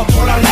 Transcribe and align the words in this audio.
fort 0.00 0.06
pour 0.06 0.24
la 0.24 0.49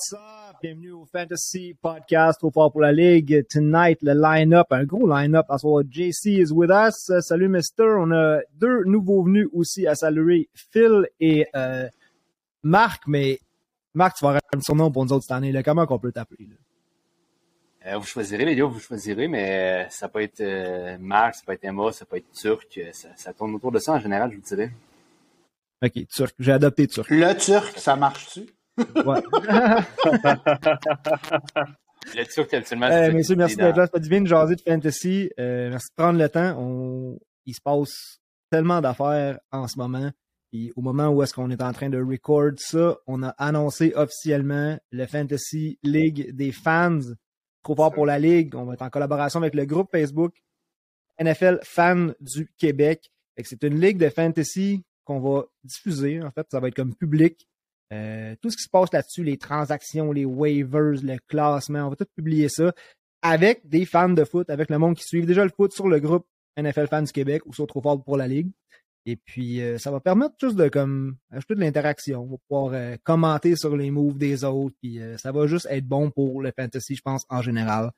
What's 0.00 0.14
up? 0.14 0.56
Bienvenue 0.62 0.92
au 0.92 1.04
Fantasy 1.04 1.74
Podcast 1.74 2.42
au 2.42 2.50
fort 2.50 2.72
pour 2.72 2.80
la 2.80 2.90
Ligue. 2.90 3.46
Tonight, 3.50 3.98
le 4.00 4.14
line-up, 4.14 4.68
un 4.70 4.84
gros 4.84 5.06
line-up. 5.06 5.44
À 5.50 5.58
soir, 5.58 5.82
JC 5.90 6.38
is 6.38 6.50
with 6.52 6.70
us. 6.70 7.12
Salut, 7.20 7.48
Mister. 7.50 7.96
On 7.98 8.10
a 8.10 8.40
deux 8.54 8.84
nouveaux 8.84 9.22
venus 9.22 9.48
aussi 9.52 9.86
à 9.86 9.94
saluer, 9.94 10.48
Phil 10.54 11.06
et 11.20 11.46
euh, 11.54 11.86
Marc. 12.62 13.02
Mais 13.08 13.40
Marc, 13.92 14.16
tu 14.16 14.24
vas 14.24 14.30
avoir 14.30 14.42
un 14.56 14.60
surnom 14.62 14.90
pour 14.90 15.04
nous 15.04 15.12
autres 15.12 15.24
cette 15.24 15.32
année. 15.32 15.52
Là. 15.52 15.62
Comment 15.62 15.84
qu'on 15.84 15.98
peut 15.98 16.12
t'appeler? 16.12 16.48
Euh, 17.84 17.98
vous 17.98 18.06
choisirez, 18.06 18.46
les 18.46 18.56
gars, 18.56 18.64
vous 18.64 18.80
choisirez, 18.80 19.28
mais 19.28 19.84
euh, 19.84 19.90
ça 19.90 20.08
peut 20.08 20.22
être 20.22 20.40
euh, 20.40 20.96
Marc, 20.98 21.34
ça 21.34 21.42
peut 21.44 21.52
être 21.52 21.64
Emma, 21.64 21.92
ça 21.92 22.06
peut 22.06 22.16
être 22.16 22.32
Turc. 22.32 22.80
Ça, 22.92 23.08
ça 23.16 23.34
tourne 23.34 23.54
autour 23.54 23.70
de 23.70 23.78
ça 23.78 23.92
en 23.92 24.00
général, 24.00 24.30
je 24.30 24.36
vous 24.36 24.42
dirais. 24.56 24.72
OK, 25.82 26.06
Turc. 26.08 26.34
J'ai 26.38 26.52
adopté 26.52 26.86
Turc. 26.86 27.10
Le 27.10 27.34
turc, 27.34 27.78
ça 27.78 27.96
marche-tu? 27.96 28.46
Ouais. 29.04 29.20
Le 32.14 32.56
absolument. 32.56 32.86
Euh, 32.86 33.12
messieurs, 33.12 33.36
merci 33.36 33.56
d'être 33.56 33.76
là. 33.76 33.86
Ça 33.86 33.92
fait 33.92 34.00
du 34.00 34.08
bien 34.08 34.22
de 34.22 34.26
jaser 34.26 34.56
de 34.56 34.60
fantasy. 34.60 35.30
Euh, 35.38 35.70
merci 35.70 35.88
de 35.90 36.02
prendre 36.02 36.18
le 36.18 36.28
temps. 36.28 36.56
On... 36.58 37.18
Il 37.46 37.54
se 37.54 37.60
passe 37.60 38.20
tellement 38.50 38.80
d'affaires 38.80 39.38
en 39.52 39.68
ce 39.68 39.78
moment. 39.78 40.10
Puis 40.50 40.72
au 40.76 40.80
moment 40.80 41.08
où 41.08 41.22
est-ce 41.22 41.34
qu'on 41.34 41.50
est 41.50 41.62
en 41.62 41.72
train 41.72 41.90
de 41.90 42.00
record 42.00 42.52
ça, 42.56 42.96
on 43.06 43.22
a 43.22 43.28
annoncé 43.30 43.92
officiellement 43.94 44.78
le 44.90 45.06
Fantasy 45.06 45.78
League 45.82 46.34
des 46.34 46.52
fans. 46.52 47.00
Trop 47.62 47.76
fort 47.76 47.92
pour 47.92 48.06
la 48.06 48.18
Ligue. 48.18 48.54
On 48.54 48.64
va 48.64 48.74
être 48.74 48.82
en 48.82 48.90
collaboration 48.90 49.40
avec 49.40 49.54
le 49.54 49.66
groupe 49.66 49.90
Facebook 49.90 50.34
NFL 51.20 51.60
Fans 51.62 52.08
du 52.20 52.50
Québec. 52.58 53.10
C'est 53.42 53.62
une 53.62 53.80
ligue 53.80 53.98
de 53.98 54.08
fantasy 54.08 54.82
qu'on 55.04 55.20
va 55.20 55.44
diffuser. 55.64 56.22
En 56.22 56.30
fait, 56.30 56.46
ça 56.50 56.60
va 56.60 56.68
être 56.68 56.74
comme 56.74 56.94
public. 56.94 57.46
Euh, 57.92 58.36
tout 58.40 58.50
ce 58.50 58.56
qui 58.56 58.62
se 58.62 58.68
passe 58.68 58.92
là-dessus, 58.92 59.24
les 59.24 59.36
transactions, 59.36 60.12
les 60.12 60.24
waivers, 60.24 61.02
le 61.02 61.16
classement, 61.28 61.86
on 61.86 61.90
va 61.90 61.96
tout 61.96 62.06
publier 62.16 62.48
ça 62.48 62.72
avec 63.22 63.68
des 63.68 63.84
fans 63.84 64.08
de 64.08 64.24
foot, 64.24 64.48
avec 64.48 64.70
le 64.70 64.78
monde 64.78 64.96
qui 64.96 65.04
suit 65.04 65.26
déjà 65.26 65.44
le 65.44 65.50
foot 65.50 65.72
sur 65.72 65.88
le 65.88 66.00
groupe 66.00 66.26
NFL 66.56 66.86
Fans 66.88 67.02
du 67.02 67.12
Québec 67.12 67.42
ou 67.46 67.52
sur 67.52 67.66
Trop 67.66 67.82
Fort 67.82 68.02
pour 68.02 68.16
la 68.16 68.28
Ligue. 68.28 68.50
Et 69.06 69.16
puis, 69.16 69.62
euh, 69.62 69.78
ça 69.78 69.90
va 69.90 70.00
permettre 70.00 70.34
juste 70.40 70.56
de 70.56 70.68
comme 70.68 71.16
ajouter 71.30 71.54
de 71.54 71.60
l'interaction. 71.60 72.22
On 72.22 72.26
va 72.26 72.36
pouvoir 72.48 72.74
euh, 72.74 72.96
commenter 73.02 73.56
sur 73.56 73.76
les 73.76 73.90
moves 73.90 74.18
des 74.18 74.44
autres. 74.44 74.76
Puis, 74.82 75.00
euh, 75.00 75.16
ça 75.16 75.32
va 75.32 75.46
juste 75.46 75.66
être 75.70 75.86
bon 75.86 76.10
pour 76.10 76.42
le 76.42 76.52
fantasy, 76.56 76.96
je 76.96 77.02
pense, 77.02 77.24
en 77.28 77.42
général. 77.42 77.90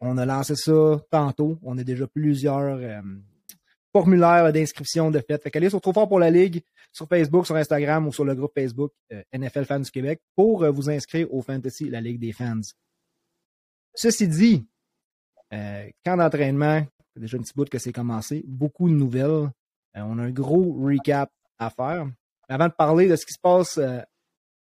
On 0.00 0.18
a 0.18 0.26
lancé 0.26 0.54
ça 0.56 1.00
tantôt. 1.10 1.58
On 1.62 1.78
a 1.78 1.84
déjà 1.84 2.06
plusieurs 2.06 3.02
formulaires 3.92 4.52
d'inscription 4.52 5.10
de 5.10 5.20
fait. 5.20 5.42
Fait 5.42 5.50
qu'allez 5.50 5.70
sur 5.70 5.80
Trop 5.80 5.92
pour 6.06 6.18
la 6.18 6.30
Ligue, 6.30 6.62
sur 6.92 7.08
Facebook, 7.08 7.46
sur 7.46 7.56
Instagram 7.56 8.06
ou 8.06 8.12
sur 8.12 8.24
le 8.24 8.34
groupe 8.34 8.52
Facebook 8.54 8.92
euh, 9.12 9.22
NFL 9.32 9.64
Fans 9.64 9.80
du 9.80 9.90
Québec 9.90 10.20
pour 10.34 10.62
euh, 10.62 10.70
vous 10.70 10.90
inscrire 10.90 11.32
au 11.32 11.42
Fantasy, 11.42 11.88
la 11.88 12.00
Ligue 12.00 12.20
des 12.20 12.32
fans. 12.32 12.60
Ceci 13.94 14.28
dit, 14.28 14.66
euh, 15.52 15.88
camp 16.04 16.16
d'entraînement, 16.16 16.86
déjà 17.16 17.36
un 17.36 17.40
petit 17.40 17.54
bout 17.54 17.68
que 17.68 17.78
c'est 17.78 17.92
commencé, 17.92 18.44
beaucoup 18.46 18.88
de 18.88 18.94
nouvelles. 18.94 19.50
On 19.94 20.18
a 20.18 20.22
un 20.22 20.30
gros 20.30 20.74
recap 20.84 21.30
à 21.58 21.70
faire. 21.70 22.08
Avant 22.48 22.68
de 22.68 22.72
parler 22.72 23.08
de 23.08 23.16
ce 23.16 23.26
qui 23.26 23.32
se 23.32 23.40
passe 23.40 23.80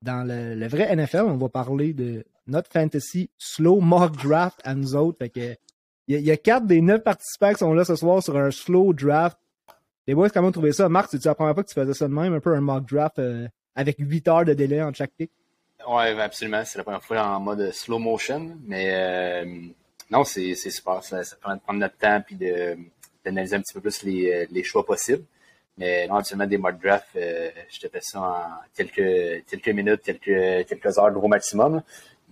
dans 0.01 0.27
le, 0.27 0.55
le 0.55 0.67
vrai 0.67 0.95
NFL, 0.97 1.25
on 1.27 1.37
va 1.37 1.49
parler 1.51 1.93
de 1.93 2.25
notre 2.47 2.71
fantasy 2.71 3.31
slow 3.37 3.81
mock 3.81 4.17
draft 4.17 4.59
à 4.65 4.75
nous 4.75 4.95
autres. 4.95 5.19
Fait 5.19 5.29
que, 5.29 5.57
il 6.09 6.21
y, 6.21 6.31
a- 6.31 6.37
quatre 6.37 6.67
des 6.67 6.81
neuf 6.81 7.03
participants 7.03 7.53
qui 7.53 7.59
sont 7.59 7.73
là 7.75 7.85
ce 7.85 7.97
soir 7.97 8.23
sur 8.23 8.37
un 8.37 8.51
slow 8.51 8.93
draft. 8.93 9.39
Les 10.07 10.15
boys, 10.15 10.31
comment 10.31 10.49
vous 10.49 10.53
trouvez 10.53 10.73
ça? 10.73 10.89
Marc, 10.89 11.11
c'est-tu 11.11 11.27
la 11.27 11.35
première 11.35 11.55
fois 11.55 11.65
que 11.65 11.69
tu 11.69 11.75
faisais 11.75 11.95
ça 11.95 12.07
de 12.07 12.13
même, 12.13 12.33
un 12.33 12.41
peu 12.41 12.55
un 12.55 12.61
mock 12.61 12.85
draft 12.89 13.19
euh, 13.19 13.49
avec 13.75 13.97
8 13.99 14.29
heures 14.29 14.45
de 14.45 14.55
délai 14.55 14.81
entre 14.83 14.99
chaque 14.99 15.11
pick? 15.13 15.31
Ouais, 15.89 16.15
ben, 16.15 16.21
absolument. 16.21 16.63
C'est 16.65 16.79
la 16.79 16.85
première 16.85 17.03
fois 17.03 17.23
en 17.27 17.41
mode 17.41 17.73
slow 17.73 17.99
motion. 17.99 18.57
Mais 18.65 18.91
euh, 18.93 19.45
non, 20.11 20.23
c'est 20.23 20.55
c'est 20.55 20.71
super. 20.71 21.03
Ça, 21.03 21.23
permet 21.43 21.57
de 21.57 21.63
prendre 21.63 21.81
notre 21.81 21.97
temps 21.97 22.23
puis 22.25 22.37
d'analyser 23.25 23.57
un 23.57 23.61
petit 23.61 23.75
peu 23.75 23.81
plus 23.81 24.03
les, 24.05 24.33
euh, 24.33 24.47
les 24.51 24.63
choix 24.63 24.85
possibles. 24.87 25.25
Mais 25.77 26.07
non, 26.07 26.15
absolument, 26.17 26.47
des 26.47 26.57
mock 26.57 26.81
drafts, 26.81 27.09
je 27.15 27.81
te 27.81 27.89
fais 27.89 28.01
ça 28.01 28.21
en 28.21 28.45
quelques, 28.75 29.45
quelques 29.47 29.69
minutes, 29.69 30.01
quelques, 30.03 30.67
quelques 30.67 30.99
heures 30.99 31.11
gros 31.13 31.29
maximum. 31.29 31.83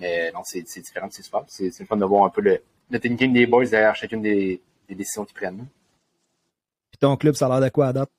Mais 0.00 0.32
non, 0.32 0.40
c'est 0.44 0.62
c'est 0.66 0.80
différent, 0.80 1.08
c'est 1.10 1.22
super. 1.22 1.42
C'est 1.48 1.70
c'est 1.70 1.82
le 1.82 1.86
fun 1.86 1.96
de 1.96 2.04
voir 2.06 2.24
un 2.24 2.30
peu 2.30 2.40
le, 2.40 2.62
le 2.90 3.00
thinking 3.00 3.32
des 3.32 3.46
boys 3.46 3.66
derrière 3.66 3.94
chacune 3.96 4.22
des, 4.22 4.60
des 4.88 4.94
décisions 4.94 5.24
qu'ils 5.24 5.34
prennent. 5.34 5.66
Puis 6.90 6.98
ton 6.98 7.16
club, 7.16 7.34
ça 7.34 7.46
a 7.46 7.48
l'air 7.48 7.60
de 7.60 7.68
quoi 7.72 7.88
à 7.88 7.92
date? 7.92 8.10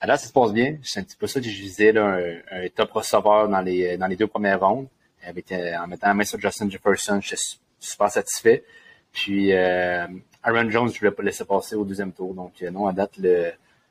Alors, 0.00 0.18
ça 0.18 0.26
se 0.26 0.32
passe 0.32 0.52
bien. 0.52 0.78
C'est 0.82 1.00
un 1.00 1.02
petit 1.02 1.16
peu 1.16 1.26
ça 1.26 1.40
que 1.40 1.46
je 1.46 1.60
visais, 1.60 1.92
là, 1.92 2.04
un, 2.06 2.64
un 2.64 2.68
top 2.68 2.90
receveur 2.92 3.48
dans 3.48 3.60
les, 3.60 3.96
dans 3.96 4.06
les 4.06 4.16
deux 4.16 4.26
premières 4.26 4.60
rondes. 4.60 4.88
Avec, 5.22 5.52
euh, 5.52 5.76
en 5.76 5.86
mettant 5.86 6.08
la 6.08 6.14
main 6.14 6.24
sur 6.24 6.40
Justin 6.40 6.70
Jefferson, 6.70 7.20
je 7.20 7.28
suis 7.28 7.36
su- 7.36 7.56
super 7.78 8.10
satisfait. 8.10 8.64
Puis, 9.12 9.52
euh, 9.52 10.06
Aaron 10.42 10.70
Jones, 10.70 10.88
je 10.88 10.94
ne 10.94 10.98
voulais 11.00 11.10
pas 11.10 11.22
laisser 11.22 11.44
passer 11.44 11.74
au 11.74 11.84
deuxième 11.84 12.12
tour. 12.12 12.32
Donc, 12.32 12.54
euh, 12.62 12.70
non, 12.70 12.86
à 12.86 12.94
date, 12.94 13.18
le, 13.18 13.50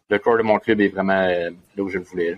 le 0.10 0.20
corps 0.20 0.38
de 0.38 0.44
mon 0.44 0.58
club 0.58 0.82
est 0.82 0.88
vraiment 0.88 1.22
euh, 1.22 1.52
là 1.76 1.84
où 1.84 1.90
je 1.90 2.00
le 2.00 2.04
voulais. 2.04 2.32
là. 2.32 2.38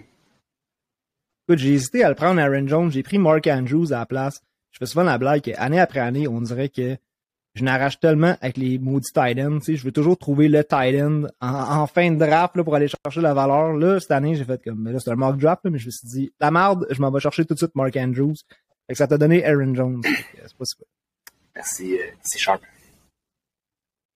Écoute, 1.47 1.59
j'ai 1.59 1.73
hésité 1.73 2.03
à 2.03 2.09
le 2.09 2.15
prendre 2.15 2.41
Aaron 2.41 2.67
Jones. 2.67 2.91
J'ai 2.91 3.03
pris 3.03 3.17
Mark 3.17 3.47
Andrews 3.47 3.93
à 3.93 3.99
la 3.99 4.05
place. 4.05 4.41
Je 4.71 4.79
fais 4.79 4.85
souvent 4.85 5.03
la 5.03 5.17
blague 5.17 5.41
qu'année 5.41 5.79
après 5.79 5.99
année, 5.99 6.27
on 6.27 6.41
dirait 6.41 6.69
que 6.69 6.97
je 7.53 7.63
n'arrache 7.63 7.99
tellement 7.99 8.37
avec 8.41 8.57
les 8.57 8.77
maudits 8.79 9.11
tight 9.13 9.37
ends. 9.39 9.59
Tu 9.59 9.65
sais, 9.65 9.75
je 9.75 9.83
veux 9.83 9.91
toujours 9.91 10.17
trouver 10.17 10.47
le 10.47 10.63
tight 10.63 11.01
end 11.01 11.23
en, 11.41 11.81
en 11.81 11.87
fin 11.87 12.09
de 12.11 12.17
draft 12.17 12.55
là, 12.55 12.63
pour 12.63 12.75
aller 12.75 12.87
chercher 12.87 13.21
la 13.21 13.33
valeur. 13.33 13.73
Là, 13.73 13.99
cette 13.99 14.11
année, 14.11 14.35
j'ai 14.35 14.45
fait 14.45 14.61
comme, 14.63 14.81
mais 14.81 14.91
là, 14.93 14.99
c'est 14.99 15.11
un 15.11 15.15
mock 15.15 15.37
draft, 15.37 15.61
là, 15.65 15.71
mais 15.71 15.77
je 15.79 15.87
me 15.87 15.91
suis 15.91 16.07
dit, 16.07 16.33
la 16.39 16.49
merde, 16.51 16.87
je 16.89 17.01
m'en 17.01 17.11
vais 17.11 17.19
chercher 17.19 17.43
tout 17.45 17.53
de 17.53 17.59
suite 17.59 17.75
Mark 17.75 17.95
Andrews. 17.97 18.35
Fait 18.87 18.93
que 18.93 18.97
ça 18.97 19.07
t'a 19.07 19.17
donné 19.17 19.45
Aaron 19.45 19.75
Jones. 19.75 20.01
C'est 20.03 20.57
pas 20.57 20.65
super. 20.65 20.87
Merci, 21.55 21.93
euh, 21.97 22.03
c'est 22.21 22.39
sharp. 22.39 22.61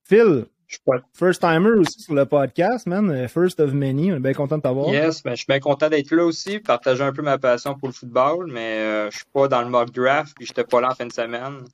Phil, 0.08 0.46
Je 0.68 0.76
suis 0.76 0.84
pas- 0.86 1.02
first 1.14 1.42
timer 1.42 1.72
aussi 1.80 2.00
sur 2.02 2.14
le 2.16 2.26
podcast, 2.26 2.88
man. 2.88 3.10
Euh, 3.12 3.28
First 3.28 3.60
of 3.60 3.74
many. 3.74 4.12
On 4.12 4.16
est 4.16 4.20
bien 4.20 4.34
content 4.34 4.58
de 4.58 4.64
t'avoir. 4.64 4.90
Yes, 4.90 5.22
ben, 5.22 5.32
je 5.32 5.36
suis 5.38 5.46
bien 5.48 5.60
content 5.60 5.90
d'être 5.90 6.10
là 6.12 6.26
aussi, 6.26 6.60
partager 6.60 7.04
un 7.04 7.14
peu 7.14 7.22
ma 7.22 7.38
passion 7.38 7.76
pour 7.76 7.88
le 7.88 7.94
football, 7.94 8.50
mais 8.52 8.80
euh, 8.80 9.12
je 9.12 9.18
suis 9.18 9.26
pas 9.34 9.48
dans 9.48 9.62
le 9.62 9.70
mock 9.70 9.92
draft, 9.92 10.34
puis 10.36 10.46
j'étais 10.46 10.64
pas 10.64 10.82
là 10.82 10.90
en 10.92 10.96
fin 10.96 11.06
de 11.06 11.14
semaine. 11.14 11.66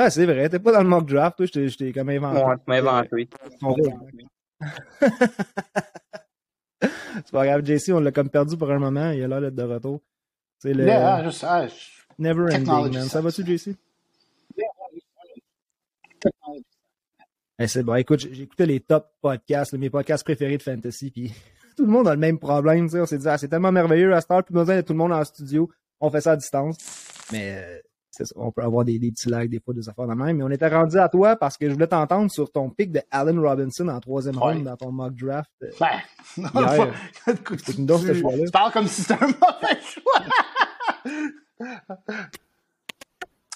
Ah, 0.00 0.10
c'est 0.10 0.26
vrai. 0.26 0.48
T'es 0.48 0.60
pas 0.60 0.70
dans 0.70 0.82
le 0.82 0.88
mock 0.88 1.06
draft, 1.08 1.36
toi. 1.38 1.46
Je 1.46 1.76
t'ai- 1.76 1.92
comme 1.92 2.08
inventé. 2.08 2.40
Ouais, 2.40 2.54
tu 2.56 2.62
m'as 2.68 2.76
inventé. 2.78 3.28
C'est 6.80 7.32
pas 7.32 7.44
grave, 7.44 7.64
JC, 7.64 7.90
on 7.92 7.98
l'a 8.00 8.12
comme 8.12 8.30
perdu 8.30 8.56
pour 8.56 8.70
un 8.70 8.78
moment. 8.78 9.10
Il 9.10 9.22
a 9.24 9.26
l'air 9.28 9.40
d'être 9.40 9.56
de 9.56 9.62
retour. 9.64 10.00
C'est 10.60 10.72
le 10.72 10.86
Yeah, 10.86 11.24
je 11.24 11.30
sais, 11.30 11.46
ah, 11.48 11.66
je- 11.66 11.74
never 12.18 12.42
ending, 12.54 12.94
man. 12.94 13.08
Ça 13.08 13.20
va-tu, 13.20 13.44
JC? 13.44 13.74
Eh, 17.58 17.66
c'est 17.66 17.82
bon. 17.82 17.96
Écoute, 17.96 18.24
écouté 18.24 18.66
les 18.66 18.78
top 18.80 19.10
podcasts, 19.20 19.72
là, 19.72 19.78
mes 19.78 19.90
podcasts 19.90 20.22
préférés 20.24 20.58
de 20.58 20.62
fantasy, 20.62 21.10
puis 21.10 21.32
tout 21.76 21.84
le 21.84 21.90
monde 21.90 22.06
a 22.06 22.14
le 22.14 22.20
même 22.20 22.38
problème. 22.38 22.86
tu 22.86 22.92
sais. 22.92 23.00
On 23.00 23.06
s'est 23.06 23.18
dit, 23.18 23.28
ah, 23.28 23.36
c'est 23.38 23.48
tellement 23.48 23.72
merveilleux 23.72 24.14
à 24.14 24.20
cette 24.20 24.30
heure, 24.30 24.44
plus 24.44 24.54
besoin 24.54 24.76
de 24.76 24.82
tout 24.82 24.92
le 24.92 24.98
monde 24.98 25.12
en 25.12 25.24
studio. 25.24 25.68
On 26.00 26.10
fait 26.10 26.20
ça 26.20 26.32
à 26.32 26.36
distance. 26.36 26.76
Mais 27.32 27.56
euh, 27.58 27.80
on 28.36 28.50
peut 28.52 28.62
avoir 28.62 28.84
des, 28.84 28.98
des 28.98 29.10
petits 29.10 29.28
lags, 29.28 29.48
des 29.50 29.60
fois, 29.60 29.74
des 29.74 29.88
affaires 29.88 30.06
de 30.06 30.14
même. 30.14 30.36
Mais 30.36 30.44
on 30.44 30.50
était 30.50 30.68
rendu 30.68 30.98
à 30.98 31.08
toi 31.08 31.36
parce 31.36 31.56
que 31.56 31.68
je 31.68 31.72
voulais 31.74 31.86
t'entendre 31.86 32.30
sur 32.30 32.50
ton 32.50 32.70
pic 32.70 32.92
de 32.92 33.00
Allen 33.10 33.38
Robinson 33.38 33.88
en 33.88 34.00
troisième 34.00 34.36
Ouais. 34.36 34.54
ronde 34.54 34.64
dans 34.64 34.76
ton 34.76 34.90
mock 34.92 35.14
draft. 35.14 35.50
Euh, 35.62 35.70
Ben, 35.80 35.88
non, 36.54 36.72
Hier. 36.72 36.92
pas- 37.26 37.32
écoute, 37.32 37.60
ce 37.60 37.72
tu, 37.72 37.86
tu 38.44 38.50
parles 38.50 38.72
comme 38.72 38.86
si 38.86 39.02
c'était 39.02 39.14
un 39.22 39.26
mauvais 39.26 39.80
choix. 39.82 40.22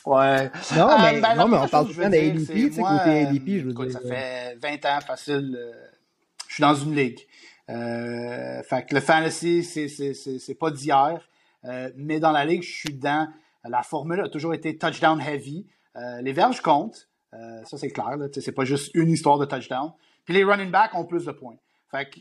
ouais. 0.06 0.50
Non, 0.76 0.88
Euh, 0.90 0.96
mais, 1.00 1.20
ben, 1.20 1.34
non, 1.36 1.48
mais 1.48 1.56
on 1.58 1.68
parle 1.68 1.86
tout 1.86 1.92
le 1.98 2.02
temps 2.04 2.10
d'ADP, 2.10 2.46
tu 2.46 2.72
sais, 2.72 2.80
côté 2.80 3.10
euh, 3.10 3.28
ADP, 3.28 3.58
je 3.58 3.64
veux 3.64 3.70
écoute, 3.72 3.88
dire. 3.88 4.00
Ça 4.00 4.08
fait 4.08 4.56
20 4.60 4.84
ans 4.86 5.00
facile. 5.06 5.56
euh, 5.58 5.72
je 6.48 6.54
suis 6.54 6.60
dans 6.62 6.74
une 6.74 6.94
ligue. 6.94 7.18
Euh, 7.70 8.62
fait 8.64 8.86
que 8.86 8.94
le 8.94 9.00
fantasy, 9.00 9.62
c'est, 9.64 10.54
pas 10.58 10.70
d'hier. 10.70 11.20
Euh, 11.64 11.90
mais 11.96 12.18
dans 12.20 12.32
la 12.32 12.44
ligue, 12.44 12.62
je 12.62 12.70
suis 12.72 12.92
dedans. 12.92 13.28
La 13.64 13.82
formule 13.82 14.20
a 14.20 14.28
toujours 14.28 14.54
été 14.54 14.76
touchdown 14.76 15.20
heavy. 15.20 15.66
Euh, 15.96 16.20
les 16.22 16.32
verges 16.32 16.60
comptent. 16.60 17.08
Euh, 17.34 17.64
ça, 17.64 17.78
c'est 17.78 17.90
clair. 17.90 18.16
C'est 18.32 18.52
pas 18.52 18.64
juste 18.64 18.90
une 18.94 19.10
histoire 19.10 19.38
de 19.38 19.44
touchdown. 19.44 19.92
Puis 20.24 20.34
les 20.34 20.44
running 20.44 20.70
backs 20.70 20.94
ont 20.94 21.04
plus 21.04 21.24
de 21.24 21.32
points. 21.32 21.56
Fait 21.90 22.08
que 22.08 22.20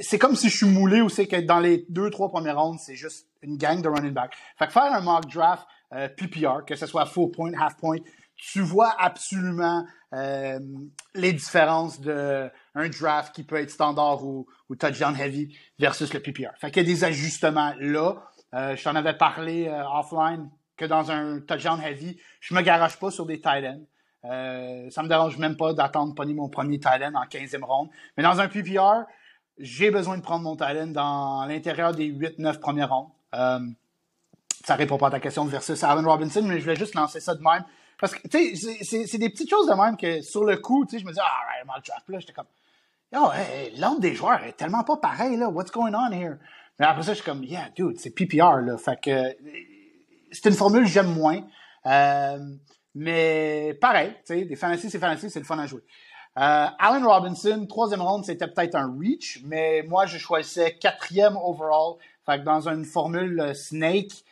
c'est 0.00 0.18
comme 0.18 0.36
si 0.36 0.48
je 0.48 0.56
suis 0.56 0.66
moulé 0.66 1.00
ou 1.00 1.08
c'est 1.08 1.26
que 1.26 1.36
dans 1.36 1.60
les 1.60 1.84
deux, 1.88 2.10
trois 2.10 2.28
premières 2.28 2.60
rondes, 2.60 2.78
c'est 2.78 2.94
juste 2.94 3.28
une 3.42 3.56
gang 3.56 3.80
de 3.82 3.88
running 3.88 4.12
back. 4.12 4.34
Fait 4.58 4.66
que 4.66 4.72
faire 4.72 4.92
un 4.92 5.00
mock 5.00 5.26
draft 5.26 5.66
euh, 5.94 6.08
PPR, 6.08 6.64
que 6.66 6.74
ce 6.74 6.86
soit 6.86 7.06
full 7.06 7.30
point, 7.30 7.52
half 7.60 7.76
point, 7.76 7.98
tu 8.36 8.60
vois 8.60 8.94
absolument 8.98 9.84
euh, 10.14 10.58
les 11.14 11.32
différences 11.32 12.00
d'un 12.00 12.50
draft 12.74 13.34
qui 13.34 13.44
peut 13.44 13.56
être 13.56 13.70
standard 13.70 14.24
ou, 14.24 14.46
ou, 14.68 14.76
touchdown 14.76 15.14
heavy 15.18 15.56
versus 15.78 16.12
le 16.12 16.20
PPR. 16.20 16.50
Fait 16.60 16.70
qu'il 16.70 16.82
y 16.82 16.90
a 16.90 16.94
des 16.94 17.04
ajustements 17.04 17.74
là. 17.78 18.14
Euh, 18.54 18.76
je 18.76 18.84
t'en 18.84 18.94
avais 18.94 19.14
parlé 19.14 19.68
euh, 19.68 19.82
offline 19.88 20.50
que 20.76 20.84
dans 20.84 21.10
un 21.10 21.40
touchdown 21.40 21.80
heavy, 21.80 22.18
je 22.40 22.54
me 22.54 22.60
garage 22.60 22.98
pas 22.98 23.10
sur 23.10 23.26
des 23.26 23.40
tight 23.40 23.64
ends. 23.64 23.80
Euh, 24.24 24.88
ça 24.90 25.02
me 25.02 25.08
dérange 25.08 25.36
même 25.38 25.56
pas 25.56 25.72
d'attendre 25.72 26.14
pogner 26.14 26.34
mon 26.34 26.48
premier 26.48 26.78
tight 26.78 27.02
end 27.02 27.14
en 27.14 27.24
15e 27.24 27.64
ronde. 27.64 27.88
Mais 28.16 28.22
dans 28.22 28.40
un 28.40 28.48
PPR, 28.48 29.04
j'ai 29.58 29.90
besoin 29.90 30.16
de 30.16 30.22
prendre 30.22 30.44
mon 30.44 30.56
tight 30.56 30.76
end 30.76 30.88
dans 30.88 31.44
l'intérieur 31.46 31.92
des 31.92 32.12
8-9 32.12 32.58
premières 32.58 32.90
rondes. 32.90 33.10
Euh, 33.34 33.60
ça 34.64 34.76
répond 34.76 34.96
pas 34.96 35.08
à 35.08 35.10
ta 35.10 35.20
question 35.20 35.44
versus 35.44 35.82
Allen 35.82 36.06
Robinson, 36.06 36.42
mais 36.42 36.58
je 36.58 36.62
voulais 36.62 36.76
juste 36.76 36.94
lancer 36.94 37.20
ça 37.20 37.34
de 37.34 37.42
même. 37.42 37.64
Parce 37.98 38.14
que, 38.14 38.26
tu 38.28 38.56
sais, 38.56 39.06
c'est 39.06 39.18
des 39.18 39.28
petites 39.28 39.50
choses 39.50 39.68
de 39.68 39.74
même 39.74 39.96
que 39.96 40.22
sur 40.22 40.44
le 40.44 40.56
coup, 40.56 40.84
tu 40.84 40.92
sais, 40.92 40.98
je 40.98 41.06
me 41.06 41.12
dis, 41.12 41.20
ah, 41.20 41.46
right, 41.48 41.66
mal 41.66 41.80
draft. 41.86 42.08
Là, 42.08 42.18
j'étais 42.18 42.32
comme, 42.32 42.46
yo, 43.12 43.30
hey, 43.32 43.76
l'ordre 43.78 44.00
des 44.00 44.14
joueurs 44.14 44.42
est 44.44 44.52
tellement 44.52 44.82
pas 44.82 44.96
pareil, 44.96 45.36
là. 45.36 45.48
What's 45.48 45.70
going 45.70 45.94
on 45.94 46.12
here? 46.12 46.38
Mais 46.82 46.88
après 46.88 47.04
ça, 47.04 47.12
je 47.12 47.18
suis 47.18 47.24
comme, 47.24 47.44
yeah, 47.44 47.68
dude, 47.76 47.96
c'est 48.00 48.10
PPR, 48.10 48.56
là. 48.56 48.76
Fait 48.76 49.00
que, 49.00 49.36
c'est 50.32 50.46
une 50.46 50.56
formule 50.56 50.82
que 50.82 50.90
j'aime 50.90 51.14
moins. 51.14 51.40
Euh, 51.86 52.38
mais 52.96 53.78
pareil, 53.80 54.10
tu 54.26 54.34
sais, 54.34 54.44
des 54.44 54.56
fantasy, 54.56 54.90
c'est 54.90 54.98
fantasy, 54.98 55.30
c'est 55.30 55.38
le 55.38 55.44
fun 55.44 55.60
à 55.60 55.66
jouer. 55.66 55.82
Euh, 56.40 56.66
Allen 56.80 57.04
Robinson, 57.06 57.66
troisième 57.68 58.02
ronde, 58.02 58.24
c'était 58.24 58.48
peut-être 58.48 58.74
un 58.74 58.92
reach, 58.98 59.42
mais 59.44 59.84
moi, 59.88 60.06
je 60.06 60.18
choisissais 60.18 60.74
quatrième 60.74 61.36
overall. 61.36 61.98
Fait 62.26 62.40
que 62.40 62.44
dans 62.44 62.68
une 62.68 62.84
formule 62.84 63.38
euh, 63.38 63.54
Snake, 63.54 64.24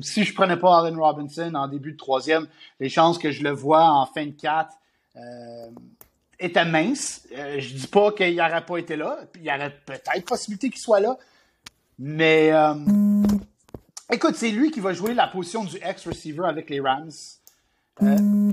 si 0.00 0.24
je 0.24 0.32
prenais 0.32 0.56
pas 0.56 0.78
Allen 0.78 0.98
Robinson 0.98 1.54
en 1.54 1.68
début 1.68 1.92
de 1.92 1.98
troisième, 1.98 2.48
les 2.80 2.88
chances 2.88 3.18
que 3.18 3.30
je 3.30 3.42
le 3.42 3.50
vois 3.50 3.84
en 3.84 4.06
fin 4.06 4.24
de 4.24 4.30
quatre 4.30 4.72
étaient 6.38 6.64
minces. 6.64 7.28
Je 7.30 7.74
dis 7.74 7.86
pas 7.86 8.12
qu'il 8.12 8.36
n'aurait 8.36 8.64
pas 8.64 8.78
été 8.78 8.96
là. 8.96 9.18
Il 9.34 9.42
y 9.42 9.50
aurait 9.50 9.76
peut-être 9.84 10.24
possibilité 10.24 10.70
qu'il 10.70 10.80
soit 10.80 11.00
là. 11.00 11.18
Mais 11.98 12.52
euh, 12.52 12.74
écoute, 14.12 14.34
c'est 14.34 14.50
lui 14.50 14.70
qui 14.70 14.80
va 14.80 14.92
jouer 14.92 15.14
la 15.14 15.28
position 15.28 15.64
du 15.64 15.76
ex-receiver 15.76 16.44
avec 16.44 16.68
les 16.68 16.80
Rams. 16.80 17.10
Euh, 18.02 18.52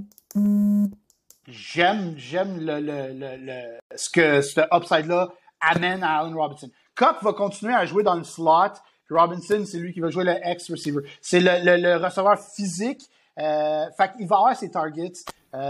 j'aime, 1.47 2.13
j'aime 2.15 2.59
le, 2.59 2.79
le, 2.79 3.37
le, 3.37 3.79
ce 3.95 4.09
que 4.09 4.41
ce 4.41 4.61
upside-là 4.71 5.29
amène 5.59 6.03
à 6.03 6.19
Allen 6.19 6.35
Robinson. 6.35 6.69
Cup 6.95 7.17
va 7.21 7.33
continuer 7.33 7.73
à 7.73 7.85
jouer 7.85 8.03
dans 8.03 8.15
le 8.15 8.23
slot. 8.23 8.73
Robinson, 9.09 9.63
c'est 9.65 9.79
lui 9.79 9.93
qui 9.93 9.99
va 9.99 10.09
jouer 10.09 10.23
le 10.23 10.35
ex-receiver. 10.43 11.01
C'est 11.21 11.41
le, 11.41 11.97
receveur 11.97 12.39
physique. 12.39 13.01
Euh, 13.39 13.85
fait 13.97 14.11
qu'il 14.15 14.27
va 14.27 14.37
avoir 14.37 14.55
ses 14.55 14.71
targets 14.71 15.11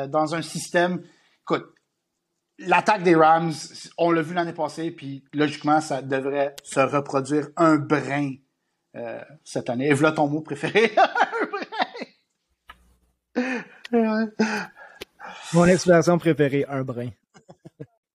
dans 0.07 0.35
un 0.35 0.41
système. 0.41 1.01
Écoute, 1.41 1.65
l'attaque 2.59 3.03
des 3.03 3.15
Rams, 3.15 3.51
on 3.97 4.11
l'a 4.11 4.21
vu 4.21 4.33
l'année 4.33 4.53
passée, 4.53 4.91
puis 4.91 5.23
logiquement, 5.33 5.81
ça 5.81 6.01
devrait 6.01 6.55
se 6.63 6.79
reproduire 6.79 7.49
un 7.57 7.75
brin 7.77 8.35
euh, 8.95 9.21
cette 9.43 9.69
année. 9.69 9.89
Et 9.89 9.93
voilà 9.93 10.15
ton 10.15 10.27
mot 10.27 10.41
préféré. 10.41 10.91
un 13.35 13.59
brin. 13.97 14.29
Mon 15.53 15.65
expression 15.65 16.17
préférée, 16.17 16.65
un 16.67 16.83
brin. 16.83 17.09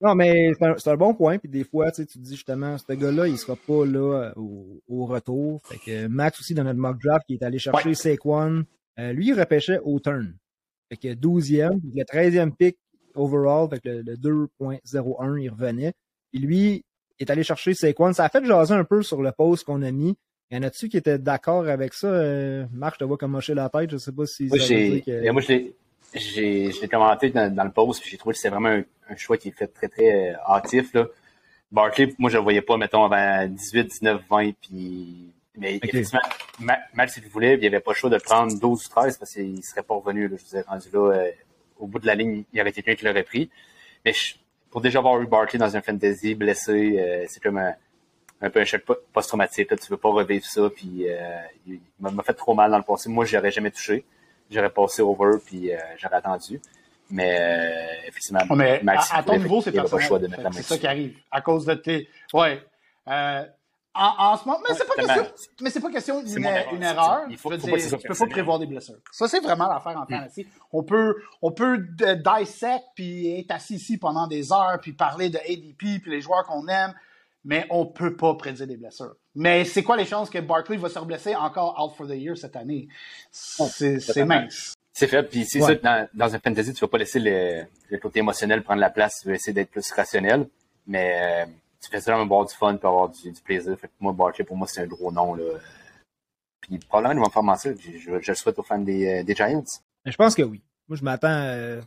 Non, 0.00 0.14
mais 0.14 0.52
c'est 0.56 0.64
un, 0.64 0.76
un, 0.92 0.96
bon 0.96 1.12
point. 1.12 1.38
Puis 1.38 1.48
des 1.48 1.64
fois, 1.64 1.90
tu 1.90 2.06
te 2.06 2.20
dis 2.20 2.36
justement, 2.36 2.78
ce 2.78 2.92
gars-là, 2.92 3.26
il 3.26 3.36
sera 3.36 3.56
pas 3.56 3.84
là 3.84 4.30
au, 4.36 4.80
au, 4.86 5.06
retour. 5.06 5.60
Fait 5.64 5.78
que 5.78 6.06
Max 6.06 6.38
aussi, 6.38 6.54
dans 6.54 6.62
notre 6.62 6.78
mock 6.78 6.98
draft, 7.02 7.26
qui 7.26 7.34
est 7.34 7.42
allé 7.42 7.58
chercher 7.58 7.88
ouais. 7.88 7.94
Saquon, 7.96 8.64
euh, 9.00 9.12
lui, 9.12 9.30
il 9.30 9.34
repêchait 9.34 9.80
au 9.82 9.98
turn. 9.98 10.36
Fait 10.88 10.96
que 10.96 11.08
12e, 11.08 11.80
le 11.82 12.04
13e 12.04 12.52
pick 12.52 12.78
overall, 13.18 13.68
fait 13.68 13.80
que 13.80 13.88
le, 13.88 14.02
le 14.02 14.16
2.01, 14.16 15.40
il 15.40 15.50
revenait. 15.50 15.92
Puis 16.32 16.40
lui, 16.40 16.84
il 17.18 17.22
est 17.22 17.30
allé 17.30 17.42
chercher 17.42 17.74
Saquon. 17.74 18.12
Ça 18.12 18.24
a 18.24 18.28
fait 18.28 18.44
jaser 18.44 18.74
un 18.74 18.84
peu 18.84 19.02
sur 19.02 19.22
le 19.22 19.32
post 19.32 19.64
qu'on 19.64 19.82
a 19.82 19.90
mis. 19.90 20.16
Y 20.50 20.56
en 20.56 20.62
a-tu 20.62 20.88
qui 20.88 20.96
étaient 20.96 21.18
d'accord 21.18 21.68
avec 21.68 21.92
ça? 21.92 22.06
Euh, 22.06 22.64
Marc, 22.72 22.94
je 22.94 23.00
te 23.00 23.04
vois 23.04 23.18
comme 23.18 23.32
mocher 23.32 23.54
la 23.54 23.68
tête. 23.68 23.90
Je 23.90 23.98
sais 23.98 24.12
pas 24.12 24.24
si... 24.26 24.46
Moi, 24.46 24.58
j'ai... 24.58 25.02
Que... 25.02 25.30
Moi, 25.30 25.42
je 25.42 26.80
l'ai 26.80 26.88
commenté 26.88 27.30
dans, 27.30 27.54
dans, 27.54 27.64
le 27.64 27.70
post, 27.70 28.00
puis 28.00 28.10
j'ai 28.10 28.16
trouvé 28.16 28.32
que 28.32 28.38
c'était 28.38 28.48
vraiment 28.48 28.70
un, 28.70 28.82
un, 29.10 29.16
choix 29.16 29.36
qui 29.36 29.48
est 29.48 29.52
fait 29.52 29.66
très, 29.66 29.88
très 29.88 30.30
euh, 30.30 30.36
hâtif. 30.46 30.94
Là. 30.94 31.06
Barkley, 31.70 32.14
moi, 32.18 32.30
je 32.30 32.38
le 32.38 32.42
voyais 32.42 32.62
pas, 32.62 32.78
mettons, 32.78 33.04
avant 33.04 33.46
18, 33.46 33.88
19, 33.88 34.22
20, 34.28 34.52
puis... 34.60 35.34
Mais 35.60 35.74
okay. 35.74 35.88
effectivement, 35.88 36.20
mal 36.94 37.10
s'il 37.10 37.26
voulait, 37.28 37.54
il 37.54 37.60
n'y 37.60 37.66
avait 37.66 37.80
pas 37.80 37.90
le 37.90 37.96
choix 37.96 38.08
de 38.08 38.18
prendre 38.18 38.56
12 38.58 38.86
ou 38.86 38.88
13 38.88 39.18
parce 39.18 39.32
qu'il 39.32 39.60
serait 39.64 39.82
pas 39.82 39.96
revenu. 39.96 40.28
Là, 40.28 40.36
je 40.36 40.44
vous 40.44 40.56
ai 40.56 40.60
rendu 40.60 40.88
là, 40.92 41.14
euh, 41.16 41.30
au 41.78 41.86
bout 41.86 41.98
de 41.98 42.06
la 42.06 42.14
ligne, 42.14 42.44
il 42.52 42.56
y 42.56 42.60
avait 42.60 42.72
quelqu'un 42.72 42.94
qui 42.94 43.04
l'aurait 43.04 43.22
pris. 43.22 43.50
Mais 44.04 44.12
je, 44.12 44.34
pour 44.70 44.80
déjà 44.80 44.98
avoir 44.98 45.20
eu 45.20 45.26
Barkley 45.26 45.58
dans 45.58 45.76
un 45.76 45.80
fantasy 45.80 46.34
blessé, 46.34 46.96
euh, 46.98 47.24
c'est 47.28 47.42
comme 47.42 47.58
un, 47.58 47.74
un, 48.40 48.50
peu 48.50 48.60
un 48.60 48.64
choc 48.64 48.82
post-traumatique. 49.12 49.68
Tu 49.68 49.90
veux 49.90 49.96
pas 49.96 50.10
revivre 50.10 50.44
ça, 50.44 50.68
puis 50.74 51.04
euh, 51.08 51.38
il, 51.66 51.80
m'a 52.00 52.22
fait 52.22 52.34
trop 52.34 52.54
mal 52.54 52.70
dans 52.70 52.78
le 52.78 52.84
passé. 52.84 53.08
Moi, 53.08 53.24
je 53.24 53.36
aurais 53.36 53.50
jamais 53.50 53.70
touché 53.70 54.04
j'aurais 54.50 54.70
passé 54.70 55.02
over 55.02 55.38
puis 55.44 55.72
euh, 55.72 55.78
j'aurais 55.96 56.16
attendu. 56.16 56.60
Mais 57.10 57.38
euh, 57.40 58.08
effectivement, 58.08 58.40
mais 58.54 58.80
Max, 58.82 59.10
à, 59.10 59.18
à, 59.18 59.22
ton 59.22 59.38
niveau, 59.38 59.62
c'est 59.62 59.72
pas 59.72 59.84
le 59.90 59.98
choix 59.98 60.18
de 60.18 60.26
mettre 60.26 60.42
la 60.42 60.52
C'est 60.52 60.62
ça 60.62 60.76
qui 60.76 60.86
arrive. 60.86 61.16
À 61.30 61.40
cause 61.40 61.64
de 61.64 61.74
tes. 61.74 62.08
Ouais. 62.34 62.62
Euh, 63.98 64.02
en, 64.02 64.32
en, 64.32 64.36
ce 64.36 64.44
moment, 64.44 64.60
mais 64.68 64.74
c'est 64.76 64.86
pas 64.86 64.94
question, 64.94 65.32
mais 65.60 65.70
c'est 65.70 65.80
pas 65.80 65.90
question 65.90 66.22
d'une 66.22 66.46
une 66.72 66.82
erreur. 66.82 67.26
Il 67.30 67.36
faut, 67.36 67.50
faut 67.50 67.56
dire, 67.56 67.70
pas 67.70 67.96
tu 67.98 68.08
peux 68.08 68.14
pas 68.14 68.26
prévoir 68.26 68.58
des 68.58 68.66
blessures. 68.66 68.98
Ça, 69.10 69.28
c'est 69.28 69.40
vraiment 69.40 69.68
l'affaire 69.68 69.98
en 69.98 70.06
fantasy. 70.06 70.44
Mm. 70.44 70.48
On 70.72 70.82
peut, 70.82 71.16
on 71.42 71.52
peut 71.52 71.78
dissect 71.78 72.84
puis 72.94 73.40
être 73.40 73.50
assis 73.50 73.74
ici 73.74 73.98
pendant 73.98 74.26
des 74.26 74.52
heures 74.52 74.78
puis 74.80 74.92
parler 74.92 75.30
de 75.30 75.38
ADP 75.38 76.00
puis 76.02 76.10
les 76.10 76.20
joueurs 76.20 76.44
qu'on 76.44 76.66
aime 76.68 76.94
mais 77.44 77.66
on 77.70 77.86
peut 77.86 78.14
pas 78.14 78.34
prédire 78.34 78.66
des 78.66 78.76
blessures. 78.76 79.14
Mais 79.34 79.64
c'est 79.64 79.82
quoi 79.82 79.96
les 79.96 80.04
chances 80.04 80.28
que 80.28 80.38
Barkley 80.38 80.76
va 80.76 80.88
se 80.88 80.98
reblesser 80.98 81.34
encore 81.34 81.82
out 81.82 81.96
for 81.96 82.06
the 82.06 82.16
year 82.16 82.36
cette 82.36 82.56
année? 82.56 82.88
C'est 83.30 84.24
mince. 84.24 84.74
C'est 84.92 85.06
fait, 85.06 85.22
puis 85.22 85.44
c'est 85.46 85.62
ouais. 85.62 85.74
ça, 85.74 85.74
dans, 85.76 86.08
dans 86.12 86.34
un 86.34 86.40
fantasy, 86.40 86.74
tu 86.74 86.80
vas 86.80 86.88
pas 86.88 86.98
laisser 86.98 87.20
le, 87.20 87.62
le, 87.88 87.98
côté 87.98 88.18
émotionnel 88.18 88.64
prendre 88.64 88.80
la 88.80 88.90
place, 88.90 89.20
tu 89.22 89.28
vas 89.28 89.34
essayer 89.34 89.52
d'être 89.52 89.70
plus 89.70 89.88
rationnel, 89.92 90.48
mais 90.88 91.46
euh, 91.46 91.46
tu 91.80 91.90
fais 91.90 92.00
ça 92.00 92.12
pour 92.12 92.22
avoir 92.22 92.46
du 92.46 92.54
fun, 92.54 92.76
pour 92.76 92.90
avoir 92.90 93.08
du, 93.08 93.30
du 93.30 93.40
plaisir. 93.40 93.78
Fait 93.78 93.88
que 93.88 93.92
moi, 94.00 94.12
Barkley, 94.12 94.44
pour 94.44 94.56
moi, 94.56 94.66
c'est 94.66 94.82
un 94.82 94.86
gros 94.86 95.12
nom, 95.12 95.34
là. 95.34 95.44
Puis 96.60 96.78
probablement, 96.78 97.12
ils 97.14 97.22
vont 97.22 97.28
me 97.28 97.32
faire 97.32 97.42
mentir, 97.42 97.74
je, 97.78 97.98
je, 97.98 98.20
je, 98.20 98.30
le 98.30 98.34
souhaite 98.34 98.58
aux 98.58 98.62
fans 98.62 98.78
des, 98.78 99.06
euh, 99.06 99.22
des 99.22 99.34
Giants. 99.34 99.64
Je 100.04 100.16
pense 100.16 100.34
que 100.34 100.42
oui. 100.42 100.62
Moi, 100.88 100.96
je 100.96 101.04
m'attends, 101.04 101.28
euh, 101.28 101.80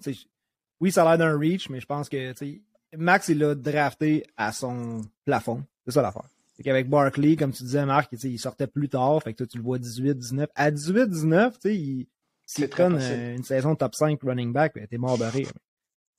oui, 0.79 0.91
ça 0.91 1.03
a 1.03 1.15
l'air 1.15 1.17
d'un 1.17 1.37
reach, 1.37 1.69
mais 1.69 1.79
je 1.79 1.85
pense 1.85 2.07
que, 2.07 2.31
tu 2.33 2.37
sais, 2.37 2.61
Max, 2.97 3.29
il 3.29 3.39
l'a 3.39 3.55
drafté 3.55 4.25
à 4.37 4.51
son 4.51 5.01
plafond. 5.25 5.63
C'est 5.85 5.91
ça 5.91 6.01
l'affaire. 6.01 6.25
C'est 6.55 6.63
qu'avec 6.63 6.89
Barkley, 6.89 7.35
comme 7.35 7.51
tu 7.51 7.63
disais, 7.63 7.85
Marc, 7.85 8.11
il 8.11 8.39
sortait 8.39 8.67
plus 8.67 8.89
tard. 8.89 9.21
Fait 9.23 9.33
que 9.33 9.37
toi, 9.37 9.47
tu 9.47 9.57
le 9.57 9.63
vois 9.63 9.79
18-19. 9.79 10.47
À 10.55 10.71
18-19, 10.71 11.53
tu 11.53 11.59
sais, 11.61 11.75
il, 11.75 12.07
s'il 12.45 12.67
prenne 12.67 12.97
euh, 12.99 13.35
une 13.35 13.43
saison 13.43 13.75
top 13.75 13.95
5 13.95 14.19
running 14.23 14.51
back, 14.51 14.77
t'es 14.89 14.97
mort 14.97 15.17
de 15.17 15.23
rire. 15.23 15.51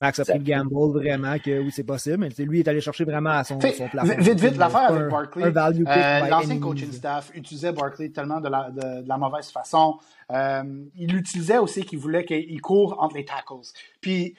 Max 0.03 0.19
a 0.19 0.25
pris 0.25 0.37
le 0.37 0.43
gamble 0.43 0.99
vraiment 0.99 1.39
que 1.39 1.59
oui, 1.59 1.71
c'est 1.71 1.85
possible, 1.85 2.17
mais 2.17 2.45
lui 2.45 2.59
est 2.59 2.67
allé 2.67 2.81
chercher 2.81 3.05
vraiment 3.05 3.29
à 3.29 3.43
son, 3.43 3.59
son 3.59 3.87
plafond. 3.87 4.15
Vite, 4.17 4.39
vite, 4.39 4.57
l'affaire 4.57 4.91
avec 4.91 5.09
Barkley. 5.09 5.43
Euh, 5.45 6.27
L'ancien 6.27 6.59
coaching 6.59 6.91
staff 6.91 7.31
utilisait 7.33 7.71
Barkley 7.71 8.09
tellement 8.09 8.41
de 8.41 8.49
la, 8.49 8.69
de, 8.69 9.01
de 9.03 9.07
la 9.07 9.17
mauvaise 9.17 9.49
façon. 9.49 9.97
Euh, 10.31 10.63
il 10.95 11.15
utilisait 11.15 11.57
aussi 11.57 11.85
qu'il 11.85 11.99
voulait 11.99 12.25
qu'il 12.25 12.59
court 12.61 12.97
entre 12.99 13.15
les 13.15 13.23
tackles. 13.25 13.71
Puis 14.01 14.35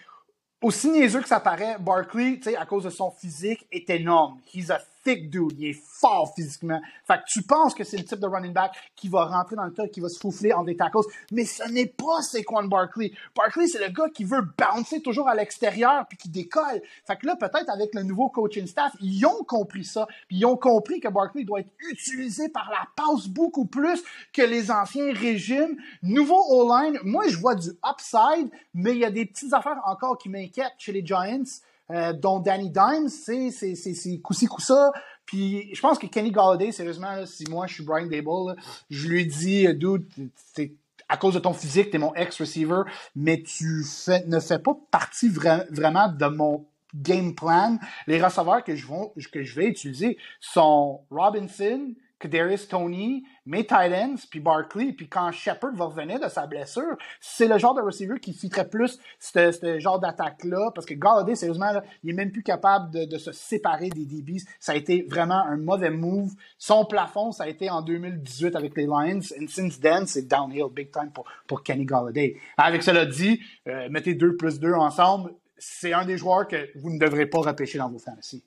aussi 0.61 0.91
niaiseux 0.91 1.23
que 1.23 1.29
ça 1.29 1.41
paraît, 1.41 1.77
Barkley, 1.81 2.41
à 2.59 2.67
cause 2.67 2.85
de 2.85 2.91
son 2.91 3.11
physique, 3.11 3.67
est 3.73 3.89
énorme. 3.91 4.39
He's 4.53 4.71
a 4.71 4.81
Il 5.07 5.67
est 5.67 5.79
fort 6.01 6.33
physiquement. 6.35 6.81
Fait 7.07 7.19
que 7.19 7.25
tu 7.27 7.43
penses 7.43 7.75
que 7.75 7.85
c'est 7.85 7.97
le 7.97 8.05
type 8.05 8.21
de 8.21 8.27
running 8.27 8.53
back 8.53 8.73
qui 8.97 9.09
va 9.09 9.27
rentrer 9.27 9.57
dans 9.57 9.65
le 9.65 9.73
tas, 9.73 9.89
qui 9.89 10.01
va 10.01 10.09
se 10.09 10.19
foufler 10.19 10.53
en 10.53 10.65
des 10.65 10.77
tackles. 10.77 10.99
Mais 11.31 11.45
ce 11.45 11.69
n'est 11.71 11.87
pas 11.87 12.23
Saquon 12.23 12.65
Barkley. 12.65 13.13
Barkley, 13.37 13.67
c'est 13.67 13.85
le 13.85 13.93
gars 13.93 14.09
qui 14.09 14.25
veut 14.25 14.43
bouncer 14.59 15.03
toujours 15.03 15.29
à 15.29 15.35
l'extérieur 15.35 16.07
puis 16.09 16.17
qui 16.17 16.29
décolle. 16.29 16.81
Fait 17.07 17.17
que 17.17 17.27
là, 17.27 17.37
peut-être 17.37 17.69
avec 17.71 17.95
le 17.95 18.03
nouveau 18.03 18.29
coaching 18.29 18.67
staff, 18.67 18.93
ils 19.01 19.25
ont 19.27 19.45
compris 19.45 19.85
ça. 19.85 20.07
Puis 20.29 20.39
ils 20.39 20.47
ont 20.47 20.57
compris 20.57 21.01
que 21.01 21.09
Barkley 21.09 21.45
doit 21.45 21.61
être 21.61 21.73
utilisé 21.91 22.49
par 22.49 22.71
la 22.71 22.87
passe 22.97 23.29
beaucoup 23.29 23.67
plus 23.67 24.03
que 24.33 24.43
les 24.43 24.71
anciens 24.71 25.13
régimes. 25.13 25.77
Nouveau 26.03 26.41
O-line, 26.49 26.99
moi, 27.05 27.29
je 27.29 27.37
vois 27.37 27.55
du 27.55 27.71
upside, 27.89 28.51
mais 28.73 28.93
il 28.93 28.99
y 28.99 29.05
a 29.05 29.11
des 29.11 29.27
petites 29.27 29.53
affaires 29.53 29.81
encore 29.87 30.19
qui 30.19 30.29
m'inquiètent 30.29 30.73
chez 30.79 30.93
les 30.93 31.05
Giants. 31.05 31.45
Euh, 31.91 32.15
dont 32.15 32.41
Danny 32.41 32.71
Dimes, 32.71 33.09
c'est 33.09 34.21
coussi 34.23 34.47
coussa. 34.47 34.93
Puis 35.27 35.75
je 35.75 35.81
pense 35.81 35.99
que 35.99 36.07
Kenny 36.07 36.31
Galladay, 36.31 36.73
sérieusement, 36.73 37.13
là, 37.13 37.27
si 37.27 37.45
moi 37.51 37.67
je 37.67 37.75
suis 37.75 37.85
Brian 37.85 38.07
Dable, 38.07 38.57
je 38.91 39.09
lui 39.09 39.27
dis, 39.27 39.67
dude, 39.75 40.07
c'est 40.55 40.73
à 41.09 41.17
cause 41.17 41.35
de 41.35 41.39
ton 41.39 41.53
physique, 41.53 41.91
t'es 41.91 41.99
mon 41.99 42.15
ex-receiver, 42.15 42.83
mais 43.15 43.43
tu 43.43 43.85
fais, 43.85 44.25
ne 44.27 44.41
fais 44.41 44.59
pas 44.59 44.77
partie 44.91 45.29
vra 45.29 45.65
vraiment 45.71 46.09
de 46.09 46.27
mon 46.27 46.67
game 46.95 47.35
plan. 47.35 47.79
Les 48.07 48.23
receveurs 48.23 48.65
que 48.65 48.77
je, 48.77 48.87
vont, 48.87 49.13
que 49.33 49.43
je 49.43 49.55
vais 49.55 49.67
utiliser 49.67 50.17
sont 50.41 51.03
Robinson, 51.11 51.93
Kadarius 52.25 52.69
Tony, 52.69 53.23
mes 53.45 53.65
Titans, 53.65 54.17
puis 54.31 54.41
Barkley, 54.41 54.93
puis 54.93 55.09
quand 55.09 55.31
Shepard 55.31 55.75
va 55.75 55.85
revenir 55.85 56.19
de 56.19 56.29
sa 56.29 56.47
blessure, 56.47 56.97
c'est 57.21 57.47
le 57.47 57.59
genre 57.59 57.75
de 57.75 57.83
receiver 57.83 58.19
qui 58.19 58.33
fitterait 58.33 58.71
plus 58.71 58.99
ce 59.19 59.79
genre 59.79 60.01
d'attaque-là, 60.01 60.71
parce 60.75 60.87
que 60.87 60.95
Galladay, 60.95 61.35
sérieusement, 61.35 61.83
il 62.03 62.11
est 62.11 62.15
même 62.15 62.33
plus 62.33 62.43
capable 62.43 62.91
de, 63.07 63.19
se 63.19 63.31
séparer 63.31 63.91
des 63.91 64.07
DBs. 64.07 64.41
Ça 64.59 64.73
a 64.73 64.75
été 64.75 65.03
vraiment 65.03 65.45
un 65.45 65.59
mauvais 65.59 65.91
move. 65.91 66.33
Son 66.57 66.87
plafond, 66.87 67.31
ça 67.31 67.45
a 67.45 67.49
été 67.49 67.69
en 67.69 67.83
2018 67.83 68.57
avec 68.57 68.75
les 68.75 68.87
Lions, 68.87 69.21
and 69.39 69.47
since 69.49 69.79
then, 69.79 70.07
c'est 70.07 70.27
downhill 70.27 70.69
big 70.75 70.91
time 70.91 71.11
pour, 71.13 71.27
pour 71.47 71.63
Kenny 71.63 71.85
Galladay. 71.85 72.37
Avec 72.57 72.83
cela 72.83 73.05
dit, 73.05 73.39
euh, 73.69 73.89
mettez 73.91 74.15
deux 74.15 74.35
plus 74.37 74.59
deux 74.59 74.73
ensemble, 74.73 75.35
c'est 75.59 75.93
un 75.93 76.07
des 76.07 76.17
joueurs 76.17 76.49
que 76.49 76.71
vous 76.79 76.91
ne 76.91 76.99
devrez 76.99 77.27
pas 77.27 77.41
repêcher 77.41 77.77
dans 77.77 77.91
vos 77.91 77.99
fantasy. 77.99 78.43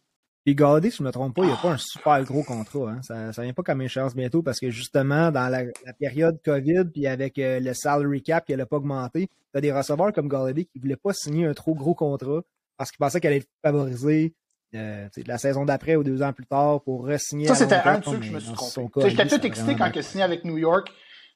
Puis 0.47 0.55
Gaudi, 0.55 0.91
si 0.91 0.99
je 0.99 1.03
ne 1.03 1.07
me 1.07 1.11
trompe 1.11 1.35
pas, 1.35 1.43
il 1.43 1.47
n'y 1.47 1.53
a 1.53 1.57
pas 1.57 1.71
un 1.71 1.77
super 1.77 2.23
gros 2.23 2.41
contrat. 2.41 2.91
Hein. 2.91 3.01
Ça 3.01 3.15
ne 3.15 3.43
vient 3.43 3.51
pas 3.51 3.63
comme 3.63 3.81
échéance 3.81 4.15
bientôt 4.15 4.41
parce 4.41 4.61
que 4.61 4.71
justement, 4.71 5.29
dans 5.29 5.49
la, 5.49 5.65
période 5.99 6.39
COVID, 6.41 6.85
puis 6.85 7.05
avec 7.05 7.37
euh, 7.37 7.59
le 7.59 7.73
salary 7.73 8.23
cap 8.23 8.45
qui 8.45 8.55
n'a 8.55 8.65
pas 8.65 8.77
augmenté, 8.77 9.27
tu 9.27 9.57
as 9.57 9.59
des 9.59 9.73
receveurs 9.73 10.13
comme 10.13 10.29
Gaudi 10.29 10.65
qui 10.67 10.77
ne 10.77 10.83
voulaient 10.83 10.95
pas 10.95 11.11
signer 11.11 11.47
un 11.47 11.53
trop 11.53 11.75
gros 11.75 11.93
contrat 11.93 12.43
parce 12.77 12.91
qu'ils 12.91 12.99
pensaient 12.99 13.19
qu'elle 13.19 13.33
allait 13.33 13.41
être 13.41 13.49
favorisée 13.61 14.35
euh, 14.73 15.09
la 15.25 15.37
saison 15.37 15.65
d'après 15.65 15.97
ou 15.97 16.03
deux 16.05 16.23
ans 16.23 16.31
plus 16.31 16.45
tard 16.45 16.81
pour 16.81 17.05
re-signer. 17.05 17.47
Ça, 17.47 17.55
c'était 17.55 17.75
un 17.75 18.01
ceux 18.01 18.17
que 18.17 18.23
je 18.23 18.31
me 18.31 18.39
suis 18.39 18.53
trompé. 18.53 19.09
J'étais 19.09 19.27
tout 19.27 19.45
excité 19.45 19.75
quand 19.75 19.91
il 19.93 19.99
a 19.99 20.01
signé 20.01 20.23
avec 20.23 20.45
New 20.45 20.57
York. 20.57 20.89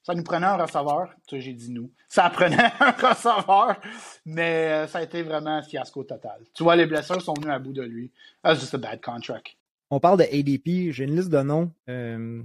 Ça 0.03 0.15
nous 0.15 0.23
prenait 0.23 0.47
un 0.47 0.57
receveur. 0.57 1.13
J'ai 1.31 1.53
dit 1.53 1.71
nous. 1.71 1.91
Ça 2.07 2.29
prenait 2.29 2.57
un 2.79 2.91
receveur, 2.91 3.79
mais 4.25 4.71
euh, 4.71 4.87
ça 4.87 4.99
a 4.99 5.03
été 5.03 5.21
vraiment 5.21 5.57
un 5.57 5.61
fiasco 5.61 6.03
total. 6.03 6.41
Tu 6.53 6.63
vois, 6.63 6.75
les 6.75 6.87
blessures 6.87 7.21
sont 7.21 7.33
venues 7.35 7.51
à 7.51 7.59
bout 7.59 7.73
de 7.73 7.83
lui. 7.83 8.11
That's 8.43 8.59
just 8.59 8.73
a 8.73 8.77
bad 8.77 9.01
contract. 9.01 9.55
On 9.91 9.99
parle 9.99 10.19
de 10.19 10.23
ADP. 10.23 10.91
J'ai 10.91 11.03
une 11.03 11.15
liste 11.15 11.29
de 11.29 11.41
noms 11.41 11.71
euh, 11.87 12.41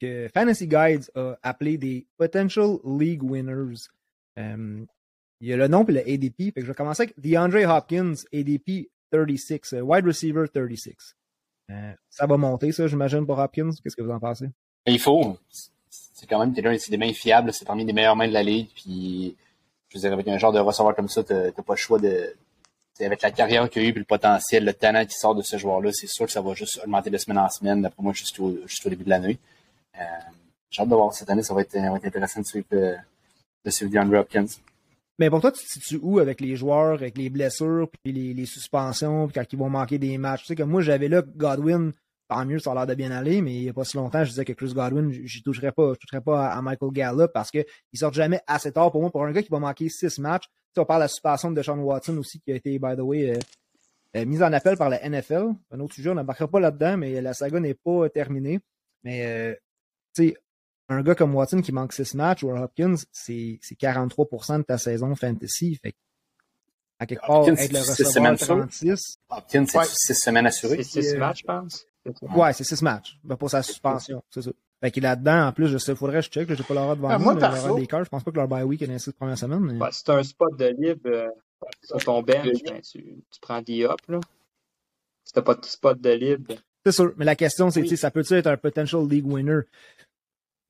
que 0.00 0.28
Fantasy 0.32 0.68
Guides 0.68 1.10
a 1.14 1.36
appelé 1.42 1.78
des 1.78 2.06
Potential 2.16 2.76
League 2.84 3.24
Winners. 3.24 3.88
Euh, 4.38 4.84
il 5.40 5.48
y 5.48 5.52
a 5.52 5.56
le 5.56 5.68
nom 5.68 5.84
et 5.86 5.92
le 5.92 6.00
ADP. 6.00 6.52
je 6.56 6.66
vais 6.66 6.74
commencer 6.74 7.04
avec 7.04 7.18
DeAndre 7.18 7.68
Hopkins, 7.68 8.14
ADP 8.32 8.90
36, 9.10 9.76
wide 9.82 10.04
receiver 10.04 10.44
36. 10.52 11.16
ça 12.10 12.26
va 12.26 12.36
monter, 12.36 12.72
ça, 12.72 12.86
j'imagine, 12.86 13.24
pour 13.24 13.38
Hopkins. 13.38 13.70
Qu'est-ce 13.82 13.96
que 13.96 14.02
vous 14.02 14.10
en 14.10 14.20
pensez? 14.20 14.50
Il 14.86 14.98
faut 14.98 15.38
c'est 15.90 16.26
quand 16.26 16.38
même 16.38 16.54
quelqu'un, 16.54 16.76
c'est 16.78 16.90
des 16.90 16.96
mains 16.96 17.12
fiables, 17.12 17.52
c'est 17.52 17.64
parmi 17.64 17.84
les 17.84 17.92
meilleures 17.92 18.16
mains 18.16 18.28
de 18.28 18.32
la 18.32 18.42
ligue. 18.42 18.68
Puis, 18.74 19.36
je 19.88 19.96
veux 19.96 20.00
dire, 20.00 20.12
avec 20.12 20.26
un 20.28 20.38
genre 20.38 20.52
de 20.52 20.58
receveur 20.58 20.94
comme 20.94 21.08
ça, 21.08 21.22
t'as 21.22 21.50
pas 21.50 21.74
le 21.74 21.76
choix 21.76 21.98
de. 21.98 22.34
Avec 23.00 23.22
la 23.22 23.30
carrière 23.30 23.70
qu'il 23.70 23.82
a 23.82 23.84
eu, 23.86 23.92
puis 23.92 24.00
le 24.00 24.04
potentiel, 24.04 24.64
le 24.64 24.72
talent 24.72 25.06
qui 25.06 25.16
sort 25.16 25.32
de 25.32 25.42
ce 25.42 25.56
joueur-là, 25.56 25.92
c'est 25.92 26.08
sûr 26.08 26.26
que 26.26 26.32
ça 26.32 26.40
va 26.40 26.52
juste 26.54 26.80
augmenter 26.82 27.10
de 27.10 27.18
semaine 27.18 27.38
en 27.38 27.48
semaine, 27.48 27.80
d'après 27.80 28.02
moi, 28.02 28.12
jusqu'au 28.12 28.48
au 28.48 28.88
début 28.88 29.04
de 29.04 29.10
l'année. 29.10 29.38
Euh, 29.96 30.04
j'ai 30.68 30.82
hâte 30.82 30.88
de 30.88 30.94
voir 30.96 31.14
cette 31.14 31.30
année, 31.30 31.44
ça 31.44 31.54
va 31.54 31.60
être, 31.60 31.76
intéressant 31.76 32.40
de 32.40 32.46
suivre, 32.46 32.66
euh, 32.72 32.96
de 33.64 33.70
suivre 33.70 34.18
Hopkins. 34.18 34.46
Mais 35.20 35.30
pour 35.30 35.40
toi, 35.40 35.52
tu 35.52 35.64
te 35.64 35.70
situes 35.70 36.00
où 36.02 36.18
avec 36.18 36.40
les 36.40 36.56
joueurs, 36.56 36.94
avec 36.94 37.16
les 37.16 37.30
blessures, 37.30 37.88
puis 38.02 38.12
les, 38.12 38.34
les 38.34 38.46
suspensions, 38.46 39.28
puis 39.28 39.34
quand 39.34 39.52
ils 39.52 39.58
vont 39.58 39.70
manquer 39.70 39.98
des 39.98 40.18
matchs? 40.18 40.42
Tu 40.42 40.46
sais, 40.48 40.56
comme 40.56 40.70
moi, 40.70 40.82
j'avais 40.82 41.08
là 41.08 41.22
Godwin 41.22 41.92
tant 42.28 42.44
mieux, 42.44 42.58
ça 42.58 42.72
a 42.72 42.74
l'air 42.74 42.86
de 42.86 42.94
bien 42.94 43.10
aller, 43.10 43.40
mais 43.40 43.54
il 43.54 43.62
n'y 43.62 43.68
a 43.68 43.72
pas 43.72 43.84
si 43.84 43.96
longtemps, 43.96 44.22
je 44.22 44.30
disais 44.30 44.44
que 44.44 44.52
Chris 44.52 44.72
Godwin, 44.74 45.10
je 45.10 45.38
ne 45.38 45.42
toucherais 45.42 45.72
pas, 45.72 45.94
je 45.94 45.98
toucherais 45.98 46.20
pas 46.20 46.48
à, 46.48 46.62
Michael 46.62 46.92
Gallup 46.92 47.30
parce 47.32 47.50
qu'il 47.50 47.64
ne 47.92 47.98
sort 47.98 48.12
jamais 48.12 48.40
assez 48.46 48.70
tard 48.70 48.92
pour 48.92 49.00
moi. 49.00 49.10
Pour 49.10 49.24
un 49.24 49.32
gars 49.32 49.42
qui 49.42 49.48
va 49.48 49.58
manquer 49.58 49.88
six 49.88 50.18
matchs, 50.18 50.44
tu 50.74 50.80
on 50.80 50.84
parle 50.84 51.00
de 51.00 51.04
la 51.04 51.08
suspension 51.08 51.50
de 51.50 51.62
Sean 51.62 51.78
Watson 51.78 52.16
aussi, 52.18 52.40
qui 52.40 52.52
a 52.52 52.56
été, 52.56 52.78
by 52.78 52.96
the 52.96 53.00
way, 53.00 53.30
euh, 53.30 53.38
euh, 54.16 54.26
mise 54.26 54.42
en 54.42 54.52
appel 54.52 54.76
par 54.76 54.90
la 54.90 55.00
NFL. 55.08 55.48
Un 55.70 55.80
autre 55.80 55.94
sujet, 55.94 56.10
on 56.10 56.14
n'embarquera 56.14 56.48
pas 56.48 56.60
là-dedans, 56.60 56.98
mais 56.98 57.20
la 57.20 57.32
saga 57.34 57.58
n'est 57.60 57.74
pas 57.74 58.08
terminée. 58.10 58.60
Mais, 59.04 59.26
euh, 59.26 59.54
tu 60.14 60.28
sais, 60.28 60.36
un 60.90 61.02
gars 61.02 61.14
comme 61.14 61.34
Watson 61.34 61.62
qui 61.62 61.72
manque 61.72 61.92
six 61.92 62.14
matchs, 62.14 62.42
ou 62.42 62.50
Hopkins, 62.50 62.96
c'est 63.10 63.58
43% 63.62 64.58
de 64.58 64.62
ta 64.64 64.76
saison 64.76 65.14
fantasy. 65.14 65.76
Fait 65.76 65.94
à 66.98 67.06
quelque 67.06 67.26
part, 67.26 67.40
Hopkins, 67.40 67.56
être 67.56 67.72
le 67.72 67.78
receveur 67.78 68.36
36. 68.36 69.18
Hopkins, 69.30 69.66
c'est 69.66 69.84
six 69.84 70.14
semaines 70.14 70.46
assurées. 70.46 70.82
C'est 70.82 71.02
six 71.02 71.16
matchs, 71.16 71.40
je 71.40 71.44
pense. 71.44 71.86
Ouais, 72.22 72.52
c'est 72.52 72.64
six 72.64 72.82
matchs 72.82 73.18
ben, 73.24 73.36
pour 73.36 73.50
sa 73.50 73.62
suspension, 73.62 74.22
c'est 74.30 74.42
ça. 74.42 74.50
Fait 74.80 74.90
qu'il 74.92 75.04
est 75.04 75.08
là-dedans, 75.08 75.48
en 75.48 75.52
plus, 75.52 75.66
je 75.68 75.78
sais, 75.78 75.94
faudrait 75.96 76.20
que 76.20 76.26
je 76.26 76.30
check, 76.30 76.52
j'ai 76.52 76.62
pas 76.62 76.74
l'aura 76.74 76.94
devant 76.94 77.08
ah, 77.08 77.18
moi, 77.18 77.34
mais 77.34 77.40
perso... 77.40 77.76
des 77.76 77.86
cœurs, 77.86 78.04
je 78.04 78.08
pense 78.08 78.22
pas 78.22 78.30
que 78.30 78.36
leur 78.36 78.46
bye 78.46 78.62
week 78.62 78.80
est 78.82 78.86
dans 78.86 78.92
les 78.92 79.00
six 79.00 79.12
premières 79.12 79.38
semaines. 79.38 79.60
Mais... 79.60 79.86
C'est 79.90 80.08
un 80.10 80.22
spot 80.22 80.56
de 80.56 80.66
libre 80.66 81.00
euh, 81.06 81.28
sur 81.82 81.98
ton 82.04 82.22
bench, 82.22 82.62
ben, 82.64 82.80
tu, 82.80 83.02
tu 83.30 83.40
prends 83.40 83.60
des 83.60 83.84
up, 83.84 83.98
là. 84.08 84.20
Si 85.24 85.32
t'as 85.32 85.42
pas 85.42 85.56
de 85.56 85.64
spot 85.64 86.00
de 86.00 86.10
libre. 86.10 86.54
C'est 86.86 86.92
sûr, 86.92 87.12
mais 87.16 87.24
la 87.24 87.36
question, 87.36 87.70
c'est, 87.70 87.82
oui. 87.82 87.96
ça 87.96 88.10
peut-tu 88.10 88.34
être 88.34 88.46
un 88.46 88.56
potential 88.56 89.06
league 89.06 89.26
winner? 89.26 89.60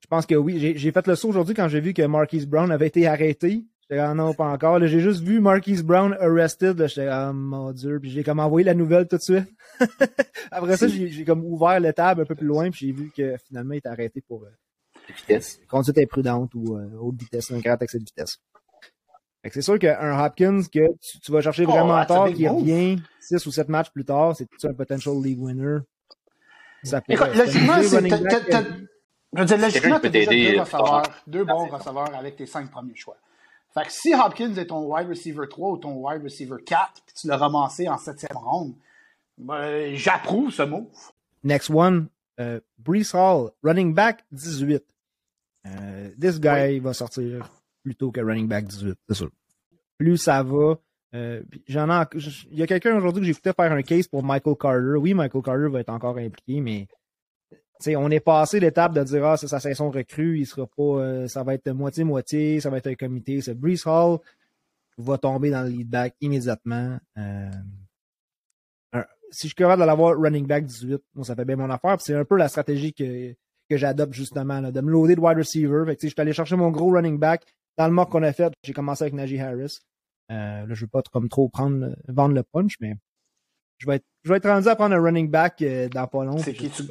Je 0.01 0.07
pense 0.09 0.27
que 0.27 0.35
oui. 0.35 0.75
J'ai 0.77 0.91
fait 0.91 1.07
le 1.07 1.15
saut 1.15 1.29
aujourd'hui 1.29 1.55
quand 1.55 1.69
j'ai 1.69 1.81
vu 1.81 1.93
que 1.93 2.03
Marquise 2.03 2.47
Brown 2.47 2.71
avait 2.73 2.87
été 2.87 3.07
arrêté. 3.07 3.65
J'étais 3.91 4.03
ah 4.03 4.13
non, 4.13 4.35
pas 4.35 4.49
encore. 4.49 4.87
J'ai 4.87 5.01
juste 5.01 5.23
vu 5.23 5.41
Marquise 5.41 5.83
Brown 5.83 6.15
arrested. 6.21 6.87
J'étais 6.89 7.07
ah 7.07 7.33
mon 7.33 7.73
dieu. 7.73 7.99
Puis 8.01 8.11
j'ai 8.11 8.23
comme 8.23 8.39
envoyé 8.39 8.65
la 8.65 8.75
nouvelle 8.75 9.09
tout 9.09 9.17
de 9.17 9.23
suite. 9.23 9.49
Après 10.51 10.77
ça, 10.77 10.89
j'ai 10.89 11.25
comme 11.25 11.45
ouvert 11.45 11.81
le 11.81 11.93
table 11.93 12.23
un 12.23 12.25
peu 12.27 12.35
plus 12.35 12.47
loin, 12.47 12.71
puis 12.71 12.87
j'ai 12.87 12.93
vu 12.93 13.11
que 13.17 13.37
finalement 13.47 13.75
il 13.75 13.79
était 13.79 13.89
arrêté 13.89 14.21
pour 14.21 14.45
euh, 14.45 14.51
vitesse. 15.17 15.61
conduite 15.69 15.97
imprudente 15.99 16.55
ou 16.55 16.77
euh, 16.77 16.91
haute 17.01 17.19
vitesse, 17.19 17.51
un 17.51 17.61
grand 17.61 17.81
excès 17.81 17.99
de 17.99 18.05
vitesse. 18.05 18.39
c'est 19.51 19.63
sûr 19.63 19.79
qu'un 19.79 20.23
Hopkins 20.23 20.63
que 20.71 20.87
tu, 21.23 21.33
vas 21.33 21.41
chercher 21.41 21.65
oh, 21.67 21.71
vraiment 21.71 22.05
tard, 22.05 22.31
qui 22.33 22.47
revient 22.47 22.99
6 23.21 23.47
ou 23.47 23.53
7 23.53 23.69
matchs 23.69 23.91
plus 23.91 24.05
tard, 24.05 24.37
c'est 24.37 24.47
un 24.65 24.75
potential 24.75 25.15
league 25.23 25.41
winner. 25.41 25.79
Ça 26.83 27.01
peut, 27.01 27.15
Écoute, 27.15 27.35
logiquement, 27.35 27.83
c'est. 27.83 28.09
Je 29.35 29.41
veux 29.41 29.45
dire, 29.45 29.59
logiquement, 29.59 30.01
tu 30.01 30.07
as 30.07 30.11
déjà 30.11 30.31
deux, 30.31 30.61
receveurs, 30.61 31.03
deux 31.27 31.45
bons 31.45 31.67
receveurs 31.69 32.15
avec 32.15 32.37
tes 32.37 32.47
cinq 32.47 32.71
premiers 32.71 32.95
choix. 32.95 33.17
Fait 33.75 33.85
que 33.85 33.93
si 33.93 34.15
Hopkins 34.15 34.55
est 34.55 34.67
ton 34.67 34.85
wide 34.87 35.09
receiver 35.09 35.47
3 35.49 35.71
ou 35.71 35.77
ton 35.79 35.95
wide 35.95 36.23
receiver 36.23 36.57
4, 36.65 37.03
puis 37.07 37.15
tu 37.15 37.27
l'as 37.27 37.37
ramassé 37.37 37.89
en 37.89 37.99
septième 37.99 38.37
ronde, 38.37 38.75
ben, 39.37 39.95
j'approuve 39.95 40.51
ce 40.51 40.63
move. 40.63 40.87
Next 41.45 41.71
one, 41.71 42.09
uh, 42.41 42.59
Brees 42.79 43.15
Hall, 43.15 43.51
running 43.63 43.95
back 43.95 44.25
18. 44.33 44.83
Uh, 45.65 45.71
this 46.19 46.41
guy 46.41 46.79
va 46.79 46.93
sortir 46.93 47.49
plus 47.83 47.95
tôt 47.95 48.11
que 48.11 48.21
running 48.21 48.49
back 48.49 48.67
18, 48.67 48.99
c'est 49.09 49.15
sûr. 49.15 49.31
Plus 49.99 50.17
ça 50.17 50.43
va, 50.43 50.79
euh, 51.15 51.43
j'en 51.67 51.89
ai, 51.91 52.05
il 52.51 52.59
y 52.59 52.63
a 52.63 52.67
quelqu'un 52.67 52.97
aujourd'hui 52.97 53.21
que 53.21 53.27
j'ai 53.27 53.33
écouté 53.33 53.53
faire 53.53 53.73
un 53.73 53.83
case 53.83 54.09
pour 54.09 54.23
Michael 54.23 54.57
Carter. 54.61 54.97
Oui, 54.99 55.15
Michael 55.15 55.43
Carter 55.43 55.69
va 55.71 55.81
être 55.81 55.89
encore 55.91 56.19
impliqué, 56.19 56.61
mais 56.61 56.87
on 57.87 58.11
est 58.11 58.21
passé 58.21 58.61
l'étape 58.61 58.95
de 58.95 59.03
dire 59.05 59.25
ah 59.25 59.37
c'est 59.37 59.49
sa 59.49 59.61
saison 59.61 59.91
recrue, 59.91 60.39
il 60.41 60.47
sera 60.47 60.67
pas, 60.67 60.83
euh, 60.83 61.29
ça 61.29 61.43
va 61.43 61.55
être 61.55 61.71
moitié 61.71 62.05
moitié, 62.05 62.61
ça 62.61 62.71
va 62.71 62.79
être 62.79 62.89
un 62.89 62.95
comité. 62.95 63.41
Ce 63.41 63.51
Brees 63.53 63.87
Hall 63.87 64.19
va 64.99 65.19
tomber 65.19 65.51
dans 65.51 65.63
le 65.63 65.71
lead 65.71 65.89
back 65.89 66.15
immédiatement. 66.21 66.99
Euh, 67.17 67.51
si 69.31 69.43
je 69.43 69.49
suis 69.49 69.55
capable 69.55 69.83
de 69.83 69.87
l'avoir 69.87 70.19
running 70.19 70.47
back 70.47 70.65
18, 70.65 71.01
bon, 71.15 71.23
ça 71.23 71.35
fait 71.35 71.45
bien 71.45 71.57
mon 71.57 71.71
affaire. 71.71 72.01
C'est 72.01 72.15
un 72.15 72.25
peu 72.25 72.37
la 72.37 72.49
stratégie 72.49 72.93
que, 72.93 73.35
que 73.69 73.77
j'adopte 73.77 74.13
justement, 74.13 74.61
là, 74.61 74.73
de 74.73 74.81
me 74.81 74.91
loader 74.91 75.17
de 75.17 75.21
wide 75.21 75.39
receiver. 75.39 75.85
Fait 75.87 75.97
que, 75.97 76.03
je 76.03 76.09
suis 76.09 76.21
allé 76.21 76.33
chercher 76.33 76.57
mon 76.57 76.71
gros 76.71 76.91
running 76.93 77.19
back. 77.19 77.45
Dans 77.77 77.87
le 77.87 77.93
mock 77.93 78.11
qu'on 78.11 78.23
a 78.23 78.33
fait, 78.33 78.53
j'ai 78.65 78.73
commencé 78.73 79.05
avec 79.05 79.15
Najee 79.15 79.39
Harris. 79.39 79.79
Euh, 80.31 80.67
là, 80.67 80.75
je 80.75 80.81
veux 80.81 80.89
pas 80.89 81.03
comme 81.13 81.29
trop 81.29 81.49
prendre, 81.49 81.95
vendre 82.09 82.35
le 82.35 82.43
punch, 82.43 82.77
mais 82.81 82.95
je 83.79 83.87
vais 83.87 83.97
être, 83.97 84.07
je 84.25 84.31
vais 84.31 84.39
être 84.39 84.49
rendu 84.49 84.69
à 84.69 84.77
prendre 84.77 84.95
un 84.95 85.01
running 85.01 85.31
back 85.31 85.63
euh, 85.63 85.89
dans 85.89 86.07
pas 86.07 86.25
long. 86.25 86.39
C'est 86.39 86.55
qui 86.55 86.71
tu... 86.71 86.83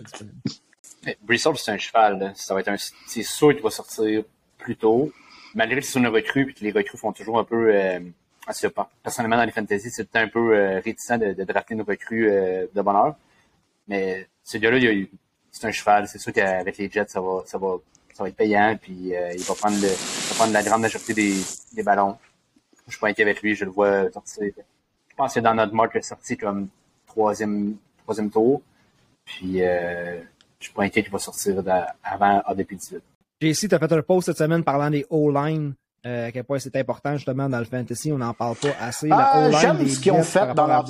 Bristol, 1.22 1.58
c'est 1.58 1.72
un 1.72 1.77
cheval. 1.77 2.34
Ça 2.36 2.53
va 2.53 2.62
être 2.62 2.70
un... 2.70 2.75
C'est 3.08 3.24
sûr 3.24 3.53
qu'il 3.53 3.63
va 3.63 3.70
sortir 3.70 4.24
plus 4.58 4.75
tôt. 4.75 5.12
Malgré 5.56 5.79
que 5.79 5.86
c'est 5.86 6.00
une 6.00 6.08
recrue, 6.08 6.46
puis 6.46 6.53
que 6.56 6.63
les 6.63 6.72
recrues 6.72 6.98
font 6.98 7.13
toujours 7.13 7.39
un 7.39 7.44
peu... 7.44 7.74
Euh, 7.74 8.00
personnellement, 9.03 9.38
dans 9.38 9.46
les 9.46 9.51
fantasy, 9.51 9.89
c'est 9.89 10.15
un 10.15 10.27
peu 10.27 10.56
euh, 10.56 10.79
réticent 10.79 11.20
de, 11.20 11.34
de 11.34 11.44
drafter 11.44 11.75
nos 11.75 11.84
recrues 11.84 12.29
euh, 12.29 12.65
de 12.74 12.82
bonheur. 12.82 13.15
Mais 13.88 14.27
ce 14.44 14.58
gars-là, 14.58 14.79
c'est 15.51 15.67
un 15.67 15.72
cheval. 15.72 16.08
C'est 16.08 16.20
sûr 16.20 16.34
qu'avec 16.34 16.77
les 16.77 16.89
Jets, 16.89 17.08
ça 17.10 17.22
va, 17.22 17.44
ça 17.46 17.58
va, 17.58 17.77
ça 18.13 18.24
va 18.24 18.29
être 18.29 18.36
payant. 18.36 18.77
Puis 18.82 19.15
euh, 19.15 19.32
il 19.34 19.44
va 19.44 19.56
prendre, 19.56 19.77
le, 19.82 20.36
prendre 20.36 20.53
la 20.53 20.63
grande 20.63 20.82
majorité 20.82 21.13
des, 21.13 21.34
des 21.74 21.84
ballons. 21.84 22.17
Je 22.88 22.91
suis 22.91 23.00
pas 23.00 23.08
avec 23.10 23.41
lui. 23.41 23.56
Je 23.56 23.65
le 23.65 23.72
vois 23.72 24.10
sortir. 24.12 24.53
Je 25.10 25.15
pense 25.15 25.34
que 25.34 25.39
dans 25.39 25.53
notre 25.53 25.74
marque, 25.74 25.91
il 25.96 26.00
est 26.00 26.01
sorti 26.01 26.38
comme 26.38 26.70
troisième, 27.06 27.75
troisième 28.03 28.29
tour. 28.29 28.62
Puis 29.25 29.62
je 30.60 30.66
suis 30.66 30.74
pas 30.74 30.84
inquiet 30.84 31.04
qu'il 31.04 31.12
va 31.12 31.20
sortir 31.20 31.64
avant 32.04 32.42
ADP 32.46 32.74
18. 32.74 33.02
JC, 33.42 33.70
tu 33.70 33.76
as 33.76 33.80
fait 33.80 33.92
un 33.92 34.02
post 34.02 34.28
cette 34.28 34.38
semaine 34.38 34.64
parlant 34.64 34.90
des 34.90 35.06
O-line 35.10 35.74
euh, 36.06 36.28
à 36.28 36.32
quel 36.32 36.44
point 36.44 36.60
c'est 36.60 36.76
important 36.76 37.14
justement 37.16 37.50
dans 37.50 37.60
le 37.60 37.66
fantasy, 37.66 38.12
on 38.12 38.18
n'en 38.18 38.34
parle 38.34 38.56
pas 38.56 38.70
assez. 38.80 39.10
Ah, 39.12 39.50
J'aime 39.60 39.86
ce 39.88 40.00
qu'ils 40.00 40.12
ont 40.12 40.24
fait 40.24 40.54
dans 40.54 40.68
leur 40.68 40.84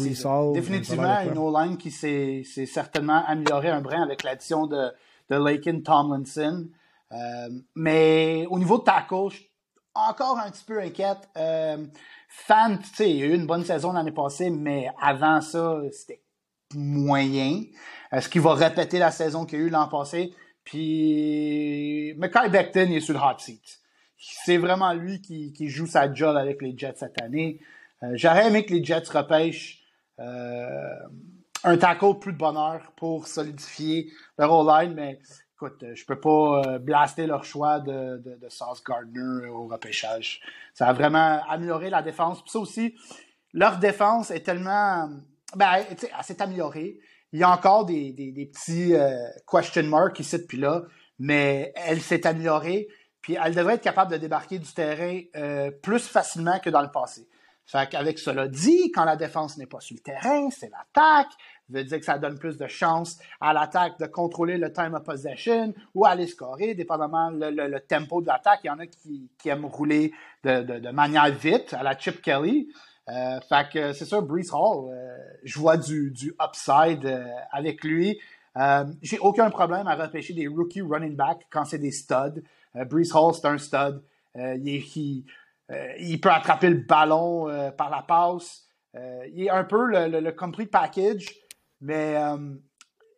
Définitivement, 0.54 1.22
une 1.22 1.38
O-line 1.38 1.78
qui 1.78 1.92
s'est 1.92 2.44
certainement 2.66 3.24
améliorée 3.26 3.70
un 3.70 3.82
brin 3.82 4.04
avec 4.04 4.24
l'addition 4.24 4.68
de, 4.68 4.92
de 5.30 5.36
Lakin 5.36 5.80
Tomlinson. 5.82 6.68
Euh, 7.12 7.50
mais 7.76 8.46
au 8.50 8.60
niveau 8.60 8.78
de 8.80 8.84
tackle, 8.84 9.30
je 9.30 9.36
suis 9.38 9.52
encore 9.96 10.38
un 10.38 10.52
petit 10.52 10.66
peu 10.66 10.80
inquiète. 10.80 11.30
Euh, 11.38 11.86
Fan, 12.28 12.78
tu 12.80 12.94
sais, 12.94 13.10
il 13.10 13.16
y 13.16 13.24
a 13.24 13.28
eu 13.28 13.34
une 13.34 13.48
bonne 13.48 13.64
saison 13.64 13.94
l'année 13.94 14.12
passée, 14.12 14.50
mais 14.50 14.90
avant 15.02 15.40
ça, 15.40 15.80
c'était 15.94 16.22
moyen. 16.76 17.64
Est-ce 18.12 18.30
qu'il 18.30 18.42
va 18.42 18.54
répéter 18.54 19.00
la 19.00 19.12
saison 19.12 19.46
qu'il 19.46 19.60
a 19.60 19.62
eu 19.64 19.70
l'an 19.70 19.88
passé? 19.88 20.34
Puis, 20.64 22.14
Mackay 22.18 22.50
Becton 22.50 22.92
est 22.92 23.00
sur 23.00 23.14
le 23.14 23.20
hot 23.20 23.40
seat. 23.40 23.80
C'est 24.18 24.58
vraiment 24.58 24.94
lui 24.94 25.22
qui, 25.22 25.54
qui, 25.54 25.70
joue 25.70 25.88
sa 25.88 26.12
job 26.14 26.36
avec 26.36 26.62
les 26.62 26.78
Jets 26.78 26.96
cette 26.98 27.22
année. 27.22 27.62
Euh, 28.04 28.12
j'aurais 28.16 28.48
aimé 28.48 28.66
que 28.66 28.74
les 28.74 28.84
Jets 28.84 29.10
repêchent 29.14 29.82
euh, 30.20 31.00
un 31.64 31.78
tackle 31.78 32.20
plus 32.20 32.34
de 32.34 32.38
bonheur 32.38 32.92
pour 32.96 33.28
solidifier 33.28 34.12
leur 34.38 34.52
O-line, 34.52 34.94
mais 34.94 35.20
écoute, 35.56 35.84
je 35.94 36.06
peux 36.06 36.20
pas 36.20 36.62
euh, 36.66 36.80
blaster 36.80 37.28
leur 37.28 37.44
choix 37.44 37.80
de, 37.80 38.18
de, 38.18 38.36
de 38.36 38.50
Sauce 38.50 38.84
Gardner 38.84 39.48
au 39.48 39.68
repêchage. 39.68 40.42
Ça 40.74 40.88
a 40.88 40.94
vraiment 40.94 41.42
amélioré 41.48 41.90
la 41.90 42.02
défense. 42.02 42.42
Puis 42.42 42.52
ça 42.52 42.60
aussi, 42.60 42.96
leur 43.54 43.78
défense 43.78 44.32
est 44.32 44.42
tellement. 44.42 45.10
Ben, 45.58 45.84
elle 45.90 46.24
s'est 46.24 46.42
améliorée. 46.42 47.00
Il 47.34 47.40
y 47.40 47.44
a 47.44 47.50
encore 47.50 47.86
des, 47.86 48.14
petits 48.54 48.94
question 49.50 49.84
marks 49.84 50.20
ici 50.20 50.38
depuis 50.38 50.60
là, 50.60 50.84
mais 51.20 51.74
elle 51.76 52.00
s'est 52.02 52.26
améliorée. 52.26 52.88
Puis 53.22 53.38
elle 53.44 53.54
devrait 53.54 53.74
être 53.74 53.84
capable 53.84 54.12
de 54.12 54.18
débarquer 54.18 54.60
du 54.60 54.72
terrain 54.72 55.20
plus 55.82 56.08
facilement 56.08 56.60
que 56.60 56.70
dans 56.70 56.82
le 56.82 56.92
passé. 56.92 57.28
Fait 57.68 57.90
qu'avec 57.90 58.18
cela 58.18 58.48
dit, 58.48 58.92
quand 58.92 59.04
la 59.04 59.18
défense 59.18 59.58
n'est 59.58 59.66
pas 59.66 59.82
sur 59.82 59.96
le 59.96 60.02
terrain, 60.02 60.50
c'est 60.52 60.70
l'attaque. 60.70 61.32
Ça 61.70 61.78
veut 61.78 61.84
dire 61.84 62.00
que 62.00 62.06
ça 62.06 62.18
donne 62.18 62.40
plus 62.40 62.58
de 62.58 62.68
chance 62.68 63.20
à 63.42 63.52
l'attaque 63.52 64.00
de 64.00 64.06
contrôler 64.06 64.58
le 64.58 64.72
time 64.72 64.94
of 64.94 65.04
possession 65.04 65.74
ou 65.94 66.06
aller 66.06 66.28
scorer, 66.28 66.76
dépendamment 66.76 67.30
le, 67.30 67.80
tempo 67.80 68.22
de 68.22 68.28
l'attaque. 68.28 68.62
Il 68.64 68.68
y 68.68 68.70
en 68.70 68.80
a 68.80 68.88
qui, 68.88 69.30
aiment 69.50 69.66
rouler 69.66 70.14
de, 70.46 70.92
manière 70.92 71.30
vite, 71.30 71.74
à 71.74 71.84
la 71.84 71.98
Chip 71.98 72.22
Kelly. 72.22 72.70
Euh, 73.10 73.40
fait 73.48 73.70
que 73.72 73.94
c'est 73.94 74.06
sûr, 74.06 74.22
Brees 74.22 74.52
Hall, 74.52 74.92
euh, 74.92 75.18
je 75.44 75.58
vois 75.60 75.78
du, 75.78 76.12
du 76.12 76.36
upside 76.42 77.06
euh, 77.06 77.26
avec 77.52 77.84
lui. 77.84 78.20
J'ai 79.04 79.20
aucun 79.20 79.52
problème 79.52 79.88
à 79.88 79.96
repêcher 79.96 80.34
des 80.34 80.48
rookie 80.48 80.82
running 80.82 81.16
backs 81.16 81.46
quand 81.52 81.64
c'est 81.64 81.78
des 81.78 81.92
studs. 81.92 82.42
Brees 82.74 83.14
Hall, 83.14 83.36
c'est 83.36 83.46
un 83.46 83.60
stud. 83.60 84.02
il, 84.36 85.24
il, 86.00 86.20
peut 86.20 86.32
attraper 86.32 86.70
le 86.70 86.80
ballon 86.80 87.46
par 87.78 87.92
la 87.92 88.02
passe. 88.02 88.66
Il 88.96 89.44
est 89.44 89.52
un 89.52 89.64
peu 89.64 89.86
le, 89.86 90.20
le, 90.20 90.32
complete 90.32 90.72
package, 90.72 91.36
mais 91.82 92.16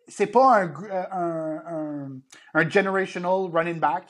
c'est 0.10 0.27
pas 0.27 0.62
un, 0.62 0.74
un, 1.10 2.10
un, 2.53 2.69
generational 2.69 3.50
running 3.50 3.79
back. 3.79 4.10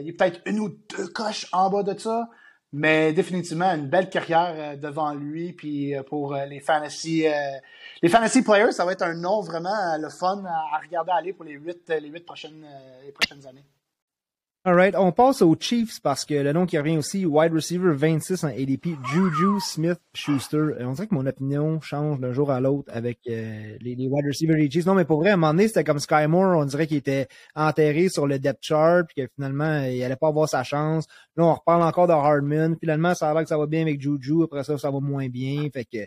il 0.00 0.08
est 0.08 0.12
peut-être 0.14 0.40
une 0.46 0.58
ou 0.58 0.70
deux 0.70 1.06
coches 1.06 1.46
en 1.52 1.70
bas 1.70 1.84
de 1.84 1.96
ça, 1.96 2.28
mais 2.76 3.12
définitivement 3.14 3.72
une 3.72 3.88
belle 3.88 4.10
carrière 4.10 4.76
devant 4.78 5.14
lui. 5.14 5.52
Puis 5.52 5.94
pour 6.08 6.34
les 6.34 6.60
fantasy, 6.60 7.24
les 8.02 8.08
fantasy 8.08 8.42
players, 8.42 8.72
ça 8.72 8.84
va 8.84 8.92
être 8.92 9.02
un 9.02 9.14
nom 9.14 9.40
vraiment 9.40 9.96
le 9.98 10.10
fun 10.10 10.44
à, 10.44 10.78
regarder 10.78 11.12
aller 11.12 11.32
pour 11.32 11.44
les 11.44 11.54
huit, 11.54 11.88
les 11.88 12.08
huit 12.08 12.24
prochaines, 12.24 12.66
les 13.04 13.12
prochaines 13.12 13.46
années. 13.46 13.64
Alright, 14.68 14.96
on 14.98 15.12
passe 15.12 15.42
aux 15.42 15.54
Chiefs 15.54 16.00
parce 16.02 16.24
que 16.24 16.34
le 16.34 16.52
nom 16.52 16.66
qui 16.66 16.76
revient 16.76 16.96
aussi, 16.96 17.24
wide 17.24 17.52
receiver 17.52 17.92
26 17.94 18.42
en 18.42 18.48
ADP, 18.48 18.96
Juju 19.12 19.60
Smith-Schuster. 19.60 20.56
Euh, 20.56 20.86
on 20.86 20.92
dirait 20.92 21.06
que 21.06 21.14
mon 21.14 21.24
opinion 21.24 21.80
change 21.80 22.18
d'un 22.18 22.32
jour 22.32 22.50
à 22.50 22.60
l'autre 22.60 22.90
avec 22.92 23.20
euh, 23.28 23.76
les, 23.80 23.94
les, 23.94 24.08
wide 24.08 24.26
receivers 24.26 24.56
des 24.56 24.68
Chiefs. 24.68 24.84
Non, 24.84 24.96
mais 24.96 25.04
pour 25.04 25.20
vrai, 25.20 25.30
à 25.30 25.34
un 25.34 25.36
moment 25.36 25.52
donné, 25.52 25.68
c'était 25.68 25.84
comme 25.84 26.00
Sky 26.00 26.26
Moore, 26.26 26.58
on 26.58 26.64
dirait 26.64 26.88
qu'il 26.88 26.96
était 26.96 27.28
enterré 27.54 28.08
sur 28.08 28.26
le 28.26 28.40
depth 28.40 28.58
chart, 28.60 29.06
puis 29.06 29.22
que 29.22 29.30
finalement, 29.36 29.84
il 29.84 30.02
allait 30.02 30.16
pas 30.16 30.26
avoir 30.26 30.48
sa 30.48 30.64
chance. 30.64 31.06
Là, 31.36 31.44
on 31.44 31.54
reparle 31.54 31.84
encore 31.84 32.08
de 32.08 32.14
Hardman. 32.14 32.76
Finalement, 32.80 33.14
ça 33.14 33.30
a 33.30 33.34
l'air 33.34 33.44
que 33.44 33.48
ça 33.48 33.58
va 33.58 33.66
bien 33.66 33.82
avec 33.82 34.00
Juju, 34.00 34.42
après 34.42 34.64
ça, 34.64 34.76
ça 34.78 34.90
va 34.90 34.98
moins 34.98 35.28
bien. 35.28 35.68
Fait 35.72 35.84
que 35.84 35.98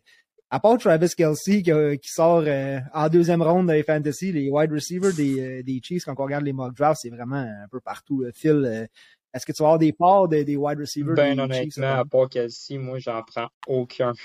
à 0.50 0.60
part 0.60 0.78
Travis 0.78 1.10
Kelsey 1.16 1.62
qui, 1.62 1.72
qui 2.02 2.12
sort 2.12 2.44
euh, 2.46 2.80
en 2.94 3.10
deuxième 3.10 3.42
ronde 3.42 3.68
dans 3.68 3.74
les 3.74 3.84
fantasy, 3.84 4.32
les 4.32 4.50
wide 4.50 4.72
receivers 4.72 5.14
des, 5.14 5.40
euh, 5.40 5.64
des 5.64 5.80
Chiefs, 5.84 6.06
quand 6.06 6.16
on 6.18 6.24
regarde 6.24 6.46
les 6.46 6.54
mock 6.54 6.76
drafts, 6.76 7.02
c'est 7.04 7.10
vraiment 7.10 7.38
un 7.38 7.68
peu 7.72 7.80
partout. 7.80 8.24
Euh, 8.24 8.32
Phil, 8.34 8.88
est-ce 9.34 9.46
que 9.46 9.52
tu 9.52 9.62
vas 9.62 9.70
avoir 9.70 9.80
des 9.80 9.94
parts 9.94 10.28
des, 10.28 10.44
des 10.44 10.56
wide 10.56 10.80
receivers 10.80 11.16
ben, 11.16 11.36
des 11.36 11.42
honnêtement, 11.42 11.64
Chiefs? 11.64 11.84
à 11.84 12.06
part 12.06 12.30
Kelsey, 12.30 12.78
moi, 12.78 13.00
j'en 13.00 13.22
prends 13.24 13.50
aucun. 13.68 14.14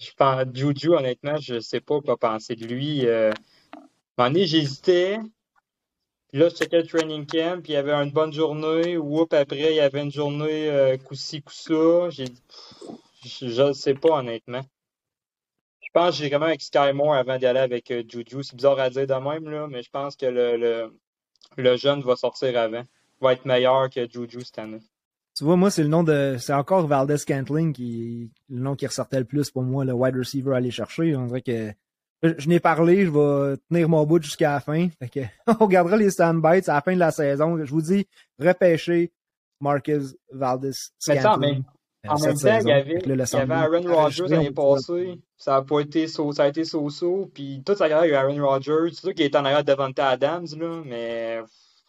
Je 0.00 0.10
pense, 0.16 0.44
Juju, 0.52 0.94
honnêtement, 0.96 1.36
je 1.36 1.60
sais 1.60 1.80
pas 1.80 2.00
quoi 2.00 2.16
penser 2.16 2.56
de 2.56 2.66
lui. 2.66 3.06
Euh, 3.06 3.30
à 4.18 4.24
un 4.24 4.34
j'hésitais. 4.34 5.18
Puis 6.28 6.40
là, 6.40 6.48
je 6.48 6.56
checkais 6.56 6.78
le 6.82 6.86
training 6.88 7.24
camp, 7.26 7.62
puis 7.62 7.72
il 7.72 7.74
y 7.74 7.78
avait 7.78 7.92
une 7.92 8.10
bonne 8.10 8.32
journée. 8.32 8.96
Whoop, 8.96 9.32
après, 9.32 9.72
il 9.72 9.76
y 9.76 9.80
avait 9.80 10.02
une 10.02 10.10
journée 10.10 10.68
euh, 10.70 10.96
coup-ci, 10.96 11.42
coup-ça. 11.42 12.10
J'ai 12.10 12.24
je 13.24 13.62
ne 13.62 13.72
sais 13.72 13.94
pas, 13.94 14.18
honnêtement. 14.18 14.62
Je 15.94 16.00
pense 16.00 16.18
que 16.18 16.24
même 16.30 16.42
avec 16.42 16.62
Sky 16.62 16.92
Moore 16.94 17.14
avant 17.14 17.36
d'y 17.36 17.44
aller 17.44 17.60
avec 17.60 17.90
euh, 17.90 18.02
Juju. 18.08 18.42
C'est 18.42 18.56
bizarre 18.56 18.78
à 18.78 18.88
dire 18.88 19.06
de 19.06 19.12
même, 19.12 19.50
là, 19.50 19.66
mais 19.68 19.82
je 19.82 19.90
pense 19.90 20.16
que 20.16 20.24
le, 20.24 20.56
le, 20.56 20.98
le 21.58 21.76
jeune 21.76 22.00
va 22.00 22.16
sortir 22.16 22.58
avant. 22.58 22.84
Va 23.20 23.34
être 23.34 23.44
meilleur 23.44 23.90
que 23.90 24.08
Juju 24.10 24.40
cette 24.42 24.58
année. 24.58 24.80
Tu 25.36 25.44
vois, 25.44 25.56
moi, 25.56 25.70
c'est 25.70 25.82
le 25.82 25.88
nom 25.88 26.02
de. 26.02 26.36
C'est 26.38 26.54
encore 26.54 26.86
Valdez 26.86 27.18
Cantling 27.26 27.74
qui 27.74 28.30
le 28.48 28.60
nom 28.60 28.74
qui 28.74 28.86
ressortait 28.86 29.18
le 29.18 29.26
plus 29.26 29.50
pour 29.50 29.62
moi, 29.62 29.84
le 29.84 29.92
wide 29.92 30.16
receiver 30.16 30.54
à 30.54 30.56
aller 30.56 30.70
chercher. 30.70 31.14
On 31.14 31.26
dirait 31.26 31.42
que. 31.42 31.72
Je, 32.22 32.48
n'ai 32.48 32.60
parlé, 32.60 33.04
je 33.04 33.10
vais 33.10 33.56
tenir 33.68 33.88
mon 33.88 34.06
bout 34.06 34.22
jusqu'à 34.22 34.52
la 34.52 34.60
fin. 34.60 34.88
Fait 34.98 35.08
que, 35.08 35.20
on 35.60 35.64
regardera 35.64 35.96
les 35.96 36.10
standbites 36.10 36.68
à 36.68 36.74
la 36.74 36.80
fin 36.80 36.94
de 36.94 37.00
la 37.00 37.10
saison. 37.10 37.62
Je 37.64 37.70
vous 37.70 37.82
dis, 37.82 38.06
repêcher 38.38 39.12
Marcus 39.60 40.14
Valdez 40.30 40.70
Scantling. 40.98 41.64
En 42.08 42.18
même 42.18 42.36
temps, 42.36 42.58
il 42.60 42.68
y 42.68 42.72
avait, 42.72 42.98
il 43.04 43.16
y 43.16 43.36
avait 43.36 43.54
Aaron 43.54 43.94
Rodgers 43.94 44.26
l'année 44.28 44.50
passée. 44.50 45.18
Ça 45.36 45.56
a 45.56 45.62
pas 45.62 45.80
été 45.80 46.08
so, 46.08 46.32
ça 46.32 46.44
a 46.44 46.48
été 46.48 46.64
so-so. 46.64 47.30
Puis 47.32 47.62
toute 47.64 47.78
sa 47.78 47.88
carrière, 47.88 48.06
il 48.06 48.12
y 48.12 48.14
a 48.14 48.20
Aaron 48.20 48.44
Rodgers. 48.44 48.92
C'est 48.92 49.00
sûr 49.00 49.14
qu'il 49.14 49.24
est 49.24 49.36
en 49.36 49.44
arrière 49.44 49.62
de 49.62 49.70
Devante 49.70 49.98
Adams, 50.00 50.46
là, 50.58 50.82
mais 50.84 51.40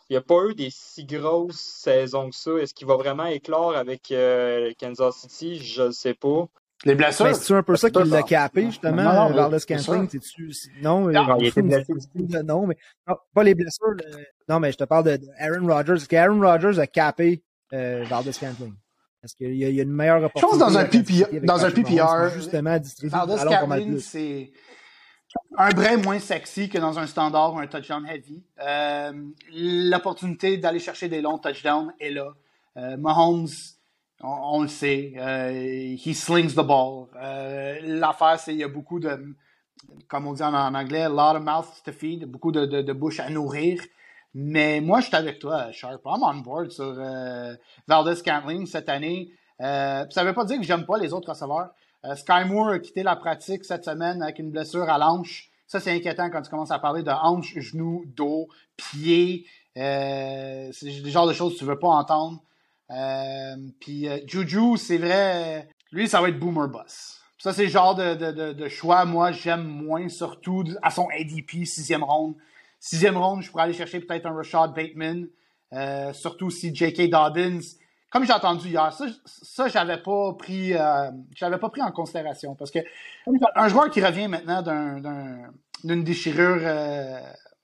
il 0.10 0.14
n'y 0.14 0.18
a 0.18 0.22
pas 0.22 0.46
eu 0.50 0.54
des 0.54 0.70
si 0.72 1.06
grosses 1.06 1.60
saisons 1.60 2.30
que 2.30 2.36
ça. 2.36 2.52
Est-ce 2.60 2.74
qu'il 2.76 2.88
va 2.88 2.96
vraiment 2.96 3.26
éclore 3.26 3.76
avec 3.76 4.12
euh, 4.12 4.72
Kansas 4.80 5.16
City? 5.16 5.58
Je 5.58 5.84
ne 5.84 5.92
sais 5.92 6.14
pas. 6.14 6.48
Les 6.86 6.96
blessures? 6.96 7.36
C'est 7.36 7.54
un 7.54 7.64
peu 7.64 7.76
ça 7.76 7.90
qu'il 7.90 8.04
l'a 8.04 8.24
capé, 8.24 8.66
justement, 8.66 9.04
non, 9.04 9.30
non, 9.30 9.36
Valdez 9.36 9.60
Scantling. 9.60 10.10
Non, 10.82 11.10
non, 11.10 11.38
il 11.40 11.48
était 11.48 11.62
blessé 11.62 11.94
Non, 12.44 12.68
mais 12.68 12.78
pas 13.34 13.44
les 13.44 13.56
blessures. 13.56 13.96
Non, 14.50 14.60
mais 14.60 14.72
je 14.72 14.78
te 14.78 14.84
parle 14.84 15.06
de, 15.06 15.20
Aaron 15.40 15.66
Rodgers. 15.66 15.94
Est-ce 15.94 16.10
qu'Aaron 16.10 16.42
Rodgers 16.42 16.80
a 16.80 16.88
capé 16.88 17.42
euh, 17.72 18.04
Valdez 18.10 18.34
Scantling? 18.34 18.74
Parce 19.24 19.36
qu'il 19.36 19.56
y, 19.56 19.64
a 19.80 19.84
une 19.84 19.90
meilleure 19.90 20.22
opportunité. 20.22 20.42
Je 20.42 20.60
pense 20.60 20.74
dans 20.74 20.78
un, 20.78 20.84
PPR, 20.84 21.46
dans 21.46 21.64
un 21.64 21.72
PPR, 21.72 22.28
justement, 22.36 22.78
distribuer 22.78 23.16
c'est 24.00 24.52
un 25.58 25.70
brin 25.70 25.96
moins 25.96 26.20
sexy 26.20 26.68
que 26.68 26.78
dans 26.78 27.00
un 27.00 27.08
standard 27.08 27.54
ou 27.54 27.60
un 27.60 27.68
touchdown 27.68 28.06
heavy. 28.06 28.44
Euh, 28.62 29.14
L'opportunité 29.54 30.58
d'aller 30.58 30.80
chercher 30.80 31.08
des 31.08 31.22
longs 31.22 31.38
touchdowns 31.38 31.94
est 32.02 32.10
là. 32.10 32.34
Euh, 32.76 32.98
Mahomes, 32.98 33.48
on, 34.22 34.62
le 34.62 34.68
sait, 34.68 35.14
euh, 35.16 35.96
he 35.96 36.14
slings 36.14 36.54
the 36.54 36.66
ball. 36.66 37.08
Euh, 37.16 37.80
L'affaire, 37.82 38.38
c'est 38.38 38.52
qu'il 38.52 38.60
y 38.60 38.66
a 38.66 38.68
beaucoup 38.68 39.00
de, 39.00 39.36
comme 40.10 40.28
on 40.28 40.34
dit 40.34 40.44
en, 40.44 40.76
anglais, 40.76 41.04
a 41.04 41.10
lot 41.10 41.38
of 41.38 41.44
mouths 41.44 41.82
to 41.86 41.94
feed, 41.94 42.26
beaucoup 42.26 42.52
de, 42.52 42.66
de, 42.66 42.82
de 42.82 42.94
bouches 42.94 43.22
à 43.22 43.30
nourrir. 43.30 43.82
Mais 44.34 44.82
moi, 44.82 45.00
je 45.00 45.08
suis 45.08 45.16
avec 45.16 45.40
toi, 45.40 45.72
Sharp. 45.72 46.02
I'm 46.06 46.24
on 46.24 46.38
board 46.38 46.72
sur 46.72 46.96
euh, 46.98 47.56
Valdez 47.88 48.22
Cantling 48.24 48.66
cette 48.66 48.90
année. 48.90 49.32
Euh, 49.62 50.06
ça 50.10 50.24
ne 50.24 50.28
veut 50.28 50.34
pas 50.34 50.46
dire 50.46 50.58
que 50.58 50.64
j'aime 50.64 50.86
pas 50.86 50.98
les 50.98 51.14
autres 51.14 51.30
receveurs. 51.30 51.70
Euh, 52.06 52.16
Sky 52.16 52.46
Moore 52.46 52.70
a 52.70 52.80
quitté 52.80 53.04
la 53.04 53.16
pratique 53.16 53.64
cette 53.64 53.86
semaine 53.86 54.24
avec 54.24 54.40
une 54.40 54.50
blessure 54.50 54.90
à 54.90 54.98
l'hanche. 54.98 55.50
Ça, 55.68 55.80
c'est 55.80 55.92
inquiétant 55.92 56.30
quand 56.30 56.42
tu 56.42 56.50
commences 56.50 56.72
à 56.72 56.80
parler 56.80 57.04
de 57.04 57.12
hanche, 57.12 57.58
genou, 57.60 58.04
dos, 58.08 58.48
pied. 58.76 59.46
C'est 59.76 60.72
le 60.82 61.10
genre 61.10 61.28
de 61.28 61.34
choses 61.34 61.54
que 61.54 61.60
tu 61.60 61.66
veux 61.66 61.80
pas 61.80 61.88
entendre. 61.88 62.42
Puis 63.80 64.08
Juju, 64.28 64.78
c'est 64.78 64.98
vrai, 64.98 65.68
lui, 65.92 66.08
ça 66.08 66.22
va 66.22 66.30
être 66.30 66.40
boomer 66.40 66.68
boss. 66.68 67.20
Ça, 67.40 67.54
c'est 67.54 67.64
le 67.64 67.70
genre 67.70 67.96
de, 67.96 68.14
de, 68.14 68.32
de, 68.32 68.54
de 68.54 68.68
choix, 68.70 69.06
moi, 69.06 69.32
j'aime 69.32 69.64
moins, 69.64 70.10
surtout 70.10 70.64
à 70.82 70.92
son 70.92 71.08
ADP, 71.10 71.66
sixième 71.66 72.04
ronde. 72.04 72.36
Sixième 72.86 73.16
ronde, 73.16 73.42
je 73.42 73.50
pourrais 73.50 73.64
aller 73.64 73.72
chercher 73.72 74.02
peut-être 74.02 74.26
un 74.26 74.34
Rashad 74.34 74.74
Bateman, 74.74 75.30
euh, 75.72 76.12
surtout 76.12 76.50
si 76.50 76.76
J.K. 76.76 77.10
Dobbins. 77.10 77.62
Comme 78.12 78.26
j'ai 78.26 78.34
entendu 78.34 78.68
hier, 78.68 78.92
ça, 78.92 79.06
ça 79.26 79.70
j'avais 79.70 80.00
pas 80.00 80.34
pris, 80.34 80.74
euh, 80.74 81.10
j'avais 81.34 81.58
pas 81.60 81.70
pris 81.70 81.82
en 81.82 81.94
considération 81.94 82.56
parce 82.56 82.72
que 82.72 82.80
un 83.56 83.70
joueur 83.70 83.90
qui 83.90 84.04
revient 84.04 84.28
maintenant 84.28 84.62
d'une 85.86 86.04
déchirure 86.04 86.60
euh, 86.60 87.22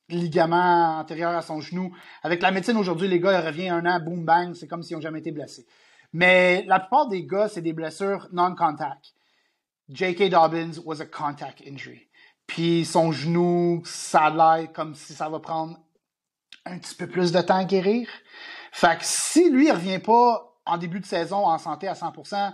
ligament 0.07 0.99
antérieur 0.99 1.31
à 1.31 1.41
son 1.41 1.59
genou, 1.59 1.93
avec 2.23 2.41
la 2.41 2.51
médecine 2.51 2.77
aujourd'hui, 2.77 3.09
les 3.09 3.19
gars, 3.19 3.41
ils 3.41 3.45
reviennent 3.45 3.85
un 3.85 3.97
an, 3.97 3.99
boom 3.99 4.23
bang, 4.23 4.53
c'est 4.53 4.69
comme 4.69 4.83
s'ils 4.83 4.95
n'ont 4.95 5.01
jamais 5.01 5.19
été 5.19 5.33
blessés. 5.33 5.67
Mais 6.13 6.63
la 6.65 6.79
plupart 6.79 7.09
des 7.09 7.25
gars, 7.25 7.49
c'est 7.49 7.61
des 7.61 7.73
blessures 7.73 8.29
non-contact. 8.31 9.13
J.K. 9.89 10.29
Dobbins 10.29 10.79
was 10.85 11.01
a 11.01 11.05
contact 11.05 11.61
injury. 11.67 12.08
Puis 12.49 12.83
son 12.83 13.11
genou, 13.11 13.83
ça 13.85 14.23
a 14.25 14.57
l'air 14.57 14.73
comme 14.73 14.95
si 14.95 15.13
ça 15.13 15.29
va 15.29 15.39
prendre 15.39 15.77
un 16.65 16.79
petit 16.79 16.95
peu 16.95 17.05
plus 17.07 17.31
de 17.31 17.39
temps 17.41 17.57
à 17.57 17.63
guérir. 17.63 18.09
Fait 18.71 18.97
que 18.97 19.03
si 19.05 19.49
lui, 19.51 19.67
il 19.67 19.71
revient 19.71 19.99
pas 19.99 20.51
en 20.65 20.77
début 20.77 20.99
de 20.99 21.05
saison 21.05 21.45
en 21.45 21.57
santé 21.59 21.87
à 21.87 21.93
100%, 21.93 22.51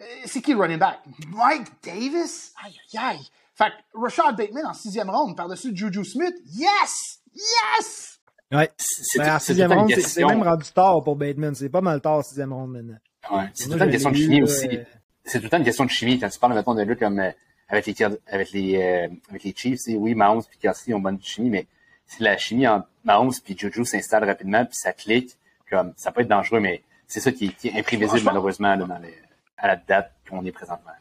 euh, 0.00 0.04
c'est 0.24 0.40
qui 0.40 0.52
le 0.54 0.58
running 0.60 0.78
back? 0.78 1.00
Mike 1.28 1.68
Davis? 1.84 2.52
Aïe, 2.64 2.74
aïe, 2.94 3.16
aïe. 3.18 3.26
Fait 3.54 3.66
que 3.70 3.98
Rashad 4.00 4.36
Bateman 4.36 4.66
en 4.66 4.72
sixième 4.74 5.10
ronde 5.10 5.36
par-dessus 5.36 5.70
Juju 5.76 6.04
Smith? 6.04 6.34
Yes! 6.46 7.20
Yes! 7.34 8.18
Ouais. 8.52 8.70
C'est 8.78 9.18
Ben, 9.18 9.38
sixième 9.38 9.72
ronde, 9.72 9.90
c'est 10.00 10.24
même 10.24 10.42
rendu 10.42 10.70
tard 10.72 11.02
pour 11.04 11.16
Bateman. 11.16 11.54
C'est 11.54 11.68
pas 11.68 11.80
mal 11.82 12.00
tard, 12.00 12.24
sixième 12.24 12.52
ronde 12.54 12.72
maintenant. 12.72 12.96
Ouais, 13.30 13.50
c'est 13.54 13.66
tout 13.66 13.72
le 13.74 13.78
temps 13.80 13.84
une 13.84 13.90
question 13.90 14.10
de 14.10 14.16
chimie 14.16 14.42
aussi. 14.42 14.68
euh, 14.68 14.84
C'est 15.24 15.38
tout 15.38 15.44
le 15.44 15.50
temps 15.50 15.58
une 15.58 15.64
question 15.64 15.84
de 15.84 15.90
chimie. 15.90 16.18
Quand 16.18 16.28
tu 16.30 16.38
parles, 16.38 16.54
mettons, 16.54 16.74
d'un 16.74 16.84
gars 16.86 16.96
comme 16.96 17.18
euh, 17.18 17.30
avec 17.68 17.86
les, 17.86 17.92
Kier- 17.94 18.18
avec 18.26 18.50
les, 18.52 18.76
euh, 18.76 19.08
avec 19.30 19.44
les 19.44 19.54
Chiefs, 19.56 19.80
oui, 19.88 20.14
Mahomes 20.14 20.42
et 20.52 20.56
Kelsey 20.58 20.94
ont 20.94 21.00
bonne 21.00 21.20
chimie, 21.20 21.50
mais 21.50 21.66
si 22.06 22.22
la 22.22 22.36
chimie 22.38 22.66
entre 22.68 22.88
Mahomes 23.04 23.32
et 23.48 23.56
Juju 23.56 23.84
s'installe 23.84 24.24
rapidement 24.24 24.64
puis 24.64 24.76
ça 24.76 24.92
clique, 24.92 25.36
comme 25.68 25.92
ça 25.96 26.12
peut 26.12 26.20
être 26.20 26.28
dangereux, 26.28 26.60
mais 26.60 26.82
c'est 27.08 27.20
ça 27.20 27.32
qui, 27.32 27.46
est- 27.46 27.56
qui 27.56 27.68
est 27.68 27.78
imprévisible 27.78 28.22
malheureusement 28.24 28.74
là, 28.76 28.84
dans 28.86 28.98
les, 28.98 29.14
à 29.56 29.66
la 29.68 29.76
date 29.76 30.12
qu'on 30.28 30.44
est 30.44 30.52
présentement. 30.52 30.92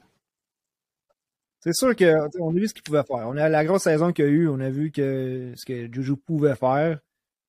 C'est 1.60 1.74
sûr 1.74 1.96
que 1.96 2.26
tu 2.28 2.32
sais, 2.34 2.40
on 2.42 2.50
a 2.50 2.54
vu 2.60 2.68
ce 2.68 2.74
qu'il 2.74 2.84
pouvait 2.84 3.04
faire. 3.04 3.28
On 3.28 3.38
a 3.38 3.50
la 3.50 3.66
grosse 3.66 3.84
saison 3.84 4.12
qu'il 4.14 4.26
y 4.26 4.28
a 4.28 4.32
eu, 4.32 4.48
on 4.48 4.60
a 4.60 4.70
vu 4.70 4.92
que 4.92 5.54
ce 5.56 5.66
que 5.66 5.92
Juju 5.92 6.16
pouvait 6.16 6.56
faire. 6.56 7.00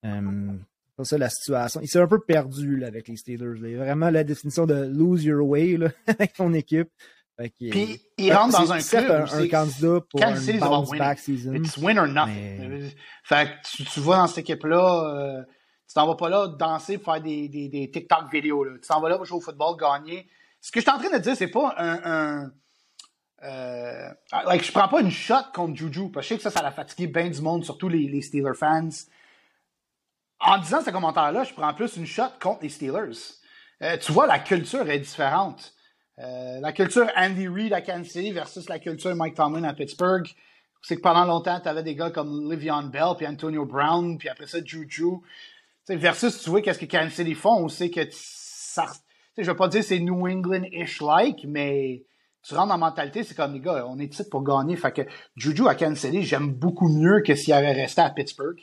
Euh, 0.05 0.53
c'est 0.97 1.05
ça 1.05 1.17
la 1.19 1.29
situation. 1.29 1.81
Il 1.83 1.87
s'est 1.87 1.99
un 1.99 2.07
peu 2.07 2.19
perdu 2.19 2.77
là, 2.77 2.87
avec 2.87 3.07
les 3.07 3.15
Steelers. 3.17 3.59
là. 3.59 3.67
Il 3.67 3.71
y 3.73 3.75
a 3.75 3.79
vraiment 3.83 4.09
la 4.09 4.23
définition 4.23 4.65
de 4.65 4.73
lose 4.87 5.23
your 5.23 5.47
way 5.47 5.77
là, 5.77 5.89
avec 6.07 6.33
ton 6.33 6.51
équipe. 6.53 6.89
Fait 7.37 7.49
que, 7.51 7.69
Puis, 7.69 8.01
il 8.17 8.33
rentre 8.33 8.59
dans 8.59 8.73
un 8.73 8.79
club 8.79 9.11
un, 9.11 9.25
un 9.25 9.47
candidat 9.47 9.99
pour 10.09 10.19
Kansas 10.19 10.47
une 10.47 10.59
bounce 10.59 10.89
back 10.89 11.19
season. 11.19 11.53
It's 11.53 11.77
win 11.77 11.99
or 11.99 12.07
nothing. 12.07 12.67
Mais- 12.67 12.95
Fait 13.23 13.45
que 13.61 13.67
tu, 13.69 13.83
tu 13.85 13.99
vas 13.99 14.17
dans 14.17 14.27
cette 14.27 14.39
équipe-là, 14.39 15.13
euh, 15.13 15.43
tu 15.87 15.93
t'en 15.93 16.07
vas 16.07 16.15
pas 16.15 16.29
là 16.29 16.47
danser 16.47 16.97
pour 16.97 17.13
faire 17.13 17.21
des, 17.21 17.47
des, 17.47 17.69
des 17.69 17.91
TikTok 17.91 18.31
vidéos. 18.31 18.63
Là. 18.63 18.71
Tu 18.81 18.87
t'en 18.87 18.99
vas 18.99 19.09
là 19.09 19.17
pour 19.17 19.25
jouer 19.25 19.37
au 19.37 19.41
football, 19.41 19.77
gagner. 19.77 20.27
Ce 20.61 20.71
que 20.71 20.79
je 20.79 20.85
suis 20.85 20.91
en 20.91 20.97
train 20.97 21.15
de 21.15 21.21
dire, 21.21 21.35
c'est 21.35 21.47
pas 21.47 21.75
un. 21.77 21.99
un 22.43 22.51
euh, 23.43 24.09
like, 24.47 24.63
je 24.65 24.71
prends 24.71 24.87
pas 24.87 25.01
une 25.01 25.11
shot 25.11 25.35
contre 25.53 25.75
Juju, 25.75 26.09
parce 26.11 26.25
que 26.25 26.29
je 26.29 26.29
sais 26.29 26.37
que 26.37 26.41
ça, 26.43 26.49
ça 26.49 26.63
l'a 26.63 26.71
fatigué 26.71 27.05
bien 27.05 27.29
du 27.29 27.39
monde, 27.41 27.63
surtout 27.63 27.87
les, 27.87 28.07
les 28.07 28.23
Steelers 28.23 28.55
fans. 28.57 28.89
En 30.39 30.57
disant 30.57 30.81
ce 30.83 30.89
commentaire-là, 30.89 31.43
je 31.43 31.53
prends 31.53 31.73
plus 31.75 31.97
une 31.97 32.07
shot 32.07 32.23
contre 32.41 32.63
les 32.63 32.69
Steelers. 32.69 33.15
Euh, 33.83 33.95
tu 33.97 34.11
vois, 34.11 34.25
la 34.25 34.39
culture 34.39 34.89
est 34.89 34.99
différente. 34.99 35.73
Euh, 36.19 36.59
la 36.59 36.71
culture 36.71 37.07
Andy 37.15 37.47
Reid 37.47 37.73
à 37.73 37.81
Kansas 37.81 38.11
City 38.11 38.31
versus 38.31 38.67
la 38.69 38.79
culture 38.79 39.15
Mike 39.15 39.35
Tomlin 39.35 39.63
à 39.63 39.73
Pittsburgh. 39.73 40.25
C'est 40.81 40.97
que 40.97 41.01
pendant 41.01 41.25
longtemps, 41.25 41.59
tu 41.59 41.67
avais 41.67 41.83
des 41.83 41.95
gars 41.95 42.09
comme 42.09 42.51
Livion 42.51 42.83
Bell, 42.83 43.13
puis 43.17 43.27
Antonio 43.27 43.65
Brown, 43.65 44.17
puis 44.17 44.29
après 44.29 44.47
ça, 44.47 44.59
Juju. 44.63 44.87
Tu 44.87 45.19
sais, 45.83 45.95
versus, 45.95 46.41
tu 46.41 46.49
vois, 46.49 46.61
qu'est-ce 46.61 46.79
que 46.79 46.85
Kansas 46.85 47.13
City 47.13 47.33
font, 47.33 47.63
on 47.63 47.67
sait 47.67 47.89
que 47.89 48.01
ça. 48.11 48.85
Je 49.37 49.43
veux 49.43 49.55
pas 49.55 49.67
dire 49.67 49.83
c'est 49.83 49.99
New 49.99 50.27
England-ish 50.27 51.01
like, 51.01 51.45
mais 51.45 52.03
tu 52.41 52.55
rentres 52.55 52.69
dans 52.69 52.73
la 52.75 52.77
mentalité, 52.77 53.23
c'est 53.23 53.35
comme 53.35 53.53
les 53.53 53.59
gars, 53.59 53.85
on 53.87 53.99
est 53.99 54.11
ici 54.11 54.23
pour 54.29 54.43
gagner. 54.43 54.75
Fait 54.75 54.91
que 54.91 55.01
Juju 55.35 55.67
à 55.67 55.75
Kansas 55.75 55.99
City, 55.99 56.23
j'aime 56.23 56.51
beaucoup 56.51 56.89
mieux 56.89 57.21
que 57.21 57.35
s'il 57.35 57.53
avait 57.53 57.73
resté 57.73 58.01
à 58.01 58.09
Pittsburgh. 58.09 58.59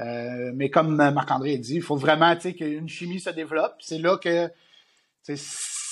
Euh, 0.00 0.50
mais 0.54 0.70
comme 0.70 0.96
Marc-André 0.96 1.58
dit, 1.58 1.76
il 1.76 1.82
faut 1.82 1.96
vraiment 1.96 2.34
qu'une 2.36 2.88
chimie 2.88 3.20
se 3.20 3.30
développe. 3.30 3.74
C'est 3.80 3.98
là 3.98 4.16
que 4.16 4.50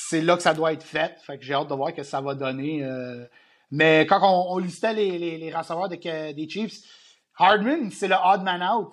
c'est 0.08 0.20
là 0.22 0.36
que 0.36 0.42
ça 0.42 0.54
doit 0.54 0.72
être 0.72 0.82
fait. 0.82 1.16
Fait 1.20 1.38
que 1.38 1.44
j'ai 1.44 1.54
hâte 1.54 1.68
de 1.68 1.74
voir 1.74 1.90
ce 1.90 1.94
que 1.96 2.02
ça 2.02 2.20
va 2.20 2.34
donner. 2.34 2.82
euh. 2.84 3.26
Mais 3.70 4.06
quand 4.06 4.20
on, 4.22 4.56
listait 4.58 4.94
les, 4.94 5.18
les, 5.18 5.36
les 5.38 5.54
receveurs 5.54 5.88
de- 5.88 6.32
des 6.32 6.48
Chiefs, 6.48 6.80
Hardman, 7.36 7.90
c'est 7.90 8.08
le 8.08 8.16
odd 8.16 8.42
man 8.42 8.62
out. 8.62 8.92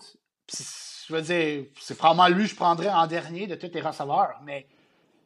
Je 1.07 1.13
veux 1.13 1.21
dire, 1.21 1.65
c'est 1.79 1.95
probablement 1.97 2.27
lui 2.35 2.43
que 2.45 2.49
je 2.51 2.55
prendrais 2.55 2.89
en 2.89 3.07
dernier 3.07 3.47
de 3.47 3.55
tous 3.55 3.71
les 3.73 3.81
receveurs. 3.81 4.33
Mais 4.43 4.67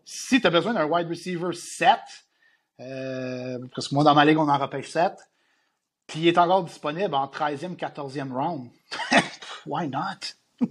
si 0.06 0.40
tu 0.40 0.46
as 0.48 0.50
besoin 0.52 0.74
d'un 0.74 0.86
wide 0.86 1.08
receiver 1.10 1.54
7, 1.54 1.90
euh, 2.82 3.58
parce 3.74 3.88
que 3.88 3.96
moi, 3.96 4.04
dans 4.04 4.14
ma 4.14 4.26
ligue, 4.26 4.38
on 4.38 4.48
en 4.48 4.58
repêche 4.58 4.90
7, 4.90 5.14
puis 6.08 6.20
il 6.22 6.28
est 6.28 6.38
encore 6.38 6.64
disponible 6.64 7.14
en 7.16 7.26
13e, 7.28 7.76
14e 7.76 8.32
round. 8.32 8.70
Why 9.66 9.88
not? 9.88 10.68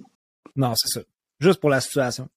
Non, 0.57 0.75
c'est 0.77 1.01
ça. 1.01 1.07
Juste 1.41 1.61
pour 1.61 1.71
la 1.71 1.81
situation. 1.81 2.29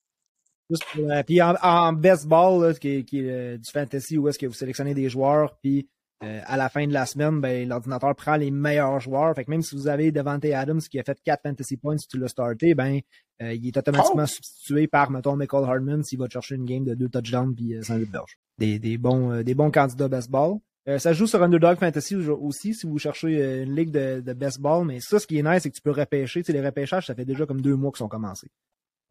Juste 0.71 0.86
pour 0.93 1.05
la- 1.05 1.23
Puis 1.23 1.41
en, 1.41 1.53
en 1.62 1.93
best 1.93 2.27
ball, 2.27 2.62
là, 2.63 2.73
qui, 2.73 2.88
est- 2.97 3.03
qui 3.03 3.19
est 3.19 3.29
euh, 3.29 3.57
du 3.57 3.69
fantasy, 3.69 4.17
où 4.17 4.27
est-ce 4.27 4.39
que 4.39 4.45
vous 4.47 4.53
sélectionnez 4.53 4.93
des 4.95 5.10
joueurs, 5.10 5.55
puis 5.62 5.88
euh, 6.23 6.39
à 6.45 6.55
la 6.55 6.69
fin 6.69 6.86
de 6.88 6.93
la 6.93 7.05
semaine, 7.07 7.41
ben, 7.41 7.67
l'ordinateur 7.67 8.15
prend 8.15 8.36
les 8.36 8.51
meilleurs 8.51 8.99
joueurs. 8.99 9.34
Fait 9.36 9.43
que 9.43 9.49
même 9.51 9.63
si 9.63 9.75
vous 9.75 9.88
avez 9.88 10.12
Devante 10.12 10.45
Adams 10.45 10.79
qui 10.81 10.99
a 10.99 11.03
fait 11.03 11.17
4 11.23 11.41
fantasy 11.43 11.77
points 11.77 11.97
si 11.97 12.07
tu 12.07 12.17
l'as 12.19 12.27
starté, 12.27 12.75
ben, 12.75 12.99
euh, 13.41 13.53
il 13.53 13.67
est 13.67 13.75
automatiquement 13.77 14.23
Oh! 14.23 14.27
substitué 14.27 14.88
par, 14.88 15.10
mettons, 15.12 15.36
Michael 15.36 15.63
Hardman 15.67 16.03
s'il 16.03 16.19
va 16.19 16.27
te 16.27 16.34
chercher 16.34 16.55
une 16.55 16.65
game 16.65 16.84
de 16.86 16.93
2 16.93 17.10
touchdowns 17.10 17.55
puis 17.55 17.73
euh, 17.75 17.81
108 17.81 18.12
berges. 18.12 18.38
Des, 18.60 18.77
des, 18.77 18.97
bons, 18.99 19.31
euh, 19.31 19.43
des 19.43 19.55
bons 19.55 19.71
candidats 19.71 20.07
best 20.07 20.29
ball. 20.29 20.57
Euh, 20.88 20.99
ça 20.99 21.13
se 21.13 21.17
joue 21.17 21.25
sur 21.27 21.41
Underdog 21.41 21.79
Fantasy 21.79 22.15
aussi 22.15 22.73
si 22.75 22.86
vous 22.86 22.99
cherchez 22.99 23.41
euh, 23.41 23.63
une 23.63 23.75
ligue 23.75 23.89
de, 23.91 24.19
de 24.21 24.34
best 24.34 24.60
ball. 24.62 24.86
Mais 24.86 24.99
ça, 24.99 25.17
ce 25.19 25.25
qui 25.25 25.39
est 25.39 25.43
nice, 25.43 25.63
c'est 25.63 25.69
que 25.71 25.75
tu 25.75 25.81
peux 25.81 25.89
repêcher. 25.91 26.41
Tu 26.43 26.47
sais, 26.51 26.53
les 26.53 26.63
repêchages, 26.65 27.07
ça 27.07 27.15
fait 27.15 27.25
déjà 27.25 27.47
comme 27.47 27.62
deux 27.62 27.75
mois 27.75 27.89
qu'ils 27.91 27.97
sont 27.99 28.07
commencés. 28.07 28.47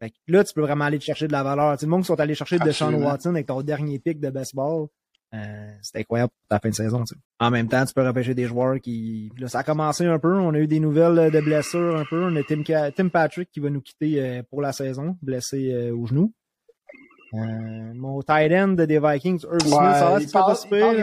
Fait 0.01 0.09
que 0.09 0.15
là, 0.27 0.43
tu 0.43 0.51
peux 0.53 0.61
vraiment 0.61 0.85
aller 0.85 0.97
te 0.97 1.03
chercher 1.03 1.27
de 1.27 1.31
la 1.31 1.43
valeur. 1.43 1.73
Tu 1.73 1.81
sais, 1.81 1.85
le 1.85 1.91
monde 1.91 2.01
qui 2.01 2.07
sont 2.07 2.19
allés 2.19 2.33
chercher 2.33 2.57
de 2.57 2.71
Sean. 2.71 2.91
Watson 2.93 3.29
avec 3.29 3.45
ton 3.45 3.61
dernier 3.61 3.99
pick 3.99 4.19
de 4.19 4.31
baseball, 4.31 4.87
euh, 5.35 5.71
c'est 5.83 5.99
incroyable 5.99 6.31
pour 6.31 6.47
ta 6.49 6.59
fin 6.59 6.69
de 6.69 6.73
saison. 6.73 7.03
tu 7.03 7.13
sais. 7.13 7.21
En 7.39 7.51
même 7.51 7.67
temps, 7.69 7.85
tu 7.85 7.93
peux 7.93 8.05
repêcher 8.05 8.33
des 8.33 8.45
joueurs 8.45 8.79
qui. 8.81 9.31
Là, 9.37 9.47
ça 9.47 9.59
a 9.59 9.63
commencé 9.63 10.05
un 10.05 10.17
peu. 10.17 10.35
On 10.39 10.53
a 10.55 10.57
eu 10.57 10.65
des 10.67 10.79
nouvelles 10.79 11.19
euh, 11.19 11.29
de 11.29 11.39
blessures 11.39 11.97
un 11.97 12.03
peu. 12.09 12.25
On 12.25 12.35
a 12.35 12.41
Tim, 12.43 13.09
Patrick 13.09 13.51
qui 13.51 13.59
va 13.59 13.69
nous 13.69 13.81
quitter 13.81 14.19
euh, 14.19 14.41
pour 14.49 14.61
la 14.61 14.73
saison, 14.73 15.17
blessé 15.21 15.71
euh, 15.71 15.95
au 15.95 16.07
genou. 16.07 16.33
Euh, 17.33 17.93
mon 17.93 18.21
tight 18.23 18.51
end 18.51 18.69
des 18.73 18.99
Vikings, 18.99 19.43
Irv 19.43 19.59
Smith, 19.61 19.73
Ouais, 19.73 19.93
ça 19.93 20.09
va, 20.09 20.19
c'est 20.19 20.31
pas 20.33 20.55
super. 20.55 20.93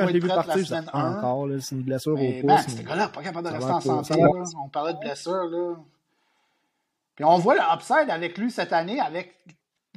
je 0.58 0.64
semaine 0.64 0.84
sais 0.84 0.90
un. 0.92 1.16
encore, 1.16 1.46
là, 1.46 1.56
c'est 1.60 1.74
une 1.74 1.82
blessure 1.84 2.14
Mais 2.16 2.42
au 2.42 2.46
ben, 2.46 2.56
pouce. 2.56 2.66
ce 2.66 2.76
mais- 2.76 2.84
gars-là, 2.84 3.08
pas 3.08 3.22
capable 3.22 3.46
de 3.48 3.52
rester 3.54 3.70
en 3.70 3.80
santé. 3.80 4.20
là. 4.20 4.28
On 4.62 4.68
parlait 4.68 4.92
de 4.92 4.98
blessure. 4.98 5.32
Là. 5.32 5.76
Puis 7.18 7.24
on 7.24 7.36
voit 7.38 7.56
le 7.56 7.60
upside 7.74 8.08
avec 8.10 8.38
lui 8.38 8.48
cette 8.48 8.72
année, 8.72 9.00
avec 9.00 9.34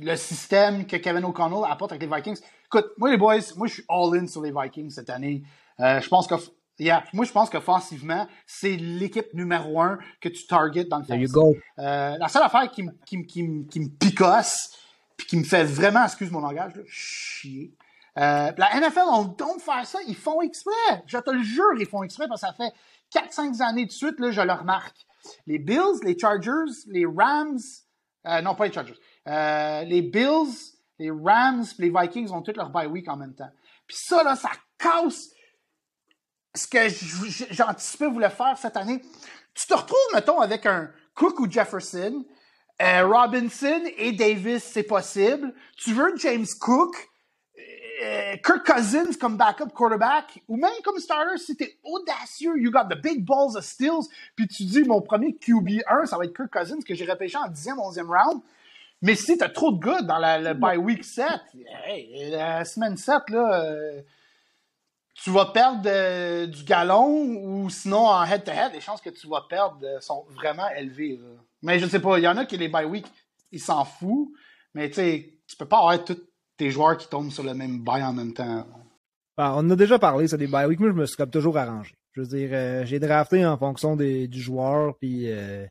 le 0.02 0.16
système 0.16 0.88
que 0.88 0.96
Kevin 0.98 1.24
O'Connell 1.24 1.70
apporte 1.70 1.92
avec 1.92 2.02
les 2.10 2.16
Vikings. 2.16 2.40
Écoute, 2.66 2.88
moi 2.98 3.12
les 3.12 3.18
boys, 3.18 3.36
moi 3.58 3.68
je 3.68 3.74
suis 3.76 3.86
all-in 3.88 4.26
sur 4.26 4.42
les 4.42 4.52
Vikings 4.52 4.90
cette 4.90 5.12
année. 5.12 5.44
Euh, 5.80 6.02
je 6.02 6.08
pense 6.10 6.26
que 6.26 6.34
yeah, 6.80 7.04
moi 7.14 7.24
je 7.24 7.32
pense 7.32 7.52
qu'offensivement, 7.52 8.26
c'est 8.48 8.76
l'équipe 8.76 9.32
numéro 9.36 9.80
un 9.80 10.00
que 10.20 10.30
tu 10.30 10.48
targets 10.48 10.86
dans 10.86 10.98
le 10.98 11.06
There 11.06 11.20
you 11.22 11.28
fantasy. 11.32 11.54
go. 11.54 11.84
Euh, 11.84 12.18
la 12.18 12.28
seule 12.28 12.42
affaire 12.42 12.72
qui, 12.72 12.82
me- 12.82 12.92
qui, 13.06 13.24
qui, 13.28 13.44
me- 13.44 13.66
qui 13.66 13.80
me 13.82 13.90
picosse, 13.90 14.76
puis 15.16 15.28
qui 15.28 15.38
me 15.38 15.44
fait 15.44 15.64
vraiment, 15.64 16.04
excuse 16.06 16.32
mon 16.32 16.40
langage, 16.40 16.74
là, 16.76 16.82
chier. 16.88 17.72
Euh, 18.18 18.52
la 18.58 18.80
NFL, 18.80 19.04
on 19.12 19.24
donc 19.26 19.60
faire 19.62 19.86
ça, 19.86 20.00
ils 20.08 20.16
font 20.16 20.42
exprès. 20.42 21.04
Je 21.06 21.20
te 21.20 21.30
le 21.30 21.44
jure, 21.44 21.64
ils 21.80 21.86
font 21.86 22.02
exprès 22.02 22.28
parce 22.28 22.42
que 22.42 22.48
ça 22.48 22.54
fait 22.54 22.74
4-5 23.16 23.62
années 23.62 23.86
de 23.86 23.92
suite, 23.92 24.20
là, 24.20 24.32
je 24.32 24.42
le 24.42 24.52
remarque. 24.54 24.98
Les 25.48 25.60
Bills, 25.60 26.00
les 26.04 26.18
Chargers, 26.18 26.72
les 26.88 27.06
Rams, 27.06 27.60
euh, 28.28 28.42
non 28.42 28.56
pas 28.56 28.68
les 28.68 28.74
Chargers, 28.74 28.98
euh, 29.28 29.84
les 29.84 30.02
Bills, 30.02 30.54
les 31.00 31.12
Rams, 31.12 31.66
les 31.80 31.90
Vikings 31.90 32.32
ont 32.32 32.42
toutes 32.42 32.58
leur 32.58 32.70
bye 32.70 32.88
week 32.88 33.08
en 33.08 33.18
même 33.18 33.34
temps. 33.34 33.50
Puis 33.88 33.98
ça, 34.00 34.24
là, 34.24 34.36
ça 34.36 34.52
casse 34.78 35.30
ce 36.54 36.68
que 36.68 36.90
j'anticipais 37.52 38.08
voulait 38.08 38.30
faire 38.30 38.58
cette 38.58 38.78
année. 38.78 39.02
Tu 39.54 39.68
te 39.68 39.74
retrouves, 39.74 39.98
mettons, 40.14 40.40
avec 40.40 40.66
un 40.66 40.92
Cook 41.16 41.40
ou 41.40 41.50
Jefferson, 41.50 42.26
euh, 42.82 43.06
Robinson 43.06 43.82
et 43.98 44.12
Davis, 44.12 44.64
c'est 44.64 44.84
possible. 44.84 45.54
Tu 45.78 45.94
veux 45.94 46.16
James 46.18 46.46
Cook, 46.60 47.11
Kirk 48.44 48.66
Cousins 48.66 49.16
comme 49.20 49.38
backup 49.38 49.70
quarterback, 49.74 50.42
ou 50.48 50.58
même 50.58 50.72
comme 50.84 50.98
starter, 51.00 51.38
si 51.38 51.56
t'es 51.56 51.78
audacieux, 51.84 52.58
you 52.58 52.72
got 52.72 52.86
the 52.90 53.00
big 53.00 53.26
balls 53.26 53.56
of 53.56 53.64
steals, 53.64 54.08
puis 54.36 54.48
tu 54.48 54.64
dis, 54.64 54.84
mon 54.84 55.02
premier 55.02 55.32
QB1, 55.32 56.06
ça 56.06 56.18
va 56.18 56.26
être 56.26 56.36
Kirk 56.36 56.52
Cousins, 56.52 56.82
que 56.86 56.96
j'ai 56.96 57.06
repêché 57.06 57.38
en 57.38 57.48
10e, 57.48 57.76
11e 57.76 58.08
round. 58.08 58.42
Mais 59.02 59.16
si 59.16 59.38
t'as 59.38 59.50
trop 59.50 59.72
de 59.72 59.84
gars 59.84 60.02
dans 60.04 60.20
la, 60.20 60.40
le 60.40 60.54
bye 60.54 60.78
week 60.78 61.04
7, 61.04 61.28
hey, 61.88 62.30
la 62.30 62.64
semaine 62.66 62.98
7, 62.98 63.30
là, 63.30 63.64
euh, 63.64 64.02
tu 65.16 65.32
vas 65.32 65.48
perdre 65.48 65.82
euh, 65.88 66.46
du 66.46 66.64
galon 66.64 67.08
ou 67.08 67.70
sinon 67.70 68.06
en 68.08 68.24
head-to-head, 68.24 68.74
les 68.74 68.82
chances 68.82 69.02
que 69.02 69.10
tu 69.10 69.28
vas 69.28 69.46
perdre 69.50 69.80
euh, 69.84 70.00
sont 70.00 70.26
vraiment 70.30 70.70
élevées. 70.70 71.20
Mais 71.64 71.80
je 71.80 71.88
sais 71.88 72.00
pas, 72.00 72.20
il 72.20 72.24
y 72.24 72.28
en 72.28 72.38
a 72.38 72.46
qui 72.46 72.58
les 72.58 72.70
bye 72.70 72.86
week, 72.86 73.08
ils 73.52 73.60
s'en 73.60 73.86
foutent, 73.86 74.32
mais 74.76 74.90
tu 74.90 74.96
sais, 74.96 75.34
tu 75.48 75.56
peux 75.58 75.68
pas 75.68 75.80
avoir 75.80 76.04
tous 76.04 76.22
tes 76.62 76.70
joueurs 76.70 76.96
qui 76.96 77.08
tombent 77.08 77.32
sur 77.32 77.44
le 77.44 77.56
même 77.56 77.80
bye 77.80 78.04
en 78.04 78.14
même 78.14 78.34
temps. 78.34 78.68
Ah, 79.36 79.54
on 79.56 79.62
en 79.62 79.70
a 79.72 79.76
déjà 79.76 79.98
parlé, 79.98 80.28
ça, 80.28 80.38
des 80.38 80.46
bye 80.46 80.68
week. 80.68 80.80
Moi, 80.80 80.90
je 80.90 80.94
me 80.94 81.08
suis 81.08 81.18
comme 81.18 81.32
toujours 81.32 81.58
arrangé. 81.58 81.96
Je 82.14 82.22
veux 82.22 82.28
dire, 82.28 82.50
euh, 82.54 82.86
j'ai 82.86 83.00
drafté 83.00 83.44
en 83.44 83.58
fonction 83.58 83.96
des, 83.96 84.28
du 84.28 84.40
joueur, 84.40 84.96
puis 85.00 85.24
euh, 85.32 85.66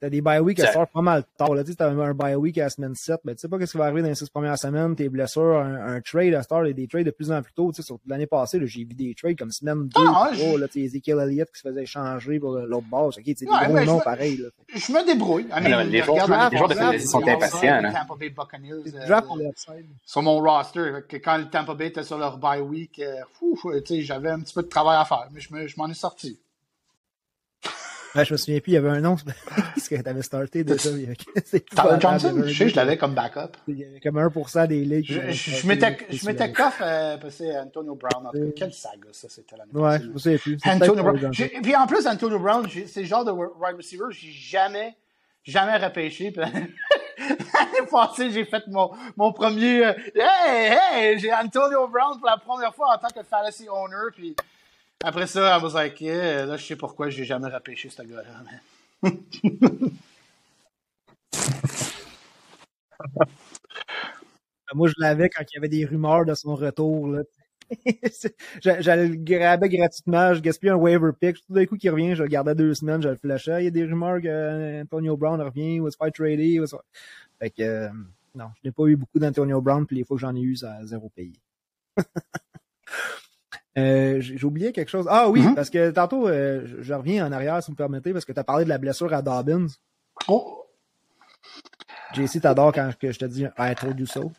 t'as 0.00 0.08
des 0.10 0.20
bye 0.20 0.38
week 0.40 0.60
à 0.60 0.72
sortent 0.72 0.92
pas 0.92 1.00
mal 1.02 1.24
tard. 1.36 1.54
Là, 1.54 1.64
tu 1.64 1.70
sais, 1.70 1.76
t'as 1.76 1.88
un 1.90 2.14
bye 2.14 2.34
week 2.36 2.56
à 2.58 2.64
la 2.64 2.70
semaine 2.70 2.94
7, 2.94 3.20
mais 3.24 3.34
tu 3.34 3.40
sais 3.40 3.48
pas 3.48 3.58
qu'est-ce 3.58 3.72
qui 3.72 3.78
va 3.78 3.84
arriver 3.86 4.02
dans 4.02 4.08
les 4.08 4.14
six 4.14 4.28
premières 4.30 4.58
semaines, 4.58 4.94
tes 4.94 5.08
blessures, 5.08 5.56
un, 5.58 5.96
un 5.96 6.00
trade 6.00 6.34
à 6.34 6.42
Star 6.42 6.64
et 6.66 6.74
des 6.74 6.86
trades 6.86 7.06
de 7.06 7.10
plus 7.10 7.30
en 7.32 7.42
plus 7.42 7.52
tôt. 7.52 7.70
Tu 7.72 7.76
sais, 7.76 7.86
surtout 7.86 8.08
l'année 8.08 8.26
passée, 8.26 8.58
là, 8.58 8.66
j'ai 8.66 8.80
vu 8.84 8.94
des 8.94 9.14
trades 9.14 9.38
comme 9.38 9.50
semaine 9.50 9.88
2, 9.88 9.90
Ah, 10.06 10.30
3, 10.32 10.46
ouais, 10.52 10.58
là, 10.58 10.68
tu 10.68 10.74
sais, 10.74 10.80
Ezekiel 10.86 11.18
Elliott 11.20 11.48
qui 11.52 11.60
se 11.60 11.68
faisait 11.68 11.82
échanger 11.82 12.38
pour 12.38 12.52
l'autre 12.52 12.86
base. 12.90 13.18
Ok, 13.18 13.24
tu 13.24 13.34
sais, 13.34 13.44
des 13.44 13.50
gros 13.64 13.74
mais 13.74 13.80
je 13.82 13.86
noms 13.90 13.98
me- 13.98 14.04
pareils. 14.04 14.36
Là. 14.36 14.48
Je 14.74 14.92
me 14.92 15.06
débrouille. 15.06 15.46
Alors, 15.50 15.80
les 15.84 15.98
joueurs- 16.06 16.26
les 16.50 16.56
joueurs 16.58 16.68
de 16.68 16.74
fantasy 16.86 17.06
sont 17.08 17.20
impatients, 17.34 17.58
hein. 17.86 17.90
Euh, 18.94 19.06
sur 20.04 20.22
mon 20.22 20.38
roster. 20.40 20.92
Quand 21.24 21.38
le 21.38 21.46
Tampa 21.50 21.74
Bay 21.74 21.88
était 21.88 22.02
sur 22.04 22.18
leur 22.18 22.38
bye 22.38 22.60
week, 22.60 22.98
euh, 23.00 23.20
j'avais 24.00 24.30
un 24.30 24.40
petit 24.40 24.54
peu 24.54 24.62
de 24.62 24.68
travail 24.68 24.98
à 24.98 25.04
faire, 25.04 25.26
mais 25.32 25.40
je 25.40 25.52
me- 25.54 25.66
je 25.66 25.74
m'en 25.78 25.88
ai 25.88 25.94
sorti. 25.94 26.38
Ouais, 28.16 28.24
je 28.24 28.32
me 28.32 28.36
souviens 28.36 28.60
plus, 28.60 28.72
il 28.72 28.74
y 28.74 28.78
avait 28.78 28.88
un 28.88 29.00
nom, 29.00 29.16
ce 29.76 29.88
que 29.88 30.00
t'avais 30.00 30.22
starté 30.22 30.64
déjà. 30.64 30.90
Tyler 30.90 32.00
Johnson, 32.00 32.42
je 32.44 32.52
sais, 32.52 32.68
je 32.68 32.76
l'avais 32.76 32.96
comme 32.96 33.14
backup. 33.14 33.56
Il 33.68 33.78
y 33.78 33.84
avait 33.84 34.00
comme 34.00 34.16
1% 34.18 34.66
des 34.66 34.84
ligues. 34.84 35.06
Je, 35.06 35.30
je, 35.32 35.50
je 35.50 35.66
m'étais, 35.66 35.92
starté, 35.92 36.16
je 36.18 36.52
coff 36.52 36.78
euh, 36.80 37.16
parce 37.18 37.36
que 37.36 37.44
c'est 37.44 37.58
Antonio 37.58 37.94
Brown. 37.94 38.28
Euh, 38.34 38.52
Quelle 38.56 38.72
saga, 38.72 39.08
ça, 39.12 39.28
c'était 39.28 39.56
l'année 39.56 39.70
Ouais, 39.72 40.00
je 40.00 40.08
me 40.08 40.18
souviens 40.18 40.38
plus. 40.38 40.58
Antonio 40.64 41.02
Brown. 41.02 41.30
Puis 41.30 41.76
en 41.76 41.86
plus, 41.86 42.06
Antonio 42.06 42.38
Brown, 42.38 42.66
c'est 42.86 43.00
le 43.00 43.06
genre 43.06 43.24
de 43.24 43.32
wide 43.32 43.76
receiver, 43.76 44.04
j'ai 44.10 44.30
jamais, 44.30 44.96
jamais 45.44 45.76
repêché. 45.76 46.30
Puis 46.30 46.42
L'année 47.18 47.88
passée, 47.90 48.30
j'ai 48.30 48.44
fait 48.44 48.66
mon, 48.68 48.90
mon 49.16 49.32
premier. 49.32 49.86
euh, 49.86 49.92
hey, 50.14 50.76
hey, 50.92 51.18
j'ai 51.18 51.32
Antonio 51.32 51.88
Brown 51.88 52.18
pour 52.18 52.26
la 52.28 52.36
première 52.36 52.74
fois 52.74 52.94
en 52.94 52.98
tant 52.98 53.08
que 53.08 53.24
fantasy 53.26 53.66
owner. 53.68 54.10
Puis 54.14 54.36
après 55.04 55.26
ça, 55.26 55.58
I 55.58 55.62
was 55.62 55.74
like, 55.74 56.00
yeah, 56.00 56.46
là, 56.46 56.56
je 56.56 56.64
sais 56.64 56.76
pourquoi 56.76 57.10
j'ai 57.10 57.24
jamais 57.24 57.48
repêché 57.48 57.88
ce 57.90 58.02
gars-là. 58.02 58.42
man. 58.44 58.60
Moi, 64.74 64.88
je 64.88 64.94
l'avais 64.98 65.28
quand 65.28 65.44
il 65.50 65.54
y 65.54 65.58
avait 65.58 65.68
des 65.68 65.84
rumeurs 65.84 66.24
de 66.24 66.34
son 66.34 66.54
retour. 66.54 67.16
J'allais 68.60 69.08
le 69.08 69.16
grabber 69.16 69.68
gratuitement, 69.68 70.34
je 70.34 70.40
gaspillais 70.40 70.72
un 70.72 70.76
waiver 70.76 71.10
pick. 71.18 71.36
Tout 71.46 71.52
d'un 71.54 71.66
coup, 71.66 71.76
qu'il 71.76 71.90
revient, 71.90 72.14
je 72.14 72.22
le 72.22 72.28
gardais 72.28 72.54
deux 72.54 72.74
semaines, 72.74 73.02
je 73.02 73.08
le 73.08 73.16
flashais. 73.16 73.62
Il 73.62 73.64
y 73.64 73.68
a 73.68 73.70
des 73.70 73.84
rumeurs 73.84 74.20
que 74.20 74.82
Antonio 74.82 75.16
Brown 75.16 75.40
revient, 75.40 75.80
se 75.90 76.10
trader. 76.10 76.60
Ou 76.60 76.66
ça. 76.66 76.78
Fait 77.38 77.50
que, 77.50 77.62
euh, 77.62 77.88
non, 78.34 78.50
je 78.56 78.68
n'ai 78.68 78.72
pas 78.72 78.86
eu 78.86 78.96
beaucoup 78.96 79.18
d'Antonio 79.18 79.60
Brown, 79.60 79.86
puis 79.86 79.96
les 79.96 80.04
fois 80.04 80.16
que 80.16 80.20
j'en 80.20 80.34
ai 80.34 80.40
eu, 80.40 80.56
ça 80.56 80.74
a 80.74 80.86
zéro 80.86 81.08
payé. 81.10 81.32
Euh, 83.78 84.20
J'ai 84.20 84.44
oublié 84.44 84.72
quelque 84.72 84.88
chose. 84.90 85.06
Ah 85.10 85.28
oui, 85.28 85.40
Mhm. 85.42 85.54
parce 85.54 85.68
que 85.70 85.90
tantôt, 85.90 86.28
euh, 86.28 86.62
je, 86.66 86.82
je 86.82 86.94
reviens 86.94 87.26
en 87.26 87.32
arrière, 87.32 87.62
si 87.62 87.66
vous 87.66 87.72
me 87.72 87.76
permettez, 87.76 88.12
parce 88.12 88.24
que 88.24 88.32
tu 88.32 88.40
as 88.40 88.44
parlé 88.44 88.64
de 88.64 88.70
la 88.70 88.78
blessure 88.78 89.12
à 89.12 89.20
Dobbins. 89.22 89.66
Oh, 90.28 90.64
JC, 92.14 92.40
t'adores 92.40 92.72
quand 92.72 92.90
que 92.98 93.12
je 93.12 93.18
te 93.18 93.24
dis 93.26 93.44
I 93.58 93.74
told 93.74 93.98
you 94.00 94.06
so. 94.06 94.32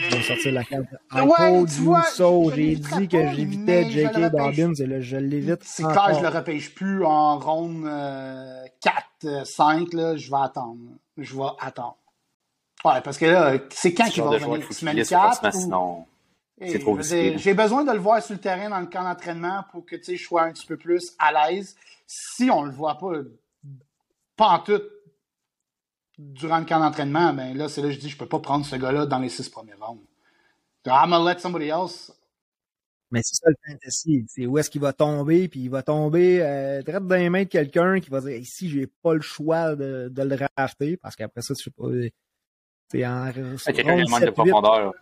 Je 0.00 0.14
vais 0.14 0.22
sortir 0.22 0.52
la 0.52 0.62
carte. 0.64 0.84
I 1.12 1.20
Ouais, 1.22 1.28
told 1.38 1.72
you 1.72 1.84
vois, 1.84 2.02
so. 2.02 2.50
J'ai 2.54 2.76
dit 2.76 3.08
que 3.08 3.26
j'évitais 3.28 3.88
J.K. 3.88 4.30
Dobbins 4.30 4.74
et 4.74 4.86
là, 4.86 5.00
je 5.00 5.16
l'évite. 5.16 5.62
c'est 5.64 5.82
clair, 5.84 6.14
je 6.14 6.20
le 6.20 6.28
repêche 6.28 6.74
plus 6.74 7.02
en 7.04 7.38
ronde 7.38 7.86
euh, 7.86 8.62
4, 8.82 8.94
euh, 9.24 9.44
5. 9.44 9.94
Là, 9.94 10.16
je 10.16 10.30
vais 10.30 10.36
attendre. 10.36 10.76
Je 11.16 11.34
vais 11.34 11.42
attendre. 11.60 11.96
Ouais, 12.84 13.00
parce 13.02 13.16
que 13.16 13.24
là, 13.24 13.54
c'est 13.70 13.94
quand 13.94 14.04
qu'il 14.10 14.22
va 14.22 14.28
revenir? 14.30 14.70
Semaine 14.72 14.96
lisse 14.96 15.08
4? 15.08 15.40
forcément, 15.40 15.48
ou- 15.48 15.60
sinon 15.62 16.06
c'est 16.60 16.78
trop 16.78 16.94
risqué. 16.94 17.36
J'ai 17.38 17.54
besoin 17.54 17.84
de 17.84 17.92
le 17.92 17.98
voir 17.98 18.22
sur 18.22 18.34
le 18.34 18.40
terrain 18.40 18.70
dans 18.70 18.80
le 18.80 18.86
camp 18.86 19.02
d'entraînement 19.02 19.64
pour 19.70 19.84
que 19.84 19.96
tu 19.96 20.04
sais, 20.04 20.16
je 20.16 20.24
sois 20.24 20.42
un 20.42 20.52
petit 20.52 20.66
peu 20.66 20.76
plus 20.76 21.14
à 21.18 21.50
l'aise. 21.50 21.76
Si 22.06 22.50
on 22.50 22.62
le 22.62 22.70
voit 22.70 22.98
pas, 22.98 23.12
pas 24.36 24.48
en 24.48 24.58
tout 24.60 24.80
durant 26.18 26.58
le 26.58 26.64
camp 26.64 26.80
d'entraînement, 26.80 27.34
ben 27.34 27.56
là, 27.56 27.68
c'est 27.68 27.82
là 27.82 27.88
que 27.88 27.94
je 27.94 27.98
dis 27.98 28.08
je 28.08 28.16
peux 28.16 28.28
pas 28.28 28.38
prendre 28.38 28.64
ce 28.64 28.76
gars-là 28.76 29.06
dans 29.06 29.18
les 29.18 29.28
six 29.28 29.48
premiers 29.48 29.74
rounds. 29.74 30.02
I'm 30.86 31.10
gonna 31.10 31.34
let 31.34 31.40
somebody 31.40 31.68
else. 31.68 32.12
Mais 33.10 33.20
c'est 33.22 33.36
ça 33.36 33.50
le 33.50 33.56
fantasy. 33.66 34.24
C'est 34.28 34.46
où 34.46 34.58
est-ce 34.58 34.70
qu'il 34.70 34.80
va 34.80 34.92
tomber, 34.92 35.48
puis 35.48 35.60
il 35.60 35.70
va 35.70 35.82
tomber 35.82 36.42
euh, 36.42 36.82
direct 36.82 37.06
dans 37.06 37.16
les 37.16 37.30
mains 37.30 37.44
de 37.44 37.48
quelqu'un 37.48 38.00
qui 38.00 38.10
va 38.10 38.20
dire 38.20 38.36
ici, 38.36 38.68
j'ai 38.68 38.86
pas 38.86 39.14
le 39.14 39.20
choix 39.20 39.76
de, 39.76 40.08
de 40.10 40.22
le 40.22 40.36
rafter, 40.56 40.96
parce 40.96 41.14
qu'après 41.14 41.42
ça, 41.42 41.54
je 41.56 41.62
sais 41.62 41.70
pas. 41.70 41.84
C'est 42.90 43.06
en 43.06 43.32
quelqu'un 43.32 44.04
qui 44.04 44.10
manque 44.10 44.20
de 44.22 44.26
7-8. 44.26 44.32
profondeur. 44.32 44.92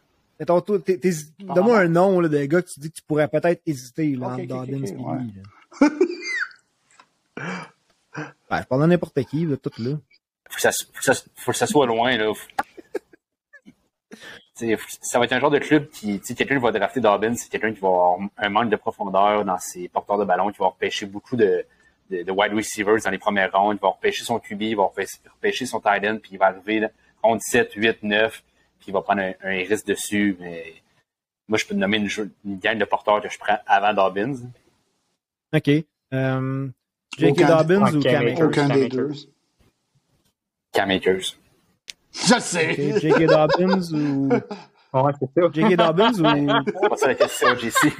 Mettons, 0.40 0.61
toi, 0.61 0.79
t'es- 0.81 0.99
t'es- 0.99 1.12
Donne-moi 1.40 1.79
un 1.79 1.88
nom 1.88 2.20
là, 2.20 2.29
de 2.29 2.44
gars 2.44 2.61
que 2.62 2.68
tu 2.68 2.81
dis 2.81 2.90
que 2.90 2.97
tu 2.97 3.03
pourrais 3.03 3.29
peut-être 3.29 3.62
hésiter 3.66 4.16
là, 4.16 4.27
Ok, 4.27 4.33
entre 4.33 4.42
ok, 4.42 4.49
Dobbins 4.49 4.83
ok, 4.83 4.90
et 4.90 4.97
ouais. 4.97 5.18
lui. 5.20 5.35
là. 5.77 5.88
Ben, 8.51 8.61
je 8.62 8.66
parle 8.66 8.83
de 8.83 8.87
n'importe 8.87 9.23
qui, 9.25 9.44
là, 9.47 9.57
tout 9.57 9.70
là. 9.79 9.97
Faut 10.49 10.55
que 10.57 10.61
ça, 10.61 10.70
faut 10.73 10.99
que 10.99 11.05
ça, 11.05 11.14
faut 11.37 11.51
que 11.53 11.57
ça 11.59 11.66
soit 11.66 11.87
loin, 11.87 12.16
là. 12.16 12.33
T'sais, 14.55 14.79
ça 15.03 15.18
va 15.18 15.25
être 15.25 15.33
un 15.33 15.40
genre 15.40 15.51
de 15.51 15.59
club 15.59 15.88
qui, 15.90 16.20
quelqu'un 16.20 16.55
qui 16.57 16.62
va 16.62 16.70
drafter 16.70 17.01
Dobbins, 17.01 17.35
c'est 17.35 17.49
quelqu'un 17.51 17.73
qui 17.75 17.81
va 17.81 17.88
avoir 17.88 18.18
un 18.37 18.49
manque 18.51 18.70
de 18.70 18.77
profondeur 18.77 19.44
dans 19.44 19.59
ses 19.59 19.88
porteurs 19.88 20.16
de 20.18 20.25
ballon, 20.25 20.53
qui 20.53 20.59
va 20.59 20.66
repêcher 20.66 21.07
beaucoup 21.07 21.35
de, 21.37 21.64
de, 22.11 22.23
de 22.23 22.31
wide 22.31 22.53
receivers 22.55 23.03
dans 23.03 23.11
les 23.11 23.18
premières 23.18 23.51
rounds, 23.53 23.77
il 23.77 23.83
va 23.83 23.88
repêcher 23.88 24.23
son 24.23 24.38
QB, 24.38 24.62
il 24.62 24.77
va 24.77 24.85
repêcher, 24.85 25.16
repêcher 25.35 25.66
son 25.66 25.81
tight 25.81 26.05
end, 26.05 26.18
puis 26.23 26.31
il 26.35 26.38
va 26.38 26.47
arriver 26.47 26.79
là, 26.79 26.90
ronde 27.20 27.40
7, 27.42 27.73
8, 27.75 28.05
9, 28.05 28.44
puis 28.85 28.90
il 28.90 28.92
va 28.92 29.01
prendre 29.01 29.23
un, 29.23 29.33
un 29.42 29.57
risque 29.66 29.87
dessus, 29.87 30.37
mais 30.38 30.75
moi, 31.49 31.59
je 31.59 31.64
peux 31.64 31.75
te 31.75 31.81
nommer 31.81 31.97
une, 31.97 32.09
une 32.44 32.59
gang 32.59 32.79
de 32.79 32.85
porteurs 32.85 33.23
que 33.23 33.31
je 33.31 33.38
prends 33.38 33.59
avant 33.66 33.94
Dobbins. 33.94 34.37
OK. 35.55 35.70
Euh, 36.12 36.68
J.K. 37.18 37.47
Dobbins 37.47 37.94
ou 37.94 38.01
Cam 38.01 38.27
Akers? 38.27 38.33
Akers? 38.33 38.47
Aucun 38.47 38.68
Cam 38.68 38.77
des 38.77 38.85
Akers. 38.85 38.97
deux. 38.97 39.12
Cam 40.73 40.90
Akers. 40.90 41.37
Je 42.12 42.40
sais. 42.40 42.70
OK, 42.94 43.01
J.K. 43.01 43.27
Dobbins 43.27 43.92
ou... 43.92 44.29
Ouais, 44.94 45.11
c'est 45.18 45.40
ça. 45.42 45.49
J.K. 45.53 45.77
Dobbins 45.77 46.12
ou... 46.12 46.62
C'est 46.66 46.88
pas 46.88 46.97
ça 46.97 47.07
la 47.09 47.14
question, 47.16 47.49
JC. 47.57 47.90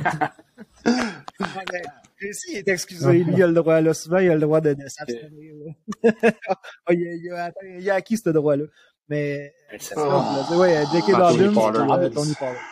JC 2.21 2.51
il 2.51 2.57
est 2.59 2.69
excusé. 2.69 3.25
Lui, 3.25 3.33
il 3.35 3.43
a 3.43 3.49
le 3.49 3.53
droit, 3.53 3.81
là. 3.81 3.93
Souvent, 3.95 4.19
il 4.19 4.31
a 4.31 4.35
le 4.35 4.41
droit 4.41 4.61
de, 4.61 4.75
de 4.75 4.87
s'abstenir. 4.87 5.55
Ah, 6.87 6.93
il, 6.93 7.09
a, 7.09 7.15
il, 7.15 7.31
a, 7.33 7.45
attends, 7.47 7.67
il 7.79 7.91
a 7.91 7.95
acquis 7.95 8.17
ce 8.17 8.31
droit-là. 8.31 8.65
Mais... 9.09 9.53
Oh. 9.97 10.57
Ouais, 10.57 10.85
J.K. 10.93 11.13
Ah, 11.15 11.33
Dobbins 11.33 11.37
Tony 11.37 11.55
Pollard. 11.55 11.89
ou 11.89 11.93
euh, 11.93 12.11
Tony 12.11 12.35
Pollard. 12.35 12.63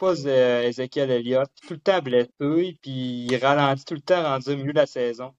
pas 0.00 0.26
euh, 0.26 0.62
Ezekiel 0.62 1.10
Elliott, 1.10 1.50
tout 1.66 1.74
le 1.74 1.80
temps 1.80 2.00
blessé, 2.00 2.30
puis 2.38 3.26
il 3.30 3.36
ralentit 3.36 3.84
tout 3.84 3.94
le 3.94 4.00
temps 4.00 4.22
rendu 4.22 4.50
au 4.50 4.56
milieu 4.56 4.72
de 4.72 4.78
la 4.78 4.86
saison. 4.86 5.34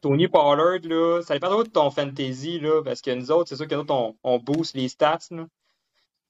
Tony 0.00 0.28
Pollard, 0.28 0.80
là, 0.84 1.22
ça 1.22 1.34
dépend 1.34 1.50
trop 1.50 1.64
de 1.64 1.68
ton 1.68 1.90
fantasy, 1.90 2.58
là, 2.60 2.82
parce 2.82 3.02
que 3.02 3.10
nous 3.10 3.30
autres, 3.30 3.48
c'est 3.48 3.56
sûr 3.56 3.68
que 3.68 3.74
nous 3.74 3.82
autres, 3.82 3.94
on, 3.94 4.16
on 4.24 4.38
booste 4.38 4.74
les 4.74 4.88
stats, 4.88 5.18
là. 5.30 5.46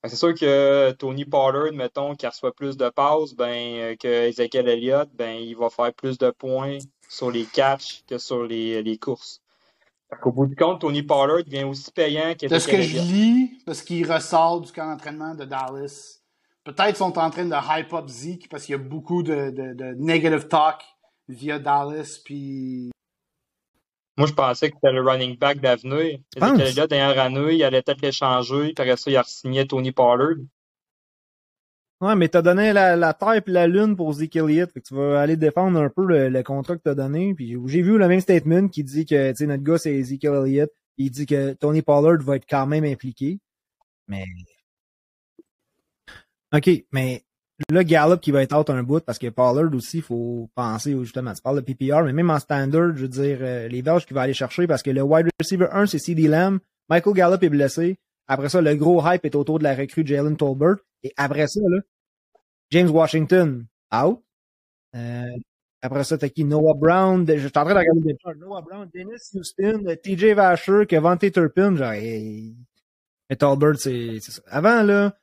C'est 0.05 0.17
sûr 0.17 0.35
que 0.35 0.91
Tony 0.93 1.25
Pollard, 1.25 1.73
mettons, 1.73 2.17
qui 2.17 2.27
reçoit 2.27 2.53
plus 2.53 2.77
de 2.77 2.89
passes, 2.89 3.35
ben, 3.35 3.77
euh, 3.77 3.97
que 3.97 4.09
Ezekiel 4.09 4.69
Elliott, 4.69 5.09
ben, 5.15 5.35
il 5.35 5.57
va 5.57 5.71
faire 5.71 5.93
plus 5.95 6.19
de 6.19 6.31
points 6.31 6.79
sur 7.09 7.31
les 7.31 7.45
catchs 7.45 8.03
que 8.09 8.19
sur 8.19 8.43
les, 8.43 8.83
les 8.83 8.99
courses. 8.99 9.42
Fait 10.13 10.19
qu'au 10.21 10.31
bout 10.31 10.47
du 10.47 10.55
compte, 10.55 10.83
Tony 10.83 11.03
Pollard 11.03 11.43
devient 11.43 11.65
aussi 11.65 11.91
payant 11.91 12.35
De 12.39 12.59
ce 12.59 12.69
que 12.69 12.83
je 12.83 12.99
lis, 12.99 13.59
parce 13.65 13.81
qu'il 13.81 14.11
ressort 14.11 14.61
du 14.61 14.71
camp 14.71 14.87
d'entraînement 14.87 15.35
de 15.35 15.47
Dallas, 15.47 16.19
peut-être 16.65 16.99
sont 16.99 17.19
en 17.19 17.31
train 17.31 17.47
de 17.47 17.55
hype 17.55 17.93
up 17.95 18.09
Zeke 18.09 18.47
parce 18.51 18.65
qu'il 18.65 18.75
y 18.75 18.77
a 18.77 18.79
beaucoup 18.79 19.23
de, 19.23 19.49
de, 19.51 19.73
de 19.73 19.95
negative 19.99 20.49
talk 20.49 20.83
via 21.29 21.59
Dallas. 21.59 22.21
Puis 22.23 22.91
Moi, 24.19 24.27
je 24.27 24.35
pensais 24.35 24.69
que 24.69 24.77
c'était 24.77 24.93
le 24.93 25.01
running 25.01 25.39
back 25.39 25.61
d'avenir. 25.61 26.19
Ezekiel 26.37 26.69
Elliott, 26.69 26.91
dernière 26.91 27.19
année, 27.25 27.55
il 27.55 27.65
allait 27.65 27.81
peut-être 27.81 28.03
l'échanger, 28.03 28.75
puis 28.75 28.83
après 28.83 28.99
ça, 28.99 29.11
il 29.11 29.17
a 29.17 29.25
signé 29.25 29.67
Tony 29.67 29.93
Pollard. 29.93 30.37
Ouais, 32.03 32.17
mais 32.17 32.29
t'as 32.29 32.43
donné 32.43 32.73
la, 32.73 33.15
terre 33.15 33.35
et 33.35 33.43
la 33.47 33.69
lune 33.69 33.95
pour 33.95 34.13
Zeke 34.13 34.35
Elliott. 34.35 34.73
Fait 34.73 34.81
que 34.81 34.89
tu 34.89 34.95
vas 34.95 35.21
aller 35.21 35.37
défendre 35.37 35.81
un 35.81 35.89
peu 35.89 36.05
le, 36.05 36.29
le 36.31 36.43
contrat 36.43 36.75
que 36.77 36.83
t'as 36.83 36.97
donné. 36.97 37.33
Puis 37.33 37.57
j'ai 37.67 37.81
vu 37.81 37.97
le 37.97 38.09
même 38.09 38.21
statement 38.21 38.67
qui 38.67 38.83
dit 38.83 39.07
que, 39.07 39.45
notre 39.45 39.63
gars, 39.63 39.79
c'est 39.79 39.95
Ezekiel 39.95 40.35
Elliott. 40.45 40.71
Il 40.99 41.13
dit 41.13 41.27
que 41.27 41.53
Tony 41.53 41.81
Pollard 41.81 42.21
va 42.23 42.35
être 42.37 42.47
quand 42.51 42.67
même 42.67 42.83
impliqué. 42.83 43.39
Mais... 44.09 44.25
OK, 46.53 46.69
mais 46.91 47.23
là, 47.71 47.85
Gallup 47.85 48.21
qui 48.21 48.33
va 48.33 48.43
être 48.43 48.59
out 48.59 48.69
un 48.71 48.83
bout 48.83 49.05
parce 49.05 49.21
que 49.21 49.29
Pollard 49.29 49.73
aussi, 49.73 49.99
il 49.99 50.03
faut 50.03 50.51
penser, 50.57 50.97
justement, 50.99 51.33
tu 51.33 51.41
parles 51.41 51.63
de 51.63 51.73
PPR, 51.73 52.03
mais 52.03 52.13
même 52.13 52.31
en 52.31 52.41
standard, 52.41 52.97
je 52.97 53.03
veux 53.03 53.09
dire, 53.09 53.39
euh, 53.43 53.69
les 53.69 53.81
Belges 53.81 54.07
qu'il 54.07 54.17
va 54.17 54.23
aller 54.23 54.35
chercher 54.35 54.67
parce 54.67 54.83
que 54.83 54.91
le 54.91 55.03
wide 55.03 55.29
receiver 55.41 55.69
1, 55.71 55.87
c'est 55.87 56.01
CD 56.01 56.27
Lamb. 56.27 56.59
Michael 56.89 57.15
Gallup 57.15 57.43
est 57.45 57.49
blessé. 57.49 57.97
Après 58.29 58.49
ça, 58.49 58.61
le 58.61 58.75
gros 58.77 59.03
hype 59.05 59.25
est 59.25 59.35
autour 59.35 59.59
de 59.59 59.65
la 59.65 59.75
recrue 59.75 60.07
Jalen 60.07 60.37
Tolbert. 60.37 60.77
Et 61.03 61.13
après 61.17 61.47
ça, 61.49 61.61
là, 61.69 61.81
James 62.71 62.91
Washington, 62.91 63.67
out. 63.93 64.23
Euh, 64.95 65.37
après 65.83 66.05
ça, 66.05 66.17
t'as 66.17 66.29
qui? 66.29 66.45
Noah 66.45 66.75
Brown. 66.75 67.27
Je 67.27 67.39
suis 67.39 67.47
en 67.47 67.51
train 67.51 67.75
de 67.75 67.79
regarder 67.79 68.01
des 68.01 68.17
charts. 68.23 68.37
Noah 68.37 68.63
Brown, 68.63 68.89
Dennis 68.95 69.31
Houston, 69.35 69.97
TJ 70.03 70.35
Vasher, 70.35 70.87
Kevante 70.89 71.31
Turpin. 71.33 71.75
Genre, 71.77 71.93
mais 73.29 73.37
Tolbert, 73.37 73.79
c'est 73.79 74.21
ça. 74.21 74.43
Avant, 74.47 74.83
là, 74.83 75.17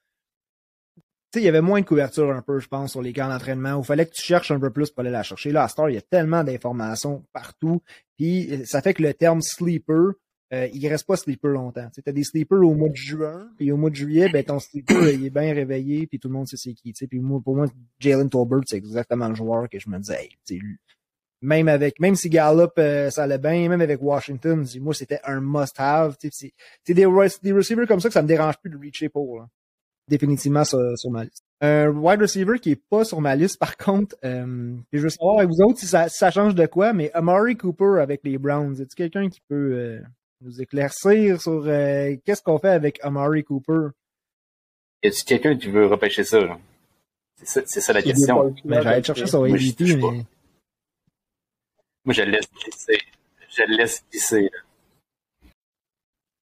tu 1.31 1.38
sais, 1.38 1.43
il 1.43 1.45
y 1.45 1.49
avait 1.49 1.62
moins 1.62 1.79
de 1.79 1.85
couverture 1.85 2.31
un 2.31 2.41
peu, 2.41 2.59
je 2.59 2.67
pense, 2.67 2.91
sur 2.91 3.03
les 3.03 3.13
camps 3.13 3.29
d'entraînement. 3.29 3.79
Il 3.79 3.85
fallait 3.85 4.07
que 4.07 4.13
tu 4.13 4.23
cherches 4.23 4.49
un 4.49 4.59
peu 4.59 4.71
plus 4.71 4.89
pour 4.89 5.01
aller 5.01 5.12
la 5.12 5.21
chercher. 5.21 5.51
Là, 5.51 5.63
à 5.63 5.67
Star, 5.67 5.89
il 5.89 5.93
y 5.93 5.97
a 5.97 6.01
tellement 6.01 6.43
d'informations 6.43 7.23
partout. 7.33 7.83
Puis 8.17 8.51
euh, 8.51 8.65
ça 8.65 8.81
fait 8.81 8.95
que 8.95 9.03
le 9.03 9.13
terme 9.13 9.41
sleeper, 9.41 10.13
euh, 10.51 10.67
il 10.73 10.88
reste 10.88 11.05
pas 11.05 11.15
sleeper 11.15 11.51
longtemps. 11.51 11.88
Tu 11.93 12.01
as 12.05 12.12
des 12.12 12.23
sleepers 12.23 12.62
au 12.62 12.73
mois 12.73 12.89
de 12.89 12.95
juin, 12.95 13.49
puis 13.57 13.71
au 13.71 13.77
mois 13.77 13.89
de 13.89 13.95
juillet, 13.95 14.29
ben 14.29 14.43
ton 14.43 14.59
sleeper 14.59 15.09
il 15.09 15.25
est 15.25 15.29
bien 15.29 15.53
réveillé, 15.53 16.07
puis 16.07 16.19
tout 16.19 16.27
le 16.27 16.33
monde 16.33 16.47
sait 16.47 16.57
c'est 16.57 16.73
qui. 16.73 16.93
Puis 16.93 17.19
moi, 17.19 17.39
pour 17.43 17.55
moi, 17.55 17.67
Jalen 17.99 18.29
Tolbert, 18.29 18.62
c'est 18.65 18.77
exactement 18.77 19.29
le 19.29 19.35
joueur 19.35 19.69
que 19.69 19.79
je 19.79 19.89
me 19.89 19.99
disais, 19.99 20.29
même 21.41 21.67
avec, 21.67 21.99
même 21.99 22.15
si 22.15 22.29
Gallup 22.29 22.71
euh, 22.79 23.09
ça 23.09 23.23
allait 23.23 23.38
bien, 23.38 23.69
même 23.69 23.81
avec 23.81 24.01
Washington, 24.01 24.65
moi 24.81 24.93
c'était 24.93 25.19
un 25.23 25.39
must-have. 25.39 26.17
C'est 26.19 26.53
des, 26.88 27.05
des 27.43 27.51
receivers 27.51 27.88
comme 27.88 27.99
ça 27.99 28.09
que 28.09 28.13
ça 28.13 28.21
me 28.21 28.27
dérange 28.27 28.57
plus 28.57 28.69
de 28.69 28.77
reacher 28.77 29.09
pour. 29.09 29.39
Là. 29.39 29.47
définitivement 30.07 30.65
sur, 30.65 30.79
sur, 30.97 31.12
ma 31.12 31.23
liste. 31.23 31.43
Un 31.62 31.89
wide 31.89 32.21
receiver 32.21 32.59
qui 32.59 32.71
est 32.71 32.83
pas 32.89 33.05
sur 33.05 33.21
ma 33.21 33.35
liste, 33.35 33.57
par 33.57 33.77
contre, 33.77 34.17
euh, 34.25 34.75
je 34.91 34.99
veux 34.99 35.09
savoir 35.09 35.39
avec 35.39 35.49
vous 35.49 35.62
autres 35.62 35.79
si 35.79 35.88
ça, 35.88 36.09
ça 36.09 36.31
change 36.31 36.55
de 36.55 36.65
quoi, 36.65 36.91
mais 36.91 37.12
Amari 37.13 37.55
Cooper 37.55 37.99
avec 38.01 38.21
les 38.23 38.38
Browns, 38.38 38.81
est-ce 38.81 38.95
quelqu'un 38.95 39.29
qui 39.29 39.41
peut 39.47 39.73
euh, 39.73 40.01
nous 40.41 40.62
éclaircir 40.62 41.41
sur 41.41 41.63
euh, 41.67 42.15
qu'est-ce 42.25 42.41
qu'on 42.41 42.60
fait 42.60 42.69
avec 42.69 42.99
Amari 43.04 43.43
Cooper? 43.43 43.89
Y 45.04 45.08
a-t-il 45.08 45.25
quelqu'un 45.25 45.58
qui 45.58 45.67
veut 45.67 45.88
repêcher 45.88 46.23
ça? 46.23 46.60
C'est 47.36 47.67
ça, 47.67 47.82
ça, 47.82 47.93
la 47.93 48.02
question. 48.02 48.54
Ben, 48.65 48.82
J'allais 48.82 49.04
chercher 49.04 49.28
son 49.28 49.43
ADP, 49.43 49.82
mais... 49.82 50.25
Moi, 52.06 52.13
je 52.13 52.21
le 52.23 52.32
laisse 52.32 52.49
glisser. 52.52 52.99
Je 53.49 53.63
le 53.63 53.78
laisse 53.78 54.04
glisser. 54.12 54.49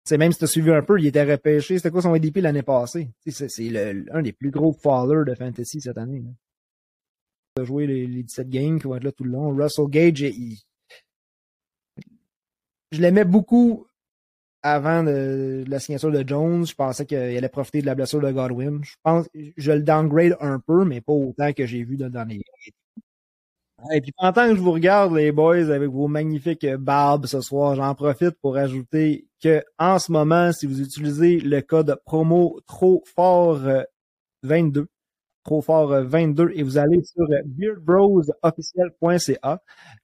C'est 0.05 0.19
même 0.19 0.33
si 0.33 0.39
tu 0.39 0.45
as 0.45 0.49
suivi 0.49 0.71
un 0.71 0.83
peu, 0.83 0.99
il 1.01 1.07
était 1.07 1.25
repêché. 1.25 1.77
C'était 1.77 1.91
quoi 1.91 2.01
son 2.01 2.15
ADP 2.15 2.37
l'année 2.37 2.63
passée? 2.63 3.11
C'est 3.27 4.09
un 4.13 4.23
des 4.23 4.33
plus 4.33 4.51
gros 4.51 4.73
fallers 4.73 5.25
de 5.27 5.35
fantasy 5.35 5.81
cette 5.81 5.99
année. 5.99 6.21
Là. 6.21 6.31
Il 7.57 7.63
a 7.63 7.65
joué 7.65 7.87
les, 7.87 8.07
les, 8.07 8.23
17 8.23 8.49
games 8.49 8.79
qui 8.79 8.87
vont 8.87 8.97
être 8.97 9.05
là 9.05 9.13
tout 9.13 9.25
le 9.25 9.31
long. 9.31 9.49
Russell 9.49 9.89
Gage, 9.89 10.21
il... 10.21 10.59
je 12.97 13.03
l'aimais 13.03 13.25
beaucoup 13.25 13.87
avant 14.63 15.03
la 15.03 15.79
signature 15.79 16.11
de 16.11 16.25
Jones. 16.27 16.67
Je 16.67 16.75
pensais 16.75 17.07
qu'il 17.07 17.17
allait 17.17 17.49
profiter 17.49 17.83
de 17.83 17.87
la 17.87 17.95
blessure 17.95 18.21
de 18.21 18.31
Godwin. 18.33 18.81
Je 18.83 18.95
pense 19.03 19.29
je 19.35 19.73
le 19.73 19.83
downgrade 19.83 20.37
un 20.41 20.59
peu, 20.59 20.85
mais 20.85 21.01
pas 21.01 21.13
autant 21.13 21.53
que 21.53 21.67
j'ai 21.67 21.85
vu 21.85 21.97
dans, 21.97 22.11
dans 22.11 22.27
les 22.27 22.41
et 23.93 24.01
puis 24.01 24.13
pendant 24.17 24.49
que 24.49 24.57
je 24.57 24.61
vous 24.61 24.73
regarde, 24.73 25.15
les 25.15 25.33
boys, 25.33 25.71
avec 25.71 25.91
vos 25.91 26.09
magnifiques 26.09 26.67
barbes 26.67 27.27
ce 27.27 27.43
soir, 27.43 27.75
j'en 27.75 27.95
profite 27.95 28.31
pour 28.41 28.57
ajouter 28.57 29.29
que 29.43 29.63
en 29.79 29.99
ce 29.99 30.11
moment, 30.11 30.51
si 30.53 30.67
vous 30.67 30.81
utilisez 30.81 31.41
le 31.41 31.61
code 31.61 32.01
promo 32.07 32.59
trop 32.67 33.05
fort 33.15 33.61
22, 34.43 34.89
trop 35.47 35.63
fort 35.63 36.03
22, 36.03 36.51
et 36.55 36.63
vous 36.65 36.77
allez 36.77 37.01
sur 37.05 37.25
beardbrosofficiel.ca, 37.45 39.63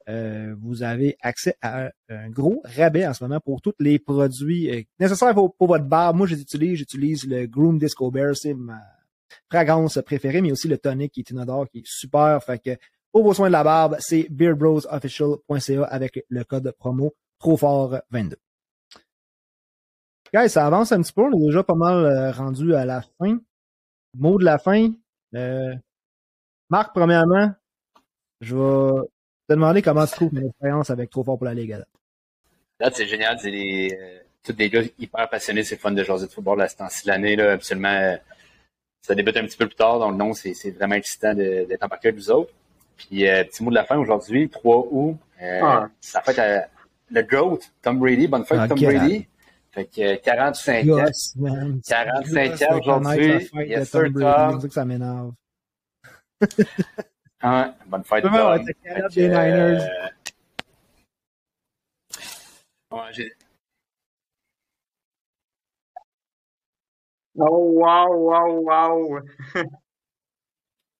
euh, 0.08 0.54
vous 0.60 0.84
avez 0.84 1.16
accès 1.20 1.56
à 1.60 1.90
un 2.08 2.30
gros 2.30 2.62
rabais 2.64 3.04
en 3.04 3.12
ce 3.12 3.24
moment 3.24 3.40
pour 3.40 3.60
tous 3.60 3.74
les 3.80 3.98
produits 3.98 4.70
euh, 4.70 4.82
nécessaires 5.00 5.34
pour, 5.34 5.56
votre 5.58 5.84
barbe. 5.84 6.16
Moi, 6.16 6.28
je 6.28 6.36
les 6.36 6.42
utilise, 6.42 6.78
j'utilise 6.78 7.26
le 7.26 7.46
Groom 7.46 7.76
Disco 7.76 8.08
Bear, 8.12 8.36
c'est 8.36 8.54
ma 8.54 8.78
fragrance 9.50 9.98
préférée, 10.06 10.42
mais 10.42 10.52
aussi 10.52 10.68
le 10.68 10.78
tonic 10.78 11.10
qui 11.12 11.20
est 11.20 11.30
inodore, 11.30 11.68
qui 11.68 11.78
est 11.78 11.86
super. 11.86 12.40
Fait 12.44 12.60
que 12.60 12.76
pour 13.10 13.24
vos 13.24 13.34
soins 13.34 13.48
de 13.48 13.52
la 13.52 13.64
barbe, 13.64 13.96
c'est 13.98 14.28
beardbrosofficial.ca 14.30 15.84
avec 15.84 16.24
le 16.28 16.44
code 16.44 16.72
promo 16.78 17.16
trop 17.40 17.56
fort 17.56 17.98
22. 18.10 18.36
Guys, 20.32 20.50
ça 20.50 20.66
avance 20.66 20.92
un 20.92 21.02
petit 21.02 21.12
peu. 21.12 21.22
On 21.22 21.32
est 21.32 21.46
déjà 21.46 21.64
pas 21.64 21.74
mal 21.74 22.04
euh, 22.04 22.30
rendu 22.30 22.76
à 22.76 22.84
la 22.84 23.02
fin. 23.02 23.40
Mot 24.16 24.38
de 24.38 24.44
la 24.44 24.58
fin. 24.58 24.92
Euh, 25.34 25.74
Marc, 26.70 26.94
premièrement, 26.94 27.52
je 28.40 28.56
vais 28.56 29.02
te 29.48 29.54
demander 29.54 29.82
comment 29.82 30.06
tu 30.06 30.12
trouves 30.12 30.30
ton 30.30 30.46
expérience 30.46 30.90
avec 30.90 31.10
Trop 31.10 31.24
fort 31.24 31.38
pour 31.38 31.46
la 31.46 31.54
Ligue. 31.54 31.78
Là, 32.80 32.90
c'est 32.92 33.06
génial. 33.06 33.38
C'est 33.40 33.50
des, 33.50 33.96
euh, 34.00 34.18
tous 34.42 34.52
des 34.52 34.70
gars 34.70 34.82
hyper 34.98 35.28
passionnés. 35.28 35.64
C'est 35.64 35.76
fun 35.76 35.92
de 35.92 36.02
jouer 36.02 36.20
de 36.20 36.26
football 36.26 36.58
là, 36.58 36.68
ce 36.68 36.76
temps-ci 36.76 37.06
l'année. 37.06 37.36
Là, 37.36 37.52
absolument. 37.52 37.88
Euh, 37.88 38.16
ça 39.02 39.14
débute 39.14 39.36
un 39.36 39.44
petit 39.44 39.56
peu 39.56 39.66
plus 39.66 39.76
tard. 39.76 39.98
Donc, 39.98 40.16
non, 40.16 40.32
c'est, 40.32 40.70
vraiment 40.70 40.94
excitant 40.94 41.34
d'être 41.34 41.82
en 41.82 41.88
parcours 41.88 42.08
avec 42.08 42.16
vous 42.16 42.30
autres. 42.30 42.52
Puis, 42.96 43.28
euh, 43.28 43.44
petit 43.44 43.62
mot 43.62 43.70
de 43.70 43.74
la 43.74 43.84
fin 43.84 43.98
aujourd'hui, 43.98 44.48
3 44.48 44.86
août. 44.90 45.16
Euh, 45.42 45.60
ah. 45.62 45.88
Ça 46.00 46.20
fait 46.20 46.38
euh, 46.38 46.60
le 47.10 47.22
GOAT, 47.22 47.58
Tom 47.82 47.98
Brady. 47.98 48.28
Bonne 48.28 48.44
fête, 48.44 48.58
ah, 48.60 48.68
Tom 48.68 48.78
Brady. 48.78 49.26
Fait 49.72 49.86
que 49.86 50.16
45 50.16 50.84
yes, 50.84 51.34
ans. 51.36 51.40
Man. 51.40 51.80
45 51.86 52.62
ans 52.62 52.78
aujourd'hui. 52.78 53.48
Yes, 53.66 53.90
sir, 53.90 54.04
Tom. 54.12 54.70
Ça 54.70 54.84
m'énerve. 54.84 55.32
ah, 57.40 57.74
bonne 57.86 58.04
fête, 58.04 58.24
Tom. 58.24 58.64
Fait 58.66 58.74
que, 58.74 59.20
euh, 59.20 59.78
ouais. 62.92 63.32
Oh, 67.38 67.72
wow, 67.80 68.12
wow, 68.12 68.60
wow. 68.60 69.20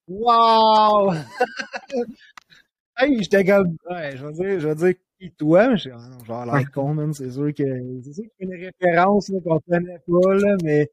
Wow! 0.09 1.13
hey, 2.97 3.23
j'étais 3.23 3.45
comme, 3.45 3.77
ouais, 3.91 4.17
je 4.17 4.25
veux 4.25 4.33
dire, 4.33 4.61
je 4.61 4.69
veux 4.69 4.75
dire, 4.75 4.95
qui 5.23 5.33
toi? 5.33 5.69
Mais 5.69 5.77
je 5.77 5.83
suis, 5.83 5.91
genre, 6.27 6.47
l'air 6.47 6.71
con, 6.73 6.95
man, 6.95 7.13
c'est 7.13 7.31
sûr 7.31 7.53
que, 7.55 7.65
c'est 8.05 8.13
sûr 8.13 8.25
qu'il 8.39 8.49
y 8.49 8.53
a 8.53 8.57
une 8.57 8.65
référence, 8.65 9.29
là, 9.29 9.39
qu'on 9.45 9.61
connaît 9.61 9.99
pas, 9.99 10.35
là, 10.35 10.57
mais, 10.63 10.91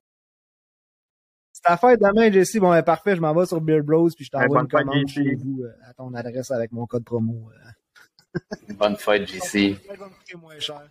c'est 1.52 1.78
fête 1.78 2.00
demain, 2.00 2.32
Jesse. 2.32 2.58
Bon, 2.58 2.72
ben, 2.72 2.84
parfait, 2.84 3.16
je 3.16 3.22
m'en 3.22 3.34
vais 3.34 3.46
sur 3.46 3.60
Beer 3.60 3.82
Bros, 3.82 4.10
puis 4.16 4.26
je 4.26 4.30
t'envoie 4.30 4.62
une 4.62 4.68
commande 4.68 5.08
chez 5.08 5.36
vous, 5.36 5.64
euh, 5.64 5.72
à 5.90 5.94
ton 5.94 6.14
adresse 6.14 6.52
avec 6.52 6.72
mon 6.72 6.86
code 6.86 7.04
promo. 7.04 7.50
Euh. 7.52 8.74
bonne 8.76 8.96
fête, 8.96 9.28
cher. 10.60 10.90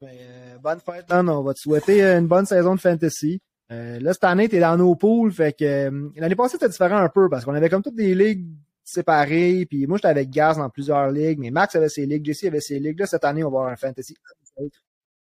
Mais, 0.00 0.18
euh, 0.20 0.58
bonne 0.58 0.80
fête, 0.80 1.10
non, 1.10 1.40
on 1.40 1.42
va 1.42 1.52
te 1.52 1.58
souhaiter 1.58 2.02
une 2.02 2.26
bonne 2.26 2.46
saison 2.46 2.74
de 2.74 2.80
fantasy. 2.80 3.40
Euh, 3.70 4.00
là, 4.00 4.12
cette 4.12 4.24
année, 4.24 4.48
t'es 4.48 4.58
dans 4.58 4.76
nos 4.76 4.96
poules, 4.96 5.32
fait 5.32 5.52
que 5.52 5.64
euh, 5.64 6.08
l'année 6.16 6.34
passée, 6.34 6.52
c'était 6.52 6.68
différent 6.68 6.96
un 6.96 7.08
peu 7.08 7.28
parce 7.28 7.44
qu'on 7.44 7.54
avait 7.54 7.68
comme 7.68 7.82
toutes 7.82 7.94
des 7.94 8.14
ligues 8.14 8.46
séparées, 8.90 9.66
puis 9.66 9.86
moi, 9.86 9.98
j'étais 9.98 10.08
avec 10.08 10.30
Gaz 10.30 10.58
dans 10.58 10.68
plusieurs 10.70 11.10
ligues, 11.10 11.38
mais 11.38 11.50
Max 11.50 11.74
avait 11.74 11.88
ses 11.88 12.06
ligues, 12.06 12.24
Jesse 12.24 12.44
avait 12.44 12.60
ses 12.60 12.78
ligues. 12.78 13.00
Là, 13.00 13.06
cette 13.06 13.24
année, 13.24 13.44
on 13.44 13.50
va 13.50 13.58
avoir 13.58 13.72
un 13.72 13.76
fantasy. 13.76 14.16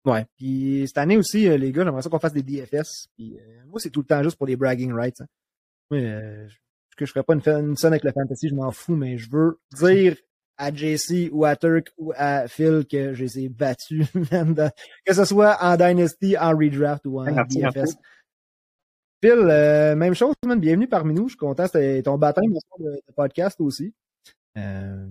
Ouais. 0.04 0.26
Puis 0.36 0.84
cette 0.86 0.98
année 0.98 1.16
aussi, 1.16 1.48
euh, 1.48 1.56
les 1.56 1.72
gars, 1.72 1.84
j'aimerais 1.84 2.02
ça 2.02 2.10
qu'on 2.10 2.18
fasse 2.18 2.34
des 2.34 2.42
DFS. 2.42 3.08
Puis 3.16 3.38
moi, 3.68 3.80
c'est 3.80 3.90
tout 3.90 4.00
le 4.00 4.06
temps 4.06 4.22
juste 4.22 4.36
pour 4.36 4.46
les 4.46 4.56
bragging 4.56 4.92
rights. 4.92 5.20
Hein. 5.20 5.26
Moi, 5.90 6.00
que 6.96 7.06
je 7.06 7.10
ferais 7.10 7.24
pas 7.24 7.34
une, 7.34 7.42
une 7.46 7.76
scène 7.76 7.92
avec 7.92 8.04
le 8.04 8.12
fantasy, 8.12 8.48
je 8.48 8.54
m'en 8.54 8.70
fous, 8.70 8.96
mais 8.96 9.18
je 9.18 9.28
veux 9.30 9.58
dire 9.72 10.16
à 10.56 10.72
JC 10.72 11.30
ou 11.32 11.44
à 11.44 11.56
Turk 11.56 11.92
ou 11.98 12.12
à 12.16 12.46
Phil 12.46 12.84
que 12.88 13.12
je 13.14 13.24
les 13.24 13.40
ai 13.40 13.48
battus, 13.48 14.06
que 15.04 15.12
ce 15.12 15.24
soit 15.24 15.58
en 15.60 15.76
Dynasty, 15.76 16.36
en 16.38 16.56
Redraft 16.56 17.06
ou 17.06 17.20
en 17.20 17.24
DFS. 17.24 17.96
Phil, 19.22 19.32
euh, 19.32 19.96
même 19.96 20.14
chose, 20.14 20.34
bienvenue 20.42 20.88
parmi 20.88 21.14
nous. 21.14 21.28
Je 21.28 21.32
suis 21.32 21.38
content. 21.38 21.66
C'était 21.66 22.02
ton 22.02 22.18
baptême 22.18 22.52
de, 22.52 22.84
de 22.84 23.12
podcast 23.16 23.60
aussi. 23.60 23.94
Euh, 24.56 25.06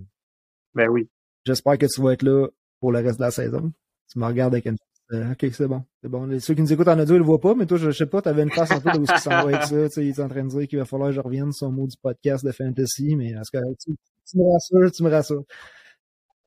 ben 0.74 0.90
oui. 0.90 1.10
J'espère 1.46 1.78
que 1.78 1.86
tu 1.86 2.02
vas 2.02 2.14
être 2.14 2.24
là 2.24 2.48
pour 2.80 2.92
le 2.92 3.00
reste 3.00 3.18
de 3.20 3.24
la 3.24 3.32
saison. 3.32 3.72
Tu 4.12 4.20
me 4.20 4.26
regardes 4.26 4.54
avec 4.54 4.66
une 4.66 4.78
euh, 5.12 5.32
ok, 5.34 5.46
c'est 5.52 5.68
bon. 5.68 5.84
C'est 6.02 6.10
bon. 6.10 6.40
Ceux 6.40 6.54
qui 6.54 6.62
nous 6.62 6.74
écoutent 6.74 6.88
en 6.88 7.00
audio, 7.00 7.16
ils 7.16 7.20
le 7.20 7.24
voient 7.24 7.40
pas, 7.40 7.54
mais 7.54 7.66
toi, 7.66 7.78
je, 7.78 7.92
sais 7.92 8.06
pas, 8.06 8.22
tu 8.22 8.30
avais 8.30 8.44
une 8.44 8.52
face 8.52 8.72
un 8.72 8.80
peu 8.80 8.92
de 8.92 9.00
où 9.00 9.06
ça 9.06 9.18
s'en 9.18 9.30
va 9.30 9.40
avec 9.42 9.64
ça. 9.64 9.90
Tu 9.90 9.90
sais, 9.90 10.06
il 10.06 10.10
est 10.10 10.20
en 10.20 10.28
train 10.28 10.44
de 10.44 10.50
dire 10.50 10.68
qu'il 10.68 10.80
va 10.80 10.86
falloir 10.86 11.10
que 11.10 11.16
je 11.16 11.20
revienne 11.20 11.52
sur 11.52 11.68
son 11.68 11.72
mot 11.72 11.86
du 11.86 11.98
podcast 12.02 12.44
de 12.44 12.52
fantasy, 12.52 13.16
mais 13.16 13.32
est-ce 13.32 13.52
que 13.52 13.58
tu, 13.80 13.96
tu, 14.28 14.38
me 14.38 14.52
rassures, 14.52 14.92
tu 14.92 15.04
me 15.04 15.10
rassures. 15.12 15.44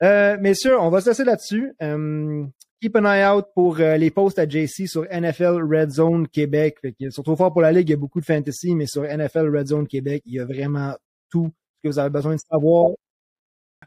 Euh, 0.03 0.37
messieurs, 0.40 0.79
on 0.81 0.90
va 0.90 1.01
se 1.01 1.11
laisser 1.11 1.25
là-dessus. 1.25 1.75
Euh, 1.83 2.45
keep 2.81 2.97
an 2.97 3.05
eye 3.05 3.25
out 3.25 3.47
pour 3.55 3.81
euh, 3.81 3.97
les 3.97 4.11
posts 4.11 4.39
à 4.39 4.49
JC 4.49 4.87
sur 4.87 5.05
NFL 5.05 5.62
Red 5.62 5.91
Zone 5.91 6.29
Québec. 6.29 6.79
surtout 7.11 7.37
fort 7.37 7.53
pour 7.53 7.62
la 7.62 7.73
Ligue, 7.73 7.89
il 7.89 7.93
y 7.93 7.95
a 7.95 7.99
beaucoup 7.99 8.21
de 8.21 8.25
fantasy, 8.25 8.75
mais 8.75 8.87
sur 8.87 9.03
NFL 9.03 9.55
Red 9.55 9.69
Zone 9.69 9.87
Québec, 9.87 10.23
il 10.27 10.35
y 10.35 10.41
a 10.41 10.45
vraiment 10.45 10.95
tout 11.31 11.51
ce 11.77 11.89
que 11.89 11.93
vous 11.93 11.99
avez 11.99 12.11
besoin 12.11 12.35
de 12.35 12.41
savoir. 12.41 12.91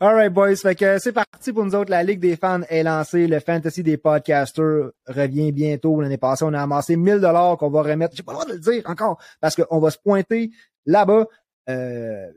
Alright, 0.02 0.32
boys. 0.32 0.56
Fait 0.56 0.76
que 0.76 0.98
c'est 0.98 1.12
parti 1.12 1.52
pour 1.52 1.66
nous 1.66 1.76
autres. 1.76 1.92
La 1.92 2.04
Ligue 2.04 2.22
des 2.22 2.38
fans 2.38 2.62
est 2.70 2.84
lancée. 2.84 3.28
Le 3.28 3.42
fantasy 3.42 3.84
des 3.84 3.98
podcasters 3.98 4.92
revient 5.08 5.52
bientôt. 5.52 6.00
L'année 6.00 6.18
passée, 6.18 6.46
on 6.46 6.54
a 6.54 6.62
amassé 6.62 6.96
1000 6.96 7.20
dollars 7.20 7.58
qu'on 7.58 7.70
va 7.70 7.82
remettre. 7.82 8.16
J'ai 8.16 8.24
pas 8.24 8.32
le 8.32 8.38
droit 8.38 8.48
de 8.48 8.54
le 8.54 8.60
dire 8.60 8.84
encore 8.86 9.22
parce 9.42 9.58
qu'on 9.58 9.80
va 9.80 9.92
se 9.92 9.98
pointer 9.98 10.52
là-bas. 10.86 11.26
Euh, 11.70 12.28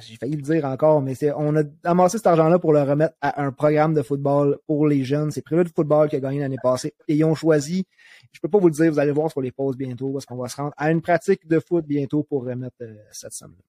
j'ai 0.00 0.16
failli 0.16 0.36
le 0.36 0.42
dire 0.42 0.64
encore, 0.64 1.02
mais 1.02 1.14
c'est, 1.14 1.32
on 1.32 1.56
a 1.56 1.62
amassé 1.84 2.18
cet 2.18 2.26
argent-là 2.26 2.58
pour 2.58 2.72
le 2.72 2.82
remettre 2.82 3.14
à 3.20 3.42
un 3.42 3.52
programme 3.52 3.94
de 3.94 4.02
football 4.02 4.58
pour 4.66 4.86
les 4.86 5.04
jeunes. 5.04 5.30
C'est 5.30 5.42
Prélude 5.42 5.68
Football 5.74 6.08
qui 6.08 6.16
a 6.16 6.20
gagné 6.20 6.40
l'année 6.40 6.58
passée 6.62 6.94
et 7.08 7.14
ils 7.14 7.24
ont 7.24 7.34
choisi, 7.34 7.84
je 8.32 8.40
peux 8.40 8.48
pas 8.48 8.58
vous 8.58 8.68
le 8.68 8.74
dire, 8.74 8.90
vous 8.90 8.98
allez 8.98 9.12
voir 9.12 9.30
sur 9.30 9.40
les 9.40 9.52
pauses 9.52 9.76
bientôt 9.76 10.12
parce 10.12 10.26
qu'on 10.26 10.36
va 10.36 10.48
se 10.48 10.56
rendre 10.56 10.72
à 10.76 10.90
une 10.90 11.02
pratique 11.02 11.46
de 11.46 11.60
foot 11.60 11.84
bientôt 11.86 12.22
pour 12.22 12.44
remettre 12.44 12.76
euh, 12.82 12.94
cette 13.10 13.32
somme-là. 13.32 13.62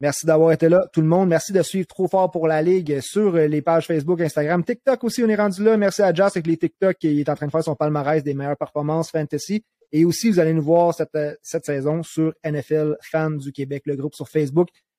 Merci 0.00 0.26
d'avoir 0.26 0.52
été 0.52 0.68
là, 0.68 0.86
tout 0.92 1.00
le 1.00 1.08
monde. 1.08 1.28
Merci 1.28 1.52
de 1.52 1.60
suivre 1.62 1.88
trop 1.88 2.06
fort 2.06 2.30
pour 2.30 2.46
la 2.46 2.62
Ligue 2.62 3.00
sur 3.00 3.34
euh, 3.34 3.48
les 3.48 3.62
pages 3.62 3.86
Facebook, 3.86 4.20
Instagram, 4.20 4.62
TikTok 4.62 5.02
aussi, 5.02 5.24
on 5.24 5.28
est 5.28 5.34
rendu 5.34 5.64
là. 5.64 5.76
Merci 5.76 6.02
à 6.02 6.14
Joss 6.14 6.36
avec 6.36 6.46
les 6.46 6.56
TikTok 6.56 6.96
qui 6.98 7.20
est 7.20 7.28
en 7.28 7.34
train 7.34 7.46
de 7.46 7.50
faire 7.50 7.64
son 7.64 7.74
palmarès 7.74 8.22
des 8.22 8.34
meilleures 8.34 8.56
performances 8.56 9.10
fantasy. 9.10 9.64
Et 9.90 10.04
aussi, 10.04 10.30
vous 10.30 10.38
allez 10.38 10.52
nous 10.52 10.62
voir 10.62 10.94
cette, 10.94 11.14
euh, 11.16 11.34
cette 11.42 11.64
saison 11.64 12.02
sur 12.02 12.32
NFL 12.44 12.96
Fans 13.02 13.30
du 13.30 13.50
Québec, 13.52 13.82
le 13.86 13.96
groupe 13.96 14.14
sur 14.14 14.28
Facebook 14.28 14.68